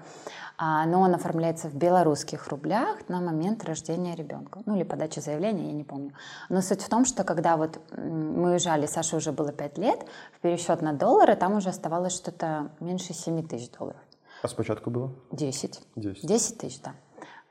а, 0.57 0.85
но 0.85 1.01
он 1.01 1.15
оформляется 1.15 1.67
в 1.67 1.73
белорусских 1.73 2.49
рублях 2.49 2.97
на 3.09 3.19
момент 3.19 3.63
рождения 3.63 4.15
ребенка. 4.15 4.61
Ну, 4.67 4.75
или 4.75 4.83
подачи 4.83 5.19
заявления, 5.19 5.67
я 5.67 5.73
не 5.73 5.83
помню. 5.83 6.13
Но 6.49 6.61
суть 6.61 6.81
в 6.81 6.89
том, 6.89 7.03
что 7.03 7.23
когда 7.23 7.57
вот 7.57 7.79
мы 7.97 8.51
уезжали, 8.51 8.85
Саше 8.85 9.15
уже 9.15 9.31
было 9.31 9.51
5 9.51 9.77
лет, 9.79 10.05
в 10.37 10.39
пересчет 10.41 10.83
на 10.83 10.93
доллары 10.93 11.35
там 11.35 11.55
уже 11.55 11.69
оставалось 11.69 12.13
что-то 12.13 12.69
меньше 12.79 13.13
7 13.13 13.47
тысяч 13.47 13.71
долларов. 13.71 13.99
А 14.43 14.47
спочатку 14.47 14.91
было? 14.91 15.15
10. 15.31 15.81
10. 15.95 16.27
10 16.27 16.57
тысяч, 16.59 16.79
да. 16.81 16.93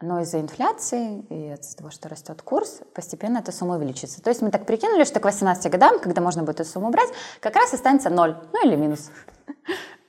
Но 0.02 0.20
из-за 0.20 0.40
инфляции 0.40 1.26
и 1.28 1.52
из-за 1.52 1.76
того, 1.76 1.90
что 1.90 2.08
растет 2.08 2.40
курс, 2.40 2.80
постепенно 2.94 3.38
эта 3.38 3.52
сумма 3.52 3.76
увеличится. 3.76 4.22
То 4.22 4.30
есть 4.30 4.40
мы 4.40 4.50
так 4.50 4.64
прикинули, 4.64 5.04
что 5.04 5.20
к 5.20 5.24
18 5.24 5.70
годам, 5.70 5.98
когда 6.00 6.22
можно 6.22 6.42
будет 6.42 6.60
эту 6.60 6.70
сумму 6.70 6.90
брать, 6.90 7.10
как 7.40 7.54
раз 7.54 7.74
останется 7.74 8.08
ноль, 8.08 8.36
ну 8.52 8.66
или 8.66 8.76
минус. 8.76 9.10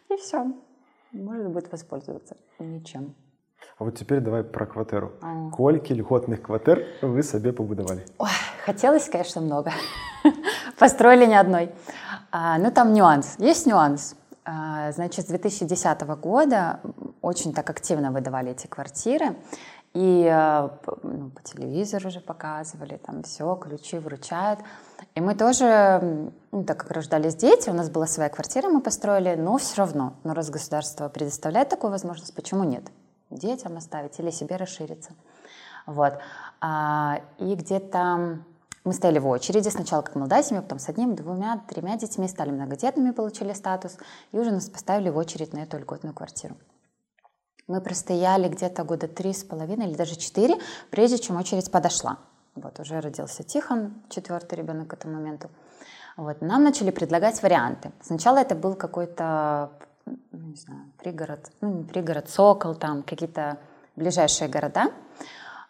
И 0.10 0.16
все. 0.16 0.48
Можно 1.12 1.50
будет 1.50 1.70
воспользоваться 1.72 2.38
ничем. 2.60 3.16
А 3.78 3.84
вот 3.84 3.98
теперь 3.98 4.22
давай 4.22 4.44
про 4.44 4.66
квартиру. 4.66 5.12
А. 5.22 5.50
Кольки 5.50 5.92
льготных 5.92 6.42
квартир 6.42 6.86
вы 7.02 7.22
себе 7.22 7.52
побудовали? 7.52 8.06
Ой, 8.18 8.30
хотелось, 8.66 9.10
конечно, 9.10 9.42
много. 9.42 9.74
Построили 10.80 11.26
ни 11.26 11.34
одной. 11.34 11.72
А, 12.32 12.58
ну, 12.60 12.72
там 12.72 12.94
нюанс. 12.94 13.36
Есть 13.40 13.66
нюанс. 13.66 14.16
А, 14.46 14.92
значит, 14.94 15.26
с 15.26 15.30
2010 15.30 16.02
года 16.22 16.80
очень 17.22 17.54
так 17.54 17.70
активно 17.70 18.12
выдавали 18.12 18.52
эти 18.52 18.68
квартиры. 18.68 19.36
И 19.94 20.26
э, 20.26 20.70
ну, 21.04 21.30
по 21.32 21.42
телевизору 21.44 22.08
уже 22.08 22.22
показывали, 22.22 22.98
там 22.98 23.24
все, 23.24 23.56
ключи 23.56 23.98
вручают. 23.98 24.62
И 25.16 25.22
мы 25.22 25.36
тоже, 25.36 26.32
ну, 26.52 26.64
так 26.64 26.80
как 26.80 26.92
рождались 26.92 27.36
дети, 27.36 27.70
у 27.70 27.74
нас 27.74 27.90
была 27.90 28.08
своя 28.08 28.30
квартира, 28.30 28.70
мы 28.70 28.80
построили, 28.80 29.36
но 29.36 29.58
все 29.58 29.78
равно, 29.78 30.14
ну, 30.24 30.34
раз 30.34 30.50
государство 30.50 31.10
предоставляет 31.10 31.68
такую 31.68 31.92
возможность, 31.92 32.34
почему 32.34 32.64
нет? 32.64 32.84
Детям 33.30 33.76
оставить 33.76 34.18
или 34.20 34.30
себе 34.30 34.56
расшириться. 34.56 35.12
Вот. 35.86 36.14
А, 36.62 37.22
и 37.38 37.56
где-то 37.56 38.40
мы 38.86 38.94
стояли 38.94 39.20
в 39.20 39.28
очереди, 39.28 39.68
сначала 39.70 40.02
как 40.02 40.16
молодая 40.16 40.42
семья, 40.42 40.62
потом 40.62 40.80
с 40.80 40.88
одним, 40.88 41.16
двумя, 41.16 41.62
тремя 41.68 41.98
детьми, 41.98 42.28
стали 42.30 42.52
многодетными, 42.52 43.12
получили 43.12 43.52
статус, 43.54 43.98
и 44.32 44.40
уже 44.40 44.52
нас 44.52 44.70
поставили 44.70 45.10
в 45.10 45.18
очередь 45.18 45.52
на 45.54 45.60
эту 45.60 45.78
льготную 45.78 46.16
квартиру. 46.16 46.56
Мы 47.72 47.80
простояли 47.80 48.50
где-то 48.50 48.84
года 48.84 49.08
три 49.08 49.32
с 49.32 49.46
половиной 49.46 49.88
или 49.88 49.96
даже 49.96 50.18
четыре, 50.18 50.56
прежде 50.90 51.18
чем 51.18 51.38
очередь 51.38 51.72
подошла. 51.72 52.18
Вот 52.56 52.78
уже 52.82 53.00
родился 53.00 53.44
Тихон, 53.44 53.94
четвертый 54.10 54.56
ребенок 54.56 54.90
к 54.90 54.94
этому 54.94 55.14
моменту. 55.14 55.50
Вот, 56.18 56.42
нам 56.42 56.66
начали 56.66 56.92
предлагать 56.92 57.42
варианты. 57.42 57.94
Сначала 58.02 58.40
это 58.40 58.56
был 58.56 58.76
какой-то, 58.76 59.72
ну, 60.06 60.48
не 60.50 60.56
знаю, 60.58 60.82
пригород, 60.98 61.50
ну 61.62 61.70
не 61.70 61.84
пригород, 61.86 62.30
Сокол, 62.30 62.76
там 62.76 63.04
какие-то 63.04 63.58
ближайшие 63.96 64.50
города. 64.50 64.92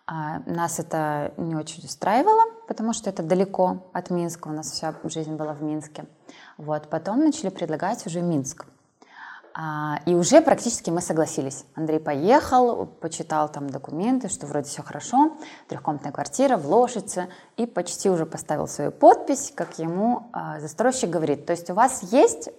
А 0.07 0.39
нас 0.47 0.79
это 0.79 1.33
не 1.37 1.55
очень 1.55 1.85
устраивало, 1.85 2.45
потому 2.67 2.93
что 2.93 3.11
это 3.11 3.21
далеко 3.21 3.91
от 3.93 4.09
Минска, 4.09 4.47
у 4.47 4.53
нас 4.53 4.71
вся 4.71 4.95
жизнь 5.03 5.35
была 5.35 5.53
в 5.53 5.61
Минске. 5.61 6.05
Вот, 6.57 6.89
потом 6.89 7.19
начали 7.19 7.49
предлагать 7.49 8.07
уже 8.07 8.21
Минск. 8.21 8.65
А, 9.53 9.99
и 10.05 10.15
уже 10.15 10.41
практически 10.41 10.89
мы 10.89 11.01
согласились. 11.01 11.65
Андрей 11.75 11.99
поехал, 11.99 12.85
почитал 12.85 13.49
там 13.49 13.69
документы, 13.69 14.29
что 14.29 14.47
вроде 14.47 14.69
все 14.69 14.81
хорошо, 14.81 15.37
трехкомнатная 15.67 16.11
квартира 16.11 16.57
в 16.57 16.67
Лошице, 16.67 17.27
и 17.57 17.65
почти 17.65 18.09
уже 18.09 18.25
поставил 18.25 18.67
свою 18.67 18.91
подпись, 18.91 19.51
как 19.55 19.77
ему 19.79 20.29
а, 20.31 20.59
застройщик 20.59 21.09
говорит. 21.09 21.45
То 21.45 21.51
есть 21.51 21.69
у 21.69 21.73
вас 21.73 22.01
есть 22.11 22.49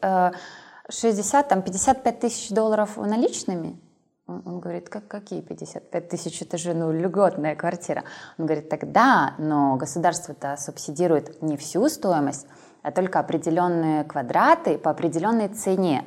60, 0.91 1.49
там 1.49 1.63
55 1.63 2.21
тысяч 2.21 2.51
долларов 2.51 2.97
наличными? 2.97 3.81
Он, 4.27 4.61
говорит, 4.61 4.89
как, 4.89 5.09
какие 5.09 5.41
55 5.41 6.09
тысяч, 6.09 6.43
это 6.43 6.57
же 6.57 6.75
ну, 6.75 6.93
льготная 6.93 7.57
квартира. 7.57 8.05
Он 8.39 8.47
говорит, 8.47 8.69
так 8.69 8.91
да, 8.93 9.35
но 9.39 9.77
государство-то 9.77 10.57
субсидирует 10.57 11.43
не 11.43 11.57
всю 11.57 11.89
стоимость, 11.89 12.47
а 12.83 12.93
только 12.93 13.19
определенные 13.19 14.05
квадраты 14.05 14.79
по 14.79 14.91
определенной 14.91 15.49
цене. 15.49 16.05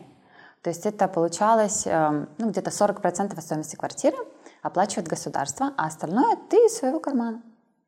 То 0.65 0.69
есть 0.69 0.88
это 0.88 1.08
получалось 1.08 1.86
эм, 1.86 2.28
ну, 2.39 2.49
где-то 2.49 2.71
40% 2.71 3.39
стоимости 3.39 3.75
квартиры 3.75 4.17
оплачивает 4.63 5.08
государство, 5.08 5.73
а 5.78 5.86
остальное 5.86 6.38
ты 6.49 6.58
из 6.58 6.78
своего 6.78 6.99
кармана. 6.99 7.43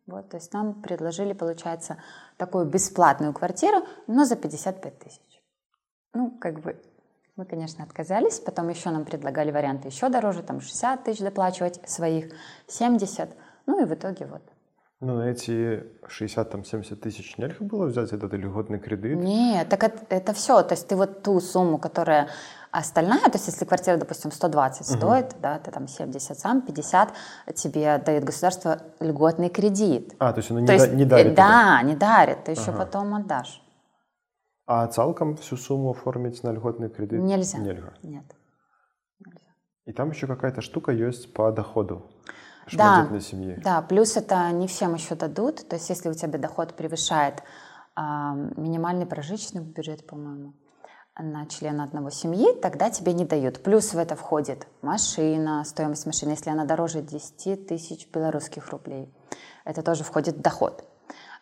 Вот, 0.06 0.30
то 0.30 0.38
есть 0.38 0.54
нам 0.54 0.80
предложили, 0.84 1.34
получается, 1.34 1.98
такую 2.38 2.66
бесплатную 2.68 3.34
квартиру, 3.34 3.78
но 4.06 4.26
за 4.26 4.36
55 4.36 5.00
тысяч. 5.00 5.42
Ну, 6.14 6.30
как 6.40 6.60
бы, 6.60 6.80
мы, 7.36 7.46
конечно, 7.46 7.84
отказались. 7.84 8.40
Потом 8.40 8.70
еще 8.70 8.92
нам 8.92 9.06
предлагали 9.06 9.50
варианты 9.50 9.88
еще 9.88 10.10
дороже, 10.10 10.44
там 10.44 10.62
60 10.62 11.04
тысяч 11.04 11.22
доплачивать 11.22 11.82
своих, 11.90 12.32
70. 12.68 13.28
Ну 13.66 13.82
и 13.82 13.86
в 13.86 13.94
итоге 13.96 14.28
вот. 14.28 14.44
Ну, 15.00 15.16
на 15.18 15.30
эти 15.30 15.84
60-70 16.08 16.96
тысяч 16.96 17.38
нельзя 17.38 17.56
было 17.60 17.86
взять 17.86 18.14
этот 18.14 18.34
льготный 18.34 18.80
кредит? 18.80 19.18
Нет, 19.18 19.68
так 19.70 19.84
это, 19.84 20.06
это 20.10 20.34
все. 20.34 20.62
То 20.64 20.74
есть 20.74 20.88
ты 20.88 20.96
вот 20.96 21.24
ту 21.24 21.40
сумму, 21.40 21.78
которая 21.78 22.30
остальная, 22.80 23.24
то 23.24 23.34
есть 23.34 23.48
если 23.48 23.66
квартира, 23.66 23.98
допустим, 23.98 24.32
120 24.32 24.82
угу. 24.82 24.98
стоит, 24.98 25.36
да, 25.42 25.60
ты 25.60 25.72
там 25.72 25.88
70 25.88 26.40
сам, 26.40 26.62
50, 26.62 27.14
тебе 27.56 27.98
дает 27.98 28.24
государство 28.24 28.82
льготный 29.00 29.50
кредит. 29.50 30.16
А, 30.20 30.34
то 30.34 30.40
есть 30.40 30.52
оно 30.52 30.66
то 30.66 30.74
не, 30.74 30.80
есть, 30.80 30.92
да, 30.92 30.96
не 30.96 31.06
дарит? 31.06 31.34
Да, 31.36 31.78
это? 31.80 31.88
не 31.88 31.96
дарит, 31.96 32.44
ты 32.44 32.52
ага. 32.52 32.62
еще 32.62 32.72
потом 32.72 33.16
отдашь. 33.16 33.64
А 34.66 34.88
целиком 34.88 35.38
всю 35.38 35.58
сумму 35.58 35.92
оформить 35.92 36.44
на 36.44 36.52
льготный 36.52 36.90
кредит? 36.90 37.20
Нельзя. 37.22 37.58
Нельзя. 37.58 37.94
Нет. 38.04 38.26
Нельзя. 39.26 39.48
И 39.86 39.94
там 39.94 40.10
еще 40.12 40.28
какая-то 40.28 40.62
штука 40.62 40.92
есть 40.92 41.34
по 41.34 41.52
доходу 41.52 42.10
да, 42.74 43.08
семьи. 43.22 43.58
Да, 43.64 43.82
плюс 43.82 44.18
это 44.18 44.52
не 44.52 44.68
всем 44.68 44.94
еще 44.94 45.16
дадут. 45.16 45.68
То 45.70 45.78
есть 45.78 45.90
если 45.90 46.10
у 46.10 46.14
тебя 46.14 46.38
доход 46.38 46.74
превышает 46.74 47.42
а, 47.96 48.34
минимальный 48.58 49.06
прожиточный 49.06 49.62
бюджет, 49.62 50.06
по-моему, 50.06 50.54
на 51.20 51.46
члена 51.48 51.84
одного 51.84 52.10
семьи, 52.10 52.54
тогда 52.62 52.90
тебе 52.90 53.14
не 53.14 53.26
дают. 53.26 53.64
Плюс 53.64 53.94
в 53.94 53.98
это 53.98 54.16
входит 54.16 54.68
машина, 54.82 55.64
стоимость 55.66 56.06
машины, 56.06 56.32
если 56.32 56.50
она 56.50 56.66
дороже 56.66 57.02
10 57.02 57.68
тысяч 57.68 58.08
белорусских 58.12 58.70
рублей. 58.70 59.12
Это 59.66 59.82
тоже 59.82 60.04
входит 60.04 60.36
в 60.36 60.42
доход. 60.42 60.84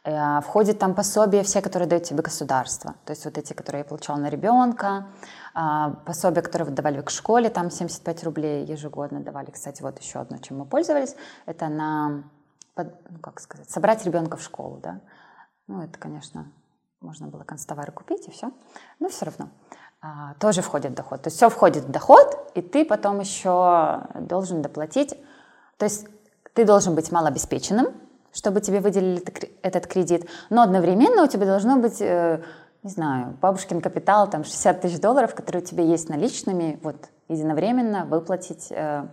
Э, 0.04 0.40
входит 0.42 0.80
там 0.80 0.96
пособия 0.96 1.44
все, 1.44 1.62
которые 1.62 1.90
дает 1.90 2.04
тебе 2.04 2.22
государство. 2.22 2.96
То 3.06 3.12
есть 3.12 3.26
вот 3.26 3.38
эти, 3.38 3.54
которые 3.54 3.80
я 3.80 3.86
получала 3.86 4.18
на 4.18 4.30
ребенка, 4.30 5.08
а, 5.54 5.92
пособия, 6.06 6.42
которые 6.42 6.68
выдавали 6.68 7.02
к 7.02 7.10
школе, 7.10 7.50
там 7.50 7.70
75 7.70 8.24
рублей 8.24 8.66
ежегодно 8.66 9.20
давали. 9.20 9.52
Кстати, 9.52 9.82
вот 9.82 10.00
еще 10.00 10.20
одно, 10.20 10.38
чем 10.38 10.60
мы 10.60 10.66
пользовались, 10.66 11.16
это 11.46 11.70
на, 11.70 12.24
ну, 12.78 13.20
как 13.22 13.40
сказать, 13.40 13.70
собрать 13.70 14.06
ребенка 14.06 14.38
в 14.38 14.44
школу, 14.44 14.80
да. 14.82 15.02
Ну, 15.68 15.82
это, 15.82 15.98
конечно, 15.98 16.52
можно 17.02 17.28
было 17.28 17.44
констовары 17.44 17.92
купить 17.92 18.28
и 18.28 18.32
все, 18.32 18.52
но 19.00 19.10
все 19.10 19.26
равно 19.26 19.50
тоже 20.40 20.62
входит 20.62 20.92
в 20.92 20.96
доход. 20.96 21.24
То 21.24 21.28
есть 21.28 21.38
все 21.38 21.50
входит 21.50 21.86
в 21.86 21.92
доход, 21.92 22.52
и 22.54 22.62
ты 22.62 22.86
потом 22.86 23.20
еще 23.20 24.02
должен 24.16 24.62
доплатить. 24.62 25.16
То 25.78 25.86
есть 25.86 26.08
ты 26.54 26.66
должен 26.66 26.96
быть 26.96 27.12
малообеспеченным, 27.12 27.88
чтобы 28.32 28.62
тебе 28.62 28.80
выделили 28.80 29.24
этот 29.62 29.88
кредит, 29.88 30.30
но 30.50 30.62
одновременно 30.62 31.24
у 31.24 31.28
тебя 31.28 31.46
должно 31.46 31.78
быть, 31.78 32.02
э, 32.02 32.42
не 32.84 32.90
знаю, 32.90 33.38
бабушкин 33.42 33.82
капитал, 33.82 34.30
там 34.30 34.44
60 34.44 34.82
тысяч 34.82 35.00
долларов, 35.00 35.34
которые 35.34 35.64
у 35.64 35.66
тебя 35.66 35.84
есть 35.84 36.10
наличными, 36.10 36.80
вот 36.84 37.10
единовременно 37.28 38.06
выплатить 38.06 38.72
э, 38.72 39.08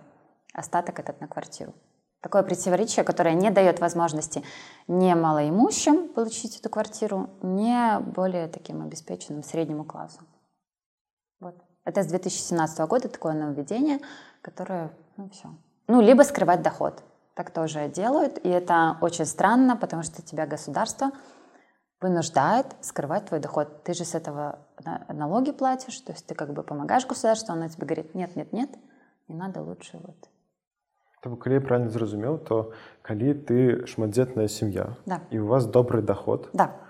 остаток 0.52 0.98
этот 0.98 1.20
на 1.20 1.28
квартиру. 1.28 1.72
Такое 2.20 2.42
противоречие, 2.44 3.04
которое 3.04 3.34
не 3.34 3.50
дает 3.50 3.80
возможности 3.80 4.44
не 4.86 5.14
малоимущим 5.16 6.08
получить 6.08 6.60
эту 6.60 6.70
квартиру, 6.70 7.30
не 7.42 7.98
более 7.98 8.46
таким 8.46 8.82
обеспеченным 8.82 9.42
среднему 9.42 9.84
классу. 9.84 10.20
Вот. 11.81 11.81
Это 11.85 12.03
с 12.03 12.07
2017 12.07 12.79
года 12.87 13.07
такое 13.07 13.33
нововведение, 13.33 13.99
которое, 14.41 14.91
ну 15.17 15.29
все. 15.29 15.49
Ну, 15.87 16.01
либо 16.01 16.23
скрывать 16.23 16.61
доход. 16.61 17.03
Так 17.33 17.51
тоже 17.51 17.87
делают, 17.87 18.37
и 18.45 18.49
это 18.49 18.97
очень 19.01 19.25
странно, 19.25 19.77
потому 19.77 20.03
что 20.03 20.21
тебя 20.21 20.45
государство 20.45 21.11
вынуждает 22.01 22.65
скрывать 22.81 23.25
твой 23.25 23.39
доход. 23.39 23.83
Ты 23.83 23.93
же 23.93 24.05
с 24.05 24.15
этого 24.15 24.59
налоги 25.09 25.51
платишь, 25.51 25.99
то 26.01 26.11
есть 26.11 26.25
ты 26.25 26.35
как 26.35 26.53
бы 26.53 26.63
помогаешь 26.63 27.07
государству, 27.07 27.53
оно 27.53 27.67
тебе 27.69 27.85
говорит, 27.85 28.15
нет, 28.15 28.35
нет, 28.35 28.53
нет, 28.53 28.69
не 29.27 29.35
надо 29.35 29.61
лучше 29.61 29.99
вот 30.03 30.29
Тому, 31.21 31.37
калі 31.37 31.53
я 31.53 31.61
правильно 31.61 31.89
зразумеў, 31.89 32.37
то 32.37 32.71
калі 33.01 33.33
ты 33.33 33.85
шматдзетная 33.87 34.47
сям'я 34.47 34.95
да. 35.05 35.21
і 35.31 35.39
у 35.39 35.47
вас 35.47 35.65
добры 35.65 36.01
доход, 36.01 36.49
да. 36.53 36.80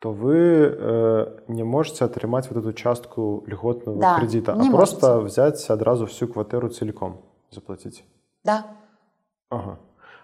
то 0.00 0.12
вы 0.12 0.36
э, 0.36 1.26
не 1.48 1.64
можете 1.64 2.04
атрымаць 2.04 2.48
вот 2.50 2.58
эту 2.58 2.72
частку 2.72 3.42
льготного 3.46 3.98
Да, 4.00 4.18
кредита, 4.18 4.52
а 4.52 4.70
просто 4.70 5.18
взять 5.20 5.70
адразу 5.70 6.06
всю 6.06 6.28
кватэру 6.28 6.68
целиком 6.68 7.16
заплатить. 7.50 8.04
Да, 8.44 8.64
Ага. 9.50 9.78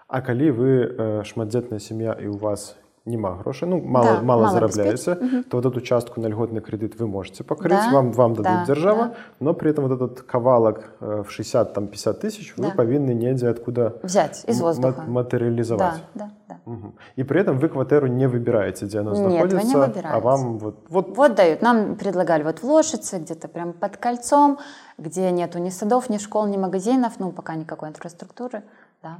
А 0.07 0.21
калі 0.21 0.51
вы 0.51 0.69
э, 0.85 1.23
шматдзетная 1.23 1.79
сям'я 1.79 2.13
і 2.13 2.27
у 2.27 2.37
вас 2.37 2.75
няма 3.07 3.35
грошай 3.41 3.69
ну 3.69 3.81
мало, 3.81 4.05
Да, 4.05 4.21
мало 4.21 4.41
мало 4.41 4.49
зарабляеце 4.53 5.15
то 5.49 5.57
вот 5.57 5.65
эту 5.65 5.81
частку 5.81 6.21
на 6.21 6.27
льготный 6.27 6.61
кредит 6.61 6.99
вы 6.99 7.07
можете 7.07 7.43
покрыть 7.43 7.71
Да, 7.71 7.89
вам 7.91 8.11
вам 8.11 8.33
дадут 8.33 8.45
да, 8.45 8.65
держава 8.67 9.03
да. 9.05 9.15
но 9.39 9.53
при 9.53 9.71
этом 9.71 9.87
вот 9.87 9.93
этот 10.01 10.21
кавалок 10.21 10.91
э, 11.01 11.23
в 11.27 11.31
60 11.31 11.73
там 11.73 11.87
50 11.87 12.19
тысяч 12.19 12.53
вы 12.57 12.63
Да. 12.63 12.71
повинны 12.71 13.11
недзе 13.13 13.49
откуда 13.49 13.97
взять 14.03 14.45
из 14.47 14.61
воздуха. 14.61 15.01
ма- 15.01 15.23
материализовать 15.23 16.01
Да, 16.13 16.31
да, 16.44 16.44
Мгм. 16.65 16.95
и 17.15 17.23
при 17.23 17.41
этом 17.41 17.59
вы 17.59 17.69
квартиру 17.69 18.07
не 18.07 18.27
выбираете 18.27 18.85
где 18.85 18.99
она 18.99 19.11
Нет, 19.11 19.19
вы 19.19 19.29
не 19.29 19.33
находится 19.35 19.83
а 19.83 19.87
выбираете. 19.87 20.19
вам 20.21 20.57
вот 20.57 20.75
вот 20.89 21.15
Вот 21.15 21.35
дают. 21.35 21.61
Нам 21.61 21.95
предлагали 21.95 22.43
вот 22.43 22.59
в 22.59 22.63
Лошице, 22.63 23.19
где-то 23.19 23.47
прям 23.47 23.73
под 23.73 23.97
кольцом, 23.97 24.57
где 24.97 25.31
нету 25.31 25.59
ни 25.59 25.69
садов, 25.69 26.09
ни 26.09 26.17
школ, 26.17 26.47
ни 26.47 26.57
магазинов, 26.57 27.13
ну, 27.19 27.31
пока 27.31 27.55
никакой 27.55 27.89
инфраструктуры. 27.89 28.63
Да. 29.03 29.17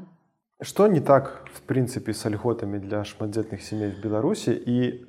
Что 0.61 0.87
не 0.87 0.99
так, 1.01 1.43
в 1.53 1.61
принципе, 1.61 2.13
с 2.13 2.29
льготами 2.29 2.77
для 2.79 3.03
шматдетных 3.03 3.61
семей 3.61 3.91
в 3.91 3.99
Беларуси? 4.01 4.49
И 4.49 5.05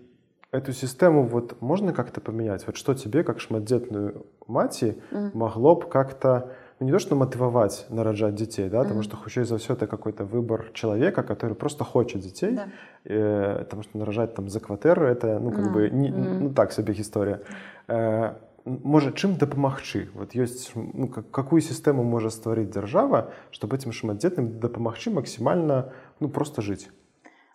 эту 0.50 0.72
систему 0.72 1.26
вот 1.26 1.60
можно 1.62 1.92
как-то 1.92 2.20
поменять? 2.20 2.66
Вот 2.66 2.76
что 2.76 2.94
тебе, 2.94 3.22
как 3.24 3.40
шматдетную 3.40 4.26
мати, 4.46 5.00
могло 5.34 5.76
бы 5.76 5.86
как-то, 5.86 6.52
ну 6.78 6.86
не 6.86 6.92
то 6.92 6.98
что 6.98 7.16
мотивовать 7.16 7.86
нараджать 7.88 8.34
детей, 8.34 8.68
да, 8.68 8.82
потому 8.82 9.02
что 9.02 9.16
хуже 9.16 9.44
за 9.44 9.56
все 9.58 9.72
это 9.72 9.86
какой-то 9.86 10.24
выбор 10.24 10.70
человека, 10.74 11.22
который 11.22 11.54
просто 11.54 11.84
хочет 11.84 12.20
детей, 12.20 12.52
Да. 12.54 12.68
э, 13.04 13.58
потому 13.64 13.82
что 13.82 13.98
нарожать 13.98 14.34
там 14.34 14.48
за 14.48 14.60
квартиру 14.60 15.06
это, 15.06 15.38
ну 15.38 15.50
как 15.52 15.72
бы, 15.72 15.90
не, 15.90 16.10
ну 16.10 16.52
так 16.52 16.72
себе 16.72 16.92
история. 16.94 17.40
Э, 17.88 18.34
Может, 18.66 19.14
чым 19.14 19.36
дапамагчы 19.38 20.10
вот 20.12 20.34
ёсць 20.34 20.72
ну, 20.74 21.06
как, 21.06 21.30
какую 21.30 21.62
сістэму 21.62 22.02
можа 22.02 22.30
стварыць 22.34 22.66
дзяржава 22.74 23.30
чтобы 23.52 23.76
этим 23.76 23.92
шматдзетным 23.92 24.58
дапамагчы 24.58 25.10
максімальна 25.10 25.92
ну 26.18 26.28
просто 26.28 26.62
жыць 26.62 26.90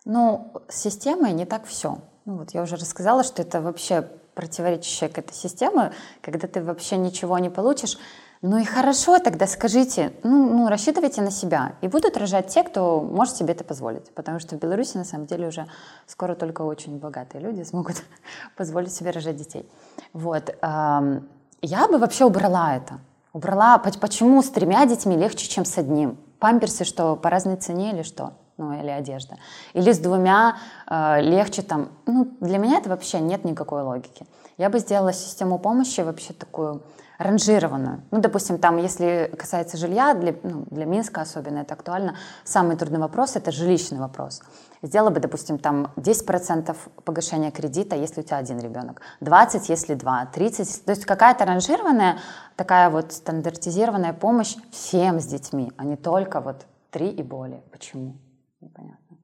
Ну, 0.06 0.52
с 0.68 0.80
системой 0.80 1.32
не 1.32 1.44
так 1.44 1.66
все. 1.66 1.98
Ну, 2.24 2.38
вот 2.38 2.54
я 2.54 2.62
уже 2.62 2.76
рассказала, 2.76 3.22
что 3.24 3.42
это 3.42 3.60
вообще 3.60 4.08
противоречащая 4.34 5.10
какая-то 5.10 5.34
система, 5.34 5.92
когда 6.22 6.48
ты 6.48 6.62
вообще 6.62 6.96
ничего 6.96 7.38
не 7.38 7.50
получишь. 7.50 7.98
Ну 8.42 8.58
и 8.58 8.64
хорошо, 8.64 9.20
тогда 9.20 9.46
скажите, 9.46 10.12
ну, 10.24 10.50
ну 10.50 10.68
рассчитывайте 10.68 11.22
на 11.22 11.30
себя. 11.30 11.74
И 11.80 11.86
будут 11.86 12.16
рожать 12.16 12.48
те, 12.48 12.64
кто 12.64 13.00
может 13.00 13.36
себе 13.36 13.52
это 13.52 13.62
позволить. 13.62 14.12
Потому 14.14 14.40
что 14.40 14.56
в 14.56 14.58
Беларуси 14.58 14.96
на 14.96 15.04
самом 15.04 15.26
деле 15.26 15.46
уже 15.46 15.68
скоро 16.08 16.34
только 16.34 16.62
очень 16.62 16.98
богатые 16.98 17.40
люди 17.40 17.62
смогут 17.62 18.02
позволить 18.56 18.92
себе 18.92 19.12
рожать 19.12 19.36
детей. 19.36 19.64
Вот. 20.12 20.52
Я 20.60 21.88
бы 21.88 21.98
вообще 21.98 22.24
убрала 22.24 22.74
это. 22.74 22.98
Убрала, 23.32 23.78
поч- 23.78 24.00
почему 24.00 24.42
с 24.42 24.50
тремя 24.50 24.84
детьми 24.86 25.16
легче, 25.16 25.48
чем 25.48 25.64
с 25.64 25.78
одним? 25.78 26.18
Памперсы 26.40 26.82
что, 26.84 27.14
по 27.14 27.30
разной 27.30 27.54
цене 27.56 27.92
или 27.92 28.02
что? 28.02 28.32
Ну, 28.56 28.72
или 28.72 28.90
одежда. 28.90 29.36
Или 29.72 29.92
с 29.92 29.98
двумя 29.98 30.56
э, 30.88 31.20
легче 31.22 31.62
там. 31.62 31.90
Ну, 32.06 32.28
для 32.40 32.58
меня 32.58 32.78
это 32.78 32.90
вообще 32.90 33.20
нет 33.20 33.44
никакой 33.44 33.82
логики. 33.82 34.26
Я 34.58 34.68
бы 34.68 34.80
сделала 34.80 35.12
систему 35.12 35.58
помощи 35.58 36.00
вообще 36.00 36.32
такую 36.34 36.82
ранжированную. 37.22 38.02
Ну, 38.10 38.20
допустим, 38.20 38.58
там, 38.58 38.76
если 38.78 39.30
касается 39.38 39.76
жилья, 39.76 40.14
для, 40.14 40.34
ну, 40.42 40.64
для 40.70 40.84
Минска 40.84 41.20
особенно 41.20 41.58
это 41.58 41.74
актуально, 41.74 42.16
самый 42.44 42.76
трудный 42.76 42.98
вопрос– 42.98 43.36
это 43.36 43.50
жилищный 43.52 43.98
вопрос. 43.98 44.42
Сделала 44.82 45.10
бы, 45.10 45.20
допустим, 45.20 45.58
там 45.58 45.92
10% 45.96 46.76
погашения 47.04 47.50
кредита, 47.50 47.96
если 47.96 48.20
у 48.20 48.24
тебя 48.24 48.38
один 48.38 48.58
ребенок, 48.60 49.02
20, 49.20 49.68
если 49.68 49.94
два, 49.94 50.26
30, 50.26 50.84
то 50.84 50.92
есть 50.92 51.04
какая-то 51.04 51.44
ранжированная, 51.44 52.18
такая 52.56 52.90
вот 52.90 53.12
стандартизированная 53.12 54.12
помощь 54.12 54.56
всем 54.70 55.20
с 55.20 55.26
детьми, 55.26 55.72
а 55.76 55.84
не 55.84 55.96
только 55.96 56.40
вот 56.40 56.66
три 56.90 57.08
и 57.08 57.22
более. 57.22 57.62
Почему? 57.70 58.16
Непонятно. 58.60 59.16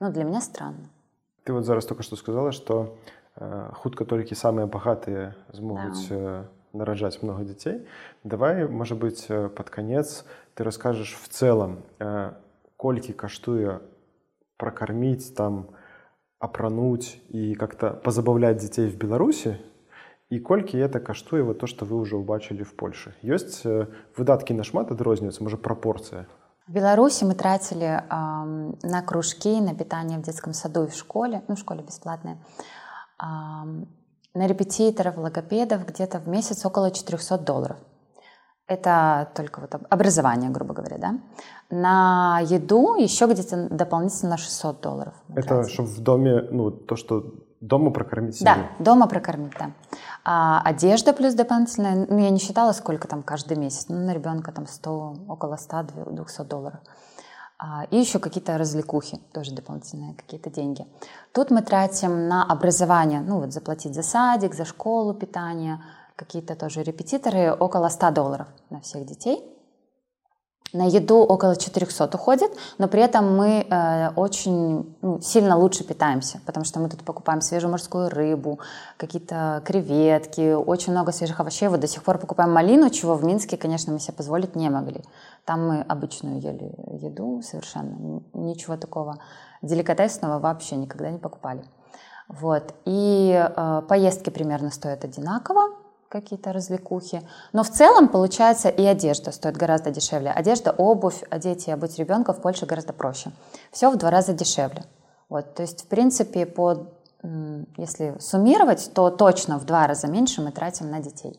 Ну, 0.00 0.10
для 0.10 0.24
меня 0.24 0.40
странно. 0.40 0.88
ты 1.44 1.52
вот 1.52 1.64
зараз 1.64 1.84
только 1.86 2.02
что 2.02 2.16
сказала 2.16 2.52
что 2.52 2.96
э, 3.36 3.70
хутка 3.74 4.04
толькі 4.04 4.34
самыя 4.34 4.66
багатыя 4.66 5.34
змогуць 5.52 6.06
э, 6.69 6.69
нараджаць 6.75 7.23
много 7.23 7.43
дзяцей 7.43 7.87
давай 8.23 8.67
можа 8.67 8.95
быть 8.95 9.25
э, 9.29 9.49
под 9.49 9.69
конец 9.69 10.25
ты 10.53 10.63
расскажешь 10.63 11.15
в 11.15 11.27
целом 11.29 11.83
э, 11.99 12.33
колькі 12.77 13.13
каштуе 13.13 13.79
прокормить 14.57 15.35
там 15.35 15.67
апрануть 16.39 17.21
и 17.29 17.55
как-то 17.55 17.91
позабавлять 17.91 18.57
детей 18.57 18.87
в 18.89 18.97
беларуси 18.97 19.57
і 20.29 20.39
колькі 20.39 20.77
это 20.77 20.99
каштуе 20.99 21.43
вот 21.43 21.59
то 21.59 21.67
что 21.67 21.85
вы 21.85 21.95
уже 21.97 22.17
убачылі 22.17 22.63
в 22.63 22.75
польше 22.75 23.15
ёсць 23.23 23.63
э, 23.65 23.87
выдаткі 24.17 24.53
нашмат 24.53 24.91
адрозніваюцца 24.91 25.43
можа 25.43 25.57
прапорцыя 25.57 26.27
В 26.67 26.73
Беларуси 26.73 27.23
мы 27.25 27.35
тратили 27.35 28.03
ам, 28.09 28.73
на 28.81 29.03
кружки, 29.03 29.61
на 29.61 29.75
питание 29.75 30.17
в 30.17 30.23
детском 30.23 30.51
саду 30.53 30.85
и 30.85 30.87
в 30.87 30.95
школе, 30.95 31.43
ну, 31.47 31.53
в 31.55 31.59
школе 31.59 31.83
бесплатное, 31.83 32.39
ам, 33.19 33.85
на 34.34 34.46
репетиторов, 34.46 35.16
логопедов 35.16 35.86
где-то 35.86 36.18
в 36.18 36.28
месяц 36.28 36.64
около 36.64 36.90
400 36.90 37.38
долларов. 37.38 37.76
Это 38.66 39.28
только 39.34 39.60
вот 39.60 39.74
об- 39.74 39.86
образование, 39.90 40.50
грубо 40.50 40.74
говоря, 40.74 40.96
да. 40.98 41.14
На 41.70 42.38
еду 42.44 42.94
еще 42.94 43.26
где-то 43.26 43.68
дополнительно 43.68 44.36
600 44.36 44.80
долларов. 44.80 45.14
это 45.34 45.48
тратили. 45.48 45.72
чтобы 45.72 45.88
в 45.88 45.98
доме 46.00 46.42
ну 46.52 46.70
то 46.70 46.94
что 46.94 47.24
дома 47.60 47.90
прокормить 47.90 48.42
Да, 48.44 48.54
семью. 48.54 48.68
дома 48.78 49.08
прокормить, 49.08 49.52
да. 49.58 49.72
А 50.24 50.62
одежда 50.64 51.12
плюс 51.12 51.34
дополнительная, 51.34 52.06
ну, 52.08 52.18
я 52.18 52.30
не 52.30 52.38
считала, 52.38 52.72
сколько 52.72 53.08
там 53.08 53.22
каждый 53.24 53.56
месяц, 53.56 53.86
ну, 53.88 53.96
на 53.98 54.14
ребенка 54.14 54.52
там 54.52 54.66
100, 54.66 55.14
около 55.28 55.56
100-200 55.56 56.44
долларов. 56.44 56.78
А, 57.62 57.84
и 57.90 57.98
еще 57.98 58.18
какие-то 58.18 58.56
развлекухи, 58.56 59.18
тоже 59.34 59.52
дополнительные 59.52 60.14
какие-то 60.14 60.48
деньги. 60.48 60.86
Тут 61.32 61.50
мы 61.50 61.60
тратим 61.60 62.26
на 62.26 62.42
образование, 62.42 63.20
ну, 63.20 63.38
вот 63.38 63.52
заплатить 63.52 63.94
за 63.94 64.02
садик, 64.02 64.54
за 64.54 64.64
школу, 64.64 65.12
питание, 65.12 65.78
какие-то 66.16 66.56
тоже 66.56 66.82
репетиторы, 66.82 67.52
около 67.52 67.90
100 67.90 68.10
долларов 68.12 68.46
на 68.70 68.80
всех 68.80 69.04
детей. 69.04 69.44
На 70.72 70.86
еду 70.86 71.16
около 71.16 71.56
400 71.56 72.10
уходит, 72.14 72.52
но 72.78 72.86
при 72.86 73.02
этом 73.02 73.36
мы 73.36 73.66
э, 73.68 74.10
очень 74.14 74.94
ну, 75.02 75.20
сильно 75.20 75.56
лучше 75.56 75.82
питаемся, 75.82 76.40
потому 76.46 76.64
что 76.64 76.78
мы 76.78 76.88
тут 76.88 77.02
покупаем 77.02 77.40
свежую 77.40 77.72
морскую 77.72 78.08
рыбу, 78.08 78.60
какие-то 78.96 79.62
креветки, 79.64 80.52
очень 80.52 80.92
много 80.92 81.10
свежих 81.10 81.40
овощей. 81.40 81.68
Вот 81.68 81.80
до 81.80 81.88
сих 81.88 82.04
пор 82.04 82.18
покупаем 82.18 82.52
малину, 82.52 82.88
чего 82.90 83.16
в 83.16 83.24
Минске, 83.24 83.56
конечно, 83.56 83.92
мы 83.92 83.98
себе 83.98 84.12
позволить 84.12 84.54
не 84.54 84.70
могли. 84.70 85.02
Там 85.44 85.66
мы 85.66 85.80
обычную 85.82 86.40
ели 86.40 86.72
еду 87.02 87.42
совершенно, 87.42 88.22
ничего 88.32 88.76
такого 88.76 89.18
деликатесного 89.62 90.38
вообще 90.38 90.76
никогда 90.76 91.10
не 91.10 91.18
покупали. 91.18 91.64
Вот. 92.28 92.74
И 92.84 93.32
э, 93.34 93.82
поездки 93.88 94.30
примерно 94.30 94.70
стоят 94.70 95.04
одинаково, 95.04 95.79
какие-то 96.10 96.52
развлекухи. 96.52 97.22
Но 97.52 97.62
в 97.62 97.70
целом, 97.70 98.08
получается, 98.08 98.68
и 98.68 98.84
одежда 98.84 99.30
стоит 99.30 99.56
гораздо 99.56 99.90
дешевле. 99.90 100.30
Одежда, 100.30 100.72
обувь, 100.72 101.22
одеть 101.30 101.68
и 101.68 101.70
обуть 101.70 101.98
ребенка 101.98 102.32
в 102.32 102.42
Польше 102.42 102.66
гораздо 102.66 102.92
проще. 102.92 103.30
Все 103.70 103.90
в 103.90 103.96
два 103.96 104.10
раза 104.10 104.32
дешевле. 104.32 104.84
Вот, 105.28 105.54
то 105.54 105.62
есть, 105.62 105.84
в 105.84 105.86
принципе, 105.86 106.44
по, 106.46 106.88
если 107.76 108.16
суммировать, 108.18 108.90
то 108.92 109.10
точно 109.10 109.58
в 109.58 109.64
два 109.64 109.86
раза 109.86 110.08
меньше 110.08 110.42
мы 110.42 110.50
тратим 110.50 110.90
на 110.90 110.98
детей. 110.98 111.38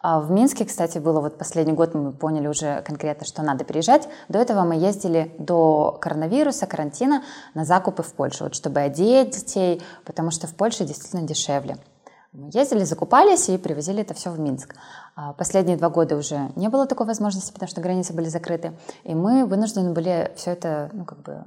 А 0.00 0.20
В 0.20 0.30
Минске, 0.30 0.64
кстати, 0.64 0.98
было 0.98 1.20
вот 1.20 1.36
последний 1.36 1.72
год, 1.72 1.94
мы 1.94 2.12
поняли 2.12 2.46
уже 2.46 2.82
конкретно, 2.82 3.26
что 3.26 3.42
надо 3.42 3.64
переезжать. 3.64 4.08
До 4.28 4.38
этого 4.38 4.62
мы 4.62 4.76
ездили 4.76 5.34
до 5.40 5.98
коронавируса, 6.00 6.66
карантина 6.66 7.24
на 7.54 7.64
закупы 7.64 8.04
в 8.04 8.12
Польшу, 8.12 8.44
вот, 8.44 8.54
чтобы 8.54 8.78
одеть 8.78 9.30
детей, 9.30 9.82
потому 10.04 10.30
что 10.30 10.46
в 10.46 10.54
Польше 10.54 10.84
действительно 10.84 11.26
дешевле. 11.26 11.76
Мы 12.36 12.50
ездили, 12.52 12.84
закупались 12.84 13.48
и 13.48 13.56
привозили 13.56 14.02
это 14.02 14.12
все 14.12 14.30
в 14.30 14.38
Минск. 14.38 14.74
А 15.18 15.32
Последние 15.32 15.78
два 15.78 15.88
года 15.88 16.14
уже 16.14 16.50
не 16.56 16.68
было 16.68 16.86
такой 16.86 17.06
возможности, 17.06 17.50
потому 17.50 17.70
что 17.70 17.80
границы 17.80 18.12
были 18.12 18.28
закрыты. 18.28 18.74
И 19.02 19.14
мы 19.14 19.46
вынуждены 19.46 19.92
были 19.92 20.30
все 20.36 20.50
это, 20.50 20.90
ну, 20.92 21.06
как 21.06 21.22
бы, 21.22 21.42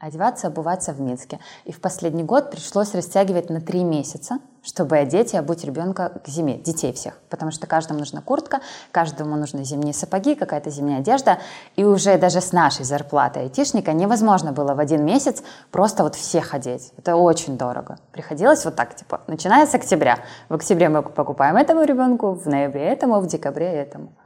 одеваться, 0.00 0.46
обуваться 0.46 0.94
в 0.94 1.00
Минске. 1.00 1.38
И 1.66 1.72
в 1.72 1.82
последний 1.82 2.24
год 2.24 2.50
пришлось 2.50 2.94
растягивать 2.94 3.50
на 3.50 3.60
три 3.60 3.84
месяца, 3.84 4.38
чтобы 4.62 4.96
одеть 4.96 5.34
и 5.34 5.36
обуть 5.36 5.64
ребенка 5.64 6.20
к 6.24 6.28
зиме, 6.28 6.56
детей 6.56 6.94
всех. 6.94 7.18
Потому 7.28 7.50
что 7.50 7.66
каждому 7.66 7.98
нужна 7.98 8.22
куртка, 8.22 8.60
каждому 8.90 9.36
нужны 9.36 9.64
зимние 9.64 9.92
сапоги, 9.92 10.34
какая-то 10.34 10.70
зимняя 10.70 11.00
одежда. 11.00 11.38
И 11.76 11.84
уже 11.84 12.16
даже 12.16 12.40
с 12.40 12.52
нашей 12.52 12.86
зарплатой 12.86 13.44
айтишника 13.44 13.92
невозможно 13.92 14.52
было 14.52 14.74
в 14.74 14.80
один 14.80 15.04
месяц 15.04 15.42
просто 15.70 16.04
вот 16.04 16.14
всех 16.14 16.54
одеть. 16.54 16.92
Это 16.96 17.16
очень 17.16 17.58
дорого. 17.58 17.98
Приходилось 18.12 18.64
вот 18.64 18.76
так, 18.76 18.94
типа, 18.94 19.20
начиная 19.26 19.66
с 19.66 19.74
октября. 19.74 20.20
В 20.48 20.54
октябре 20.54 20.88
мы 20.88 21.02
покупаем 21.02 21.56
этому 21.56 21.84
ребенку, 21.84 22.32
в 22.32 22.46
ноябре 22.46 22.77
этому, 22.80 23.20
в 23.20 23.26
декабре 23.26 23.66
этому. 23.66 24.16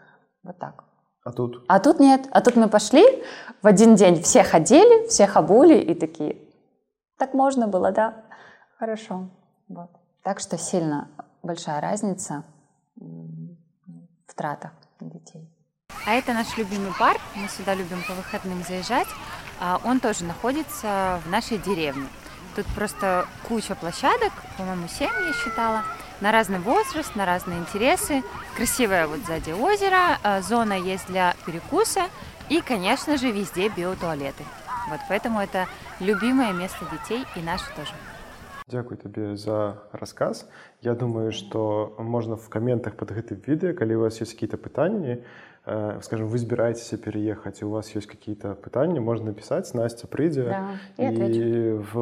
Вот 0.42 0.59
так. 0.59 0.84
а 1.24 1.32
тут 1.32 1.64
А 1.68 1.78
тут 1.78 2.00
нет. 2.00 2.28
А 2.32 2.40
тут 2.40 2.57
мы 2.57 2.68
пошли, 2.68 3.05
в 3.62 3.66
один 3.66 3.94
день 3.94 4.22
всех 4.22 4.55
одели, 4.55 5.07
всех 5.09 5.36
обули 5.36 5.78
и 5.78 5.94
такие. 5.94 6.36
Так 7.18 7.34
можно 7.34 7.68
было, 7.68 7.92
да? 7.92 8.24
Хорошо. 8.78 9.30
Вот. 9.68 9.90
Так 10.22 10.40
что 10.40 10.59
сильно 10.59 11.09
большая 11.42 11.80
разница 11.80 12.44
в 12.96 14.34
тратах 14.34 14.72
детей. 15.00 15.48
А 16.07 16.14
это 16.14 16.32
наш 16.32 16.57
любимый 16.59 16.92
парк. 16.98 17.20
Мы 17.36 17.48
сюда 17.48 17.74
любим 17.74 18.03
по 18.09 18.14
выходным 18.14 18.62
заезжать. 18.64 19.09
А 19.61 19.80
он 19.84 20.00
тоже 20.00 20.24
находится 20.24 21.20
в 21.24 21.30
нашей 21.30 21.59
деревне. 21.59 22.07
Тут 22.57 22.66
просто 22.74 23.26
куча 23.48 23.74
площадок, 23.74 24.32
по-моему, 24.59 24.86
семь 24.88 25.09
я 25.09 25.32
считала, 25.32 25.82
на 26.23 26.31
разный 26.31 26.61
возраст, 26.61 27.16
на 27.16 27.27
разные 27.27 27.59
интересы. 27.59 28.23
Красивое 28.57 29.07
вот 29.09 29.18
сзади 29.27 29.51
озеро, 29.51 30.18
а, 30.23 30.41
зона 30.41 30.75
есть 30.75 31.09
для 31.09 31.35
перекуса 31.45 32.03
и, 32.49 32.61
конечно 32.61 33.18
же, 33.18 33.33
везде 33.33 33.68
биотуалеты. 33.68 34.45
Вот 34.89 35.01
поэтому 35.09 35.41
это 35.41 35.66
любимое 35.99 36.53
место 36.53 36.87
детей 36.93 37.25
и 37.37 37.41
наше 37.41 37.66
тоже. 37.75 37.93
Дзякуй 38.68 38.97
табе 38.97 39.37
за 39.37 39.83
рассказ. 39.93 40.49
Я 40.81 40.95
думаю, 40.95 41.33
што 41.33 41.95
можна 41.99 42.37
в 42.37 42.49
каментах 42.49 42.95
под 42.95 43.11
гэтым 43.11 43.43
відэа, 43.43 43.75
калі 43.75 43.97
у 43.97 44.01
вас 44.07 44.20
есть 44.20 44.33
какие-то 44.33 44.57
пытанні, 44.57 45.18
Э, 45.18 45.51
скажем, 45.65 46.27
вы 46.27 46.39
збіраецеся 46.39 46.99
переехать, 46.99 47.63
и 47.63 47.65
у 47.65 47.71
вас 47.71 47.95
есть 47.95 48.09
какие-то 48.09 48.55
пытания, 48.55 49.01
можно 49.01 49.27
написать, 49.27 49.73
Настя 49.75 50.09
придет 50.09 50.49
да, 50.49 50.71
и, 50.97 51.05
и 51.05 51.73
в, 51.73 51.97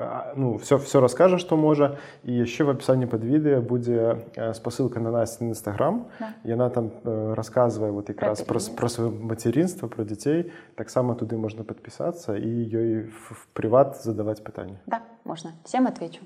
а, 0.00 0.32
ну, 0.34 0.58
все, 0.58 0.78
все 0.78 1.00
расскажет, 1.00 1.40
что 1.40 1.56
можно. 1.56 1.96
И 2.24 2.32
еще 2.32 2.64
в 2.64 2.70
описании 2.70 3.06
под 3.06 3.22
видео 3.22 3.60
будет 3.62 4.28
э, 4.36 4.52
спасылка 4.54 4.98
на 4.98 5.12
Настя 5.12 5.44
на 5.44 5.50
Инстаграм, 5.50 6.08
да. 6.18 6.34
и 6.42 6.50
она 6.50 6.70
там 6.70 6.90
э, 7.04 7.34
рассказывает 7.34 7.94
вот 7.94 8.06
как 8.08 8.22
раз 8.22 8.42
про, 8.42 8.58
про 8.76 8.88
свое 8.88 9.10
материнство, 9.10 9.86
про 9.86 10.04
детей. 10.04 10.52
Так 10.74 10.90
само 10.90 11.14
туда 11.14 11.36
можно 11.36 11.62
подписаться 11.62 12.34
и 12.34 12.48
ей 12.48 13.02
в, 13.02 13.34
в 13.34 13.48
приват 13.52 14.02
задавать 14.02 14.42
пытания. 14.42 14.80
Да, 14.86 15.02
можно. 15.22 15.52
Всем 15.64 15.86
отвечу. 15.86 16.22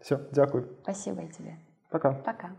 Все, 0.00 0.20
дякую. 0.32 0.68
Спасибо 0.82 1.22
и 1.22 1.28
тебе. 1.28 1.58
Пока. 1.90 2.12
Пока. 2.12 2.50